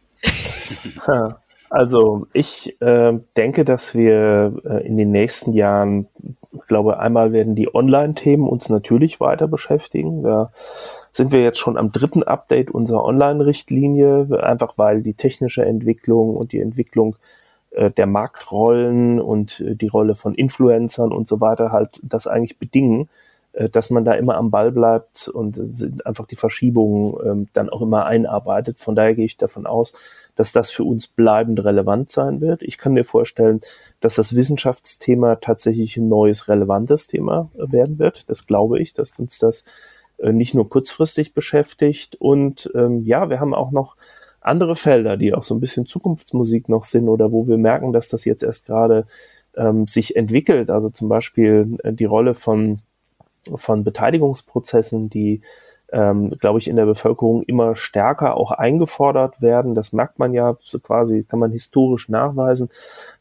also 1.70 2.26
ich 2.32 2.80
äh, 2.80 3.18
denke, 3.36 3.64
dass 3.64 3.94
wir 3.94 4.54
äh, 4.64 4.86
in 4.86 4.96
den 4.96 5.10
nächsten 5.10 5.52
Jahren, 5.52 6.08
ich 6.52 6.66
glaube, 6.66 6.98
einmal 6.98 7.32
werden 7.32 7.54
die 7.54 7.72
Online-Themen 7.72 8.48
uns 8.48 8.68
natürlich 8.68 9.20
weiter 9.20 9.46
beschäftigen. 9.46 10.22
Da 10.22 10.50
sind 11.12 11.32
wir 11.32 11.42
jetzt 11.42 11.58
schon 11.58 11.76
am 11.76 11.92
dritten 11.92 12.22
Update 12.22 12.70
unserer 12.70 13.04
Online-Richtlinie, 13.04 14.42
einfach 14.42 14.74
weil 14.76 15.02
die 15.02 15.14
technische 15.14 15.64
Entwicklung 15.64 16.36
und 16.36 16.52
die 16.52 16.60
Entwicklung 16.60 17.16
äh, 17.70 17.90
der 17.90 18.06
Marktrollen 18.06 19.20
und 19.20 19.60
äh, 19.60 19.76
die 19.76 19.88
Rolle 19.88 20.14
von 20.14 20.34
Influencern 20.34 21.12
und 21.12 21.28
so 21.28 21.40
weiter 21.40 21.72
halt 21.72 22.00
das 22.02 22.26
eigentlich 22.26 22.58
bedingen, 22.58 23.02
äh, 23.02 23.27
dass 23.72 23.90
man 23.90 24.04
da 24.04 24.12
immer 24.12 24.36
am 24.36 24.50
Ball 24.50 24.70
bleibt 24.70 25.28
und 25.28 25.60
einfach 26.04 26.26
die 26.26 26.36
Verschiebungen 26.36 27.14
ähm, 27.24 27.48
dann 27.54 27.68
auch 27.70 27.82
immer 27.82 28.06
einarbeitet. 28.06 28.78
Von 28.78 28.94
daher 28.94 29.14
gehe 29.14 29.24
ich 29.24 29.36
davon 29.36 29.66
aus, 29.66 29.92
dass 30.36 30.52
das 30.52 30.70
für 30.70 30.84
uns 30.84 31.08
bleibend 31.08 31.64
relevant 31.64 32.10
sein 32.10 32.40
wird. 32.40 32.62
Ich 32.62 32.78
kann 32.78 32.92
mir 32.92 33.04
vorstellen, 33.04 33.60
dass 33.98 34.14
das 34.14 34.36
Wissenschaftsthema 34.36 35.36
tatsächlich 35.36 35.96
ein 35.96 36.08
neues, 36.08 36.46
relevantes 36.46 37.08
Thema 37.08 37.50
äh, 37.56 37.72
werden 37.72 37.98
wird. 37.98 38.30
Das 38.30 38.46
glaube 38.46 38.78
ich, 38.78 38.92
dass 38.92 39.18
uns 39.18 39.38
das 39.38 39.64
äh, 40.18 40.32
nicht 40.32 40.54
nur 40.54 40.68
kurzfristig 40.68 41.34
beschäftigt. 41.34 42.16
Und 42.16 42.70
ähm, 42.74 43.04
ja, 43.04 43.28
wir 43.28 43.40
haben 43.40 43.54
auch 43.54 43.72
noch 43.72 43.96
andere 44.40 44.76
Felder, 44.76 45.16
die 45.16 45.34
auch 45.34 45.42
so 45.42 45.54
ein 45.54 45.60
bisschen 45.60 45.86
Zukunftsmusik 45.86 46.68
noch 46.68 46.84
sind 46.84 47.08
oder 47.08 47.32
wo 47.32 47.48
wir 47.48 47.58
merken, 47.58 47.92
dass 47.92 48.08
das 48.08 48.24
jetzt 48.24 48.42
erst 48.42 48.66
gerade 48.66 49.06
ähm, 49.56 49.86
sich 49.86 50.16
entwickelt. 50.16 50.70
Also 50.70 50.88
zum 50.90 51.08
Beispiel 51.08 51.76
äh, 51.82 51.92
die 51.92 52.04
Rolle 52.04 52.34
von 52.34 52.78
von 53.54 53.84
Beteiligungsprozessen, 53.84 55.10
die, 55.10 55.40
ähm, 55.92 56.30
glaube 56.38 56.58
ich, 56.58 56.68
in 56.68 56.76
der 56.76 56.86
Bevölkerung 56.86 57.42
immer 57.42 57.76
stärker 57.76 58.36
auch 58.36 58.52
eingefordert 58.52 59.40
werden. 59.40 59.74
Das 59.74 59.92
merkt 59.92 60.18
man 60.18 60.34
ja 60.34 60.56
so 60.60 60.78
quasi, 60.80 61.24
kann 61.24 61.38
man 61.38 61.52
historisch 61.52 62.08
nachweisen, 62.08 62.68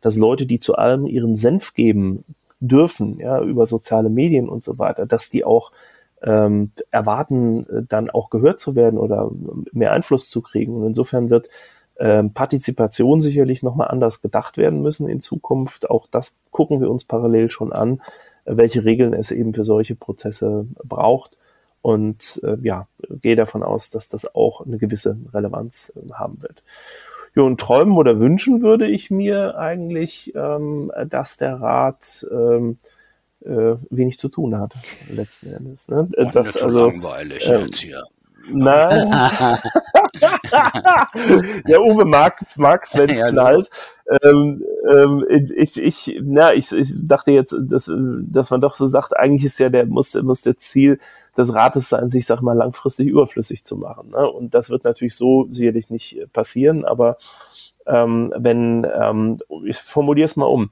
dass 0.01 0.17
Leute, 0.17 0.45
die 0.45 0.59
zu 0.59 0.75
allem 0.75 1.07
ihren 1.07 1.35
Senf 1.35 1.73
geben 1.73 2.23
dürfen, 2.59 3.19
ja, 3.19 3.41
über 3.41 3.65
soziale 3.65 4.09
Medien 4.09 4.49
und 4.49 4.63
so 4.63 4.79
weiter, 4.79 5.05
dass 5.05 5.29
die 5.29 5.45
auch 5.45 5.71
ähm, 6.23 6.71
erwarten, 6.91 7.85
dann 7.87 8.09
auch 8.09 8.29
gehört 8.29 8.59
zu 8.59 8.75
werden 8.75 8.97
oder 8.97 9.29
mehr 9.71 9.91
Einfluss 9.91 10.29
zu 10.29 10.41
kriegen. 10.41 10.75
Und 10.75 10.87
insofern 10.87 11.29
wird 11.29 11.49
ähm, 11.99 12.33
Partizipation 12.33 13.21
sicherlich 13.21 13.63
nochmal 13.63 13.87
anders 13.89 14.21
gedacht 14.21 14.57
werden 14.57 14.81
müssen 14.81 15.07
in 15.07 15.19
Zukunft. 15.19 15.89
Auch 15.89 16.07
das 16.09 16.35
gucken 16.51 16.81
wir 16.81 16.89
uns 16.89 17.03
parallel 17.03 17.49
schon 17.49 17.73
an 17.73 18.01
welche 18.47 18.85
Regeln 18.85 19.13
es 19.13 19.31
eben 19.31 19.53
für 19.53 19.63
solche 19.63 19.95
Prozesse 19.95 20.65
braucht. 20.83 21.37
Und 21.81 22.41
äh, 22.43 22.57
ja, 22.63 22.87
gehe 23.21 23.35
davon 23.35 23.63
aus, 23.63 23.89
dass 23.89 24.09
das 24.09 24.33
auch 24.35 24.65
eine 24.65 24.77
gewisse 24.77 25.17
Relevanz 25.33 25.93
äh, 25.95 26.13
haben 26.13 26.41
wird. 26.41 26.63
Ja, 27.35 27.43
und 27.43 27.59
träumen 27.59 27.95
oder 27.95 28.19
wünschen 28.19 28.61
würde 28.61 28.87
ich 28.87 29.11
mir 29.11 29.57
eigentlich, 29.57 30.33
ähm, 30.35 30.91
dass 31.07 31.37
der 31.37 31.61
Rat 31.61 32.25
ähm, 32.31 32.77
äh, 33.45 33.75
wenig 33.89 34.17
zu 34.17 34.29
tun 34.29 34.57
hat, 34.57 34.73
letzten 35.09 35.53
Endes. 35.53 35.87
Ne? 35.87 36.09
Das, 36.33 36.57
also, 36.57 36.87
langweilig 36.87 37.47
ähm, 37.47 37.65
jetzt 37.67 37.77
hier. 37.77 38.03
Nein. 38.49 39.09
ja, 41.67 41.79
Uwe 41.79 42.05
mag 42.05 42.45
mag's, 42.55 42.97
wenn 42.97 43.09
es 43.09 43.17
ja, 43.17 43.29
knallt. 43.29 43.69
Ähm, 44.23 44.63
ähm, 44.89 45.25
ich, 45.55 45.77
ich, 45.77 46.19
na, 46.23 46.53
ich, 46.53 46.71
ich 46.71 46.93
dachte 46.95 47.31
jetzt, 47.31 47.55
dass, 47.59 47.91
dass 48.21 48.49
man 48.49 48.61
doch 48.61 48.75
so 48.75 48.87
sagt, 48.87 49.17
eigentlich 49.17 49.43
ist 49.43 49.59
ja 49.59 49.69
der, 49.69 49.85
muss, 49.85 50.13
muss 50.15 50.41
der 50.41 50.57
Ziel 50.57 50.99
des 51.37 51.53
Rates 51.53 51.89
sein, 51.89 52.09
sich, 52.09 52.25
sag 52.25 52.41
mal, 52.41 52.55
langfristig 52.55 53.07
überflüssig 53.07 53.63
zu 53.63 53.75
machen. 53.75 54.11
Ne? 54.11 54.29
Und 54.29 54.55
das 54.55 54.69
wird 54.69 54.85
natürlich 54.85 55.15
so 55.15 55.47
sicherlich 55.49 55.89
nicht 55.89 56.19
passieren, 56.33 56.85
aber 56.85 57.17
ähm, 57.85 58.33
wenn, 58.35 58.87
ähm, 58.93 59.37
ich 59.65 59.77
formuliere 59.77 60.25
es 60.25 60.35
mal 60.35 60.45
um, 60.45 60.71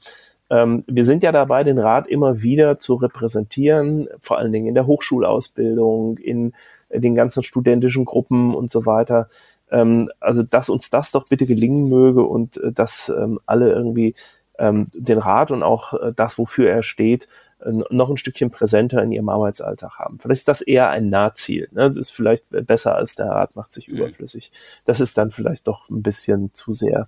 ähm, 0.50 0.84
wir 0.88 1.04
sind 1.04 1.24
ja 1.24 1.32
dabei, 1.32 1.64
den 1.64 1.80
Rat 1.80 2.08
immer 2.08 2.42
wieder 2.42 2.80
zu 2.80 2.96
repräsentieren, 2.96 4.08
vor 4.20 4.38
allen 4.38 4.52
Dingen 4.52 4.68
in 4.68 4.76
der 4.76 4.88
Hochschulausbildung, 4.88 6.18
in 6.18 6.54
den 7.00 7.16
ganzen 7.16 7.44
studentischen 7.44 8.06
Gruppen 8.06 8.54
und 8.54 8.72
so 8.72 8.86
weiter. 8.86 9.30
Ähm, 9.72 10.10
also, 10.20 10.44
dass 10.44 10.70
uns 10.70 10.90
das 10.90 11.12
doch 11.12 11.26
bitte 11.28 11.46
gelingen 11.46 11.90
möge 11.90 12.24
und 12.24 12.58
äh, 12.58 12.72
dass 12.72 13.10
ähm, 13.10 13.40
alle 13.46 13.72
irgendwie 13.72 14.16
ähm, 14.58 14.88
den 14.94 15.20
Rat 15.20 15.52
und 15.52 15.64
auch 15.64 15.94
äh, 15.94 16.14
das, 16.16 16.38
wofür 16.38 16.70
er 16.70 16.84
steht, 16.84 17.28
äh, 17.60 17.72
noch 17.90 18.10
ein 18.10 18.18
Stückchen 18.18 18.52
präsenter 18.52 19.02
in 19.04 19.12
ihrem 19.12 19.30
Arbeitsalltag 19.30 20.00
haben. 20.00 20.20
Vielleicht 20.20 20.40
ist 20.40 20.48
das 20.48 20.62
eher 20.62 20.90
ein 20.90 21.10
Nahziel. 21.10 21.68
Ne? 21.72 21.90
Das 21.90 21.98
ist 21.98 22.12
vielleicht 22.12 22.46
besser 22.50 22.96
als 22.96 23.16
der 23.16 23.28
Rat 23.28 23.56
macht 23.56 23.74
sich 23.74 23.88
mhm. 23.88 23.98
überflüssig. 23.98 24.52
Das 24.86 25.00
ist 25.00 25.18
dann 25.18 25.32
vielleicht 25.32 25.68
doch 25.68 25.90
ein 25.90 26.04
bisschen 26.04 26.54
zu 26.54 26.74
sehr 26.74 27.08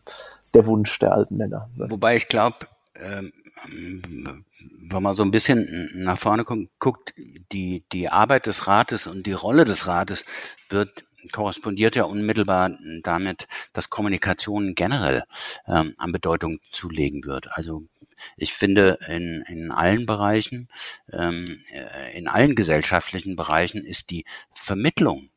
der 0.53 0.65
Wunsch 0.65 0.97
der 0.99 1.13
alten 1.13 1.37
Männer. 1.37 1.69
Ne? 1.75 1.87
Wobei 1.89 2.15
ich 2.15 2.27
glaube, 2.27 2.67
ähm, 2.95 3.31
wenn 3.65 5.03
man 5.03 5.15
so 5.15 5.23
ein 5.23 5.31
bisschen 5.31 5.89
nach 5.93 6.19
vorne 6.19 6.45
guckt, 6.45 7.13
die, 7.51 7.83
die 7.91 8.09
Arbeit 8.09 8.45
des 8.45 8.67
Rates 8.67 9.07
und 9.07 9.25
die 9.25 9.33
Rolle 9.33 9.65
des 9.65 9.87
Rates 9.87 10.25
wird 10.69 11.05
korrespondiert 11.31 11.95
ja 11.95 12.03
unmittelbar 12.03 12.71
damit, 13.03 13.47
dass 13.73 13.89
Kommunikation 13.89 14.75
generell 14.75 15.23
ähm, 15.67 15.93
an 15.97 16.11
Bedeutung 16.11 16.59
zulegen 16.71 17.25
wird. 17.25 17.49
Also 17.51 17.83
ich 18.35 18.53
finde, 18.53 18.97
in, 19.07 19.43
in 19.47 19.71
allen 19.71 20.05
Bereichen, 20.05 20.69
ähm, 21.11 21.45
äh, 21.71 22.17
in 22.17 22.27
allen 22.27 22.55
gesellschaftlichen 22.55 23.35
Bereichen 23.35 23.83
ist 23.83 24.09
die 24.09 24.25
Vermittlung 24.53 25.29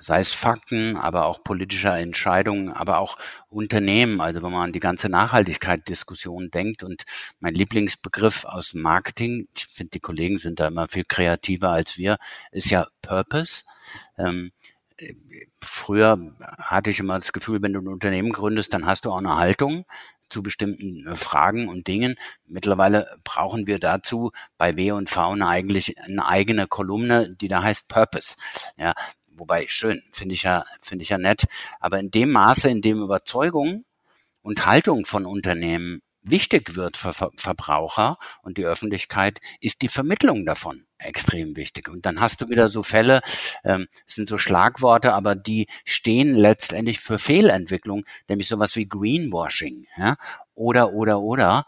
sei 0.00 0.20
es 0.20 0.32
Fakten, 0.32 0.96
aber 0.96 1.26
auch 1.26 1.44
politische 1.44 1.90
Entscheidungen, 1.90 2.70
aber 2.72 2.98
auch 2.98 3.16
Unternehmen. 3.48 4.20
Also 4.20 4.42
wenn 4.42 4.52
man 4.52 4.62
an 4.62 4.72
die 4.72 4.80
ganze 4.80 5.08
Nachhaltigkeit-Diskussion 5.08 6.50
denkt 6.50 6.82
und 6.82 7.04
mein 7.40 7.54
Lieblingsbegriff 7.54 8.44
aus 8.44 8.74
Marketing, 8.74 9.48
ich 9.56 9.66
finde, 9.66 9.90
die 9.90 10.00
Kollegen 10.00 10.38
sind 10.38 10.60
da 10.60 10.68
immer 10.68 10.88
viel 10.88 11.04
kreativer 11.04 11.70
als 11.70 11.96
wir, 11.96 12.18
ist 12.50 12.70
ja 12.70 12.86
Purpose. 13.02 13.64
Ähm, 14.18 14.52
früher 15.60 16.18
hatte 16.58 16.90
ich 16.90 17.00
immer 17.00 17.18
das 17.18 17.32
Gefühl, 17.32 17.62
wenn 17.62 17.72
du 17.72 17.80
ein 17.80 17.88
Unternehmen 17.88 18.32
gründest, 18.32 18.72
dann 18.72 18.86
hast 18.86 19.04
du 19.04 19.10
auch 19.10 19.18
eine 19.18 19.36
Haltung 19.36 19.84
zu 20.32 20.42
bestimmten 20.42 21.06
äh, 21.06 21.16
Fragen 21.16 21.68
und 21.68 21.86
Dingen. 21.86 22.16
Mittlerweile 22.46 23.06
brauchen 23.22 23.66
wir 23.66 23.78
dazu 23.78 24.32
bei 24.58 24.76
W 24.76 24.92
und 24.92 25.10
V 25.10 25.32
eine, 25.32 25.46
eigentlich 25.46 25.98
eine 26.00 26.26
eigene 26.26 26.66
Kolumne, 26.66 27.34
die 27.36 27.48
da 27.48 27.62
heißt 27.62 27.88
Purpose. 27.88 28.36
Ja, 28.76 28.94
wobei 29.42 29.66
schön, 29.66 30.00
finde 30.12 30.36
ich 30.36 30.44
ja, 30.44 30.64
finde 30.80 31.02
ich 31.02 31.08
ja 31.08 31.18
nett, 31.18 31.46
aber 31.80 31.98
in 31.98 32.12
dem 32.12 32.30
Maße, 32.30 32.70
in 32.70 32.80
dem 32.80 33.02
Überzeugung 33.02 33.84
und 34.42 34.66
Haltung 34.66 35.04
von 35.04 35.26
Unternehmen 35.26 36.00
wichtig 36.22 36.76
wird 36.76 36.96
für 36.96 37.12
Verbraucher 37.12 38.18
und 38.42 38.56
die 38.56 38.64
Öffentlichkeit, 38.64 39.40
ist 39.58 39.82
die 39.82 39.88
Vermittlung 39.88 40.46
davon 40.46 40.84
extrem 40.98 41.56
wichtig. 41.56 41.88
Und 41.88 42.06
dann 42.06 42.20
hast 42.20 42.40
du 42.40 42.48
wieder 42.48 42.68
so 42.68 42.84
Fälle, 42.84 43.20
ähm, 43.64 43.88
sind 44.06 44.28
so 44.28 44.38
Schlagworte, 44.38 45.12
aber 45.12 45.34
die 45.34 45.66
stehen 45.84 46.36
letztendlich 46.36 47.00
für 47.00 47.18
Fehlentwicklung, 47.18 48.04
nämlich 48.28 48.46
sowas 48.46 48.76
wie 48.76 48.88
Greenwashing, 48.88 49.88
ja, 49.96 50.14
oder, 50.54 50.92
oder, 50.92 51.18
oder. 51.18 51.66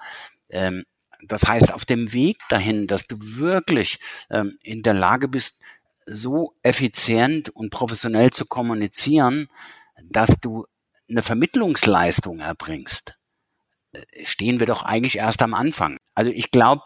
Ähm, 0.49 0.85
das 1.27 1.49
heißt, 1.49 1.75
auf 1.75 1.85
dem 1.85 2.13
Weg 2.13 2.39
dahin, 2.51 2.87
dass 2.87 3.09
du 3.09 3.17
wirklich 3.19 3.99
ähm, 4.31 4.59
in 4.63 4.85
der 4.85 4.95
Lage 4.95 5.27
bist, 5.27 5.59
so 6.07 6.55
effizient 6.63 7.51
und 7.51 7.71
professionell 7.71 8.31
zu 8.31 8.47
kommunizieren, 8.47 9.49
dass 10.03 10.41
du 10.41 10.67
eine 11.09 11.23
Vermittlungsleistung 11.23 12.41
erbringst, 12.41 13.15
äh, 13.93 14.25
stehen 14.25 14.61
wir 14.61 14.67
doch 14.67 14.83
eigentlich 14.83 15.19
erst 15.19 15.43
am 15.43 15.55
Anfang. 15.55 15.99
Also 16.15 16.31
ich 16.31 16.51
glaube, 16.51 16.85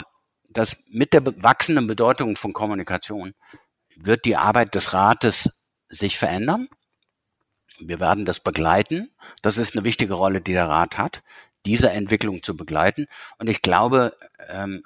dass 0.51 0.83
mit 0.91 1.13
der 1.13 1.25
wachsenden 1.43 1.87
Bedeutung 1.87 2.37
von 2.37 2.53
Kommunikation 2.53 3.35
wird 3.97 4.25
die 4.25 4.37
Arbeit 4.37 4.75
des 4.75 4.93
Rates 4.93 5.67
sich 5.89 6.19
verändern. 6.19 6.69
Wir 7.79 8.01
werden 8.01 8.25
das 8.25 8.41
begleiten. 8.41 9.11
Das 9.43 9.59
ist 9.59 9.75
eine 9.75 9.85
wichtige 9.85 10.15
Rolle, 10.15 10.41
die 10.41 10.53
der 10.53 10.69
Rat 10.69 10.99
hat, 10.99 11.23
diese 11.67 11.91
Entwicklung 11.91 12.43
zu 12.43 12.57
begleiten. 12.57 13.07
Und 13.39 13.49
ich 13.49 13.63
glaube, 13.63 14.17
ähm, 14.49 14.85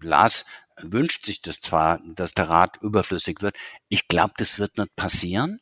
Lars 0.00 0.44
wünscht 0.80 1.24
sich 1.24 1.42
das 1.42 1.60
zwar, 1.60 2.00
dass 2.14 2.32
der 2.32 2.48
Rat 2.48 2.78
überflüssig 2.80 3.42
wird. 3.42 3.56
Ich 3.88 4.08
glaube, 4.08 4.34
das 4.36 4.58
wird 4.58 4.78
nicht 4.78 4.94
passieren, 4.96 5.60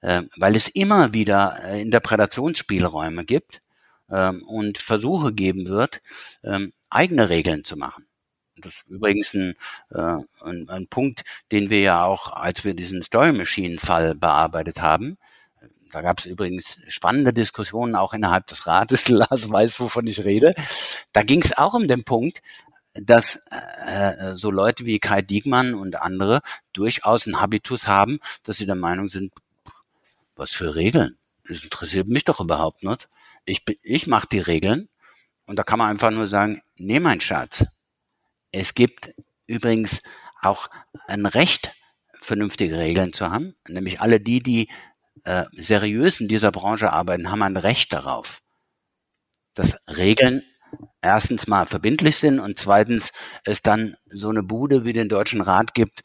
äh, 0.00 0.22
weil 0.36 0.56
es 0.56 0.68
immer 0.68 1.14
wieder 1.14 1.58
äh, 1.64 1.80
Interpretationsspielräume 1.80 3.24
gibt 3.24 3.60
äh, 4.08 4.30
und 4.30 4.78
Versuche 4.78 5.32
geben 5.32 5.66
wird, 5.66 6.00
ähm, 6.44 6.72
eigene 6.90 7.28
Regeln 7.28 7.64
zu 7.64 7.76
machen. 7.76 8.06
Das 8.56 8.74
ist 8.74 8.86
übrigens 8.88 9.34
ein, 9.34 9.54
äh, 9.90 10.18
ein, 10.42 10.68
ein 10.68 10.86
Punkt, 10.88 11.24
den 11.50 11.70
wir 11.70 11.80
ja 11.80 12.04
auch, 12.04 12.32
als 12.32 12.64
wir 12.64 12.74
diesen 12.74 13.02
Story 13.02 13.32
Machine 13.32 13.78
Fall 13.78 14.14
bearbeitet 14.14 14.80
haben, 14.80 15.18
da 15.92 16.00
gab 16.00 16.20
es 16.20 16.26
übrigens 16.26 16.78
spannende 16.88 17.34
Diskussionen 17.34 17.96
auch 17.96 18.14
innerhalb 18.14 18.46
des 18.46 18.66
Rates. 18.66 19.08
Lars 19.10 19.50
weiß, 19.50 19.78
wovon 19.78 20.06
ich 20.06 20.24
rede. 20.24 20.54
Da 21.12 21.22
ging 21.22 21.42
es 21.42 21.56
auch 21.56 21.74
um 21.74 21.86
den 21.86 22.02
Punkt, 22.02 22.40
dass 22.94 23.40
äh, 23.86 24.34
so 24.34 24.50
Leute 24.50 24.86
wie 24.86 24.98
Kai 24.98 25.22
Diekmann 25.22 25.74
und 25.74 25.96
andere 25.96 26.40
durchaus 26.72 27.26
einen 27.26 27.40
Habitus 27.40 27.86
haben, 27.86 28.20
dass 28.42 28.58
sie 28.58 28.66
der 28.66 28.74
Meinung 28.74 29.08
sind, 29.08 29.32
was 30.36 30.50
für 30.50 30.74
Regeln? 30.74 31.16
Das 31.48 31.64
interessiert 31.64 32.08
mich 32.08 32.24
doch 32.24 32.40
überhaupt 32.40 32.82
nicht. 32.82 33.08
Ich, 33.44 33.64
ich 33.82 34.06
mache 34.06 34.28
die 34.30 34.40
Regeln 34.40 34.88
und 35.46 35.56
da 35.56 35.62
kann 35.62 35.78
man 35.78 35.90
einfach 35.90 36.10
nur 36.10 36.28
sagen, 36.28 36.62
nee, 36.76 37.00
mein 37.00 37.20
Schatz. 37.20 37.64
Es 38.52 38.74
gibt 38.74 39.12
übrigens 39.46 40.00
auch 40.40 40.68
ein 41.06 41.26
Recht, 41.26 41.72
vernünftige 42.20 42.78
Regeln 42.78 43.12
zu 43.12 43.30
haben. 43.30 43.54
Nämlich 43.66 44.00
alle 44.00 44.20
die, 44.20 44.42
die 44.42 44.68
äh, 45.24 45.44
seriös 45.52 46.20
in 46.20 46.28
dieser 46.28 46.52
Branche 46.52 46.92
arbeiten, 46.92 47.30
haben 47.30 47.42
ein 47.42 47.56
Recht 47.56 47.92
darauf, 47.92 48.42
dass 49.54 49.76
Regeln 49.88 50.42
erstens 51.00 51.46
mal 51.46 51.66
verbindlich 51.66 52.16
sind 52.16 52.38
und 52.40 52.58
zweitens 52.58 53.12
es 53.44 53.62
dann 53.62 53.96
so 54.06 54.28
eine 54.28 54.42
Bude 54.42 54.84
wie 54.84 54.92
den 54.92 55.08
Deutschen 55.08 55.40
Rat 55.40 55.74
gibt, 55.74 56.02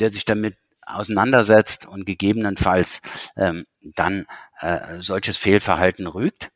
der 0.00 0.10
sich 0.10 0.24
damit 0.24 0.56
auseinandersetzt 0.84 1.86
und 1.86 2.06
gegebenenfalls 2.06 3.00
ähm, 3.36 3.66
dann 3.80 4.26
äh, 4.60 5.00
solches 5.00 5.38
Fehlverhalten 5.38 6.06
rügt 6.06 6.50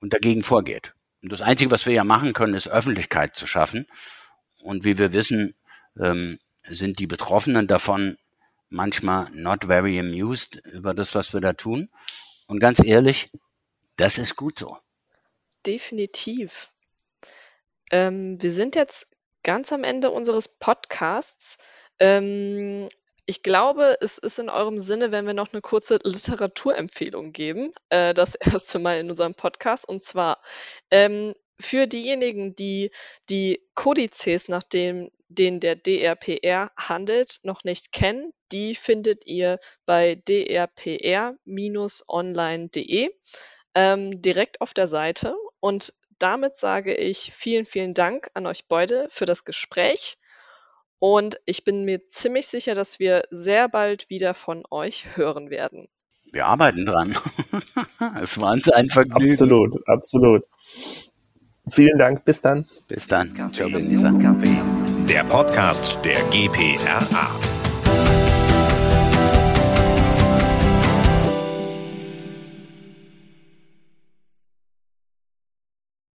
und 0.00 0.12
dagegen 0.12 0.42
vorgeht. 0.42 0.94
Und 1.22 1.32
das 1.32 1.42
Einzige, 1.42 1.70
was 1.70 1.86
wir 1.86 1.92
ja 1.92 2.04
machen 2.04 2.32
können, 2.32 2.54
ist 2.54 2.68
Öffentlichkeit 2.68 3.36
zu 3.36 3.46
schaffen. 3.46 3.86
Und 4.62 4.84
wie 4.84 4.98
wir 4.98 5.12
wissen, 5.12 5.54
ähm, 5.98 6.38
sind 6.68 6.98
die 6.98 7.06
Betroffenen 7.06 7.66
davon 7.66 8.16
manchmal 8.68 9.30
not 9.32 9.64
very 9.66 9.98
amused 9.98 10.56
über 10.72 10.94
das, 10.94 11.14
was 11.14 11.32
wir 11.32 11.40
da 11.40 11.52
tun. 11.52 11.90
Und 12.46 12.60
ganz 12.60 12.82
ehrlich, 12.84 13.30
das 13.96 14.18
ist 14.18 14.36
gut 14.36 14.58
so. 14.58 14.76
Definitiv. 15.66 16.72
Ähm, 17.90 18.40
wir 18.40 18.52
sind 18.52 18.76
jetzt 18.76 19.08
ganz 19.42 19.72
am 19.72 19.84
Ende 19.84 20.10
unseres 20.10 20.48
Podcasts. 20.48 21.58
Ähm, 21.98 22.88
ich 23.26 23.42
glaube, 23.42 23.96
es 24.00 24.18
ist 24.18 24.38
in 24.38 24.48
eurem 24.48 24.78
Sinne, 24.78 25.12
wenn 25.12 25.26
wir 25.26 25.34
noch 25.34 25.52
eine 25.52 25.62
kurze 25.62 25.98
Literaturempfehlung 26.02 27.32
geben, 27.32 27.72
äh, 27.90 28.14
das 28.14 28.34
erste 28.36 28.78
Mal 28.78 28.98
in 28.98 29.10
unserem 29.10 29.34
Podcast. 29.34 29.88
Und 29.88 30.02
zwar 30.02 30.40
ähm, 30.90 31.34
für 31.60 31.86
diejenigen, 31.86 32.56
die 32.56 32.90
die 33.28 33.62
Kodizes, 33.74 34.48
nach 34.48 34.62
dem, 34.62 35.10
denen 35.28 35.60
der 35.60 35.76
DRPR 35.76 36.70
handelt, 36.76 37.40
noch 37.42 37.64
nicht 37.64 37.92
kennen, 37.92 38.32
die 38.50 38.74
findet 38.74 39.26
ihr 39.26 39.60
bei 39.86 40.16
drpr-online.de 40.16 43.10
ähm, 43.74 44.22
direkt 44.22 44.60
auf 44.60 44.74
der 44.74 44.88
Seite. 44.88 45.34
Und 45.60 45.94
damit 46.18 46.56
sage 46.56 46.94
ich 46.94 47.32
vielen, 47.32 47.64
vielen 47.64 47.94
Dank 47.94 48.30
an 48.34 48.46
euch 48.46 48.66
beide 48.66 49.06
für 49.10 49.26
das 49.26 49.44
Gespräch. 49.44 50.18
Und 50.98 51.40
ich 51.46 51.64
bin 51.64 51.84
mir 51.84 52.06
ziemlich 52.08 52.46
sicher, 52.46 52.74
dass 52.74 52.98
wir 52.98 53.22
sehr 53.30 53.68
bald 53.68 54.10
wieder 54.10 54.34
von 54.34 54.64
euch 54.70 55.16
hören 55.16 55.48
werden. 55.48 55.88
Wir 56.32 56.46
arbeiten 56.46 56.86
dran. 56.86 57.16
es 58.22 58.38
war 58.40 58.52
uns 58.52 58.68
ein 58.68 58.90
Vergnügen. 58.90 59.32
Absolut, 59.32 59.88
absolut. 59.88 60.44
Vielen 61.70 61.98
Dank. 61.98 62.24
Bis 62.24 62.40
dann. 62.40 62.66
Bis 62.86 63.06
dann. 63.06 63.28
Ciao, 63.52 63.68
Der 63.68 65.24
Podcast 65.24 65.98
der 66.04 66.22
GPRA. 66.30 67.49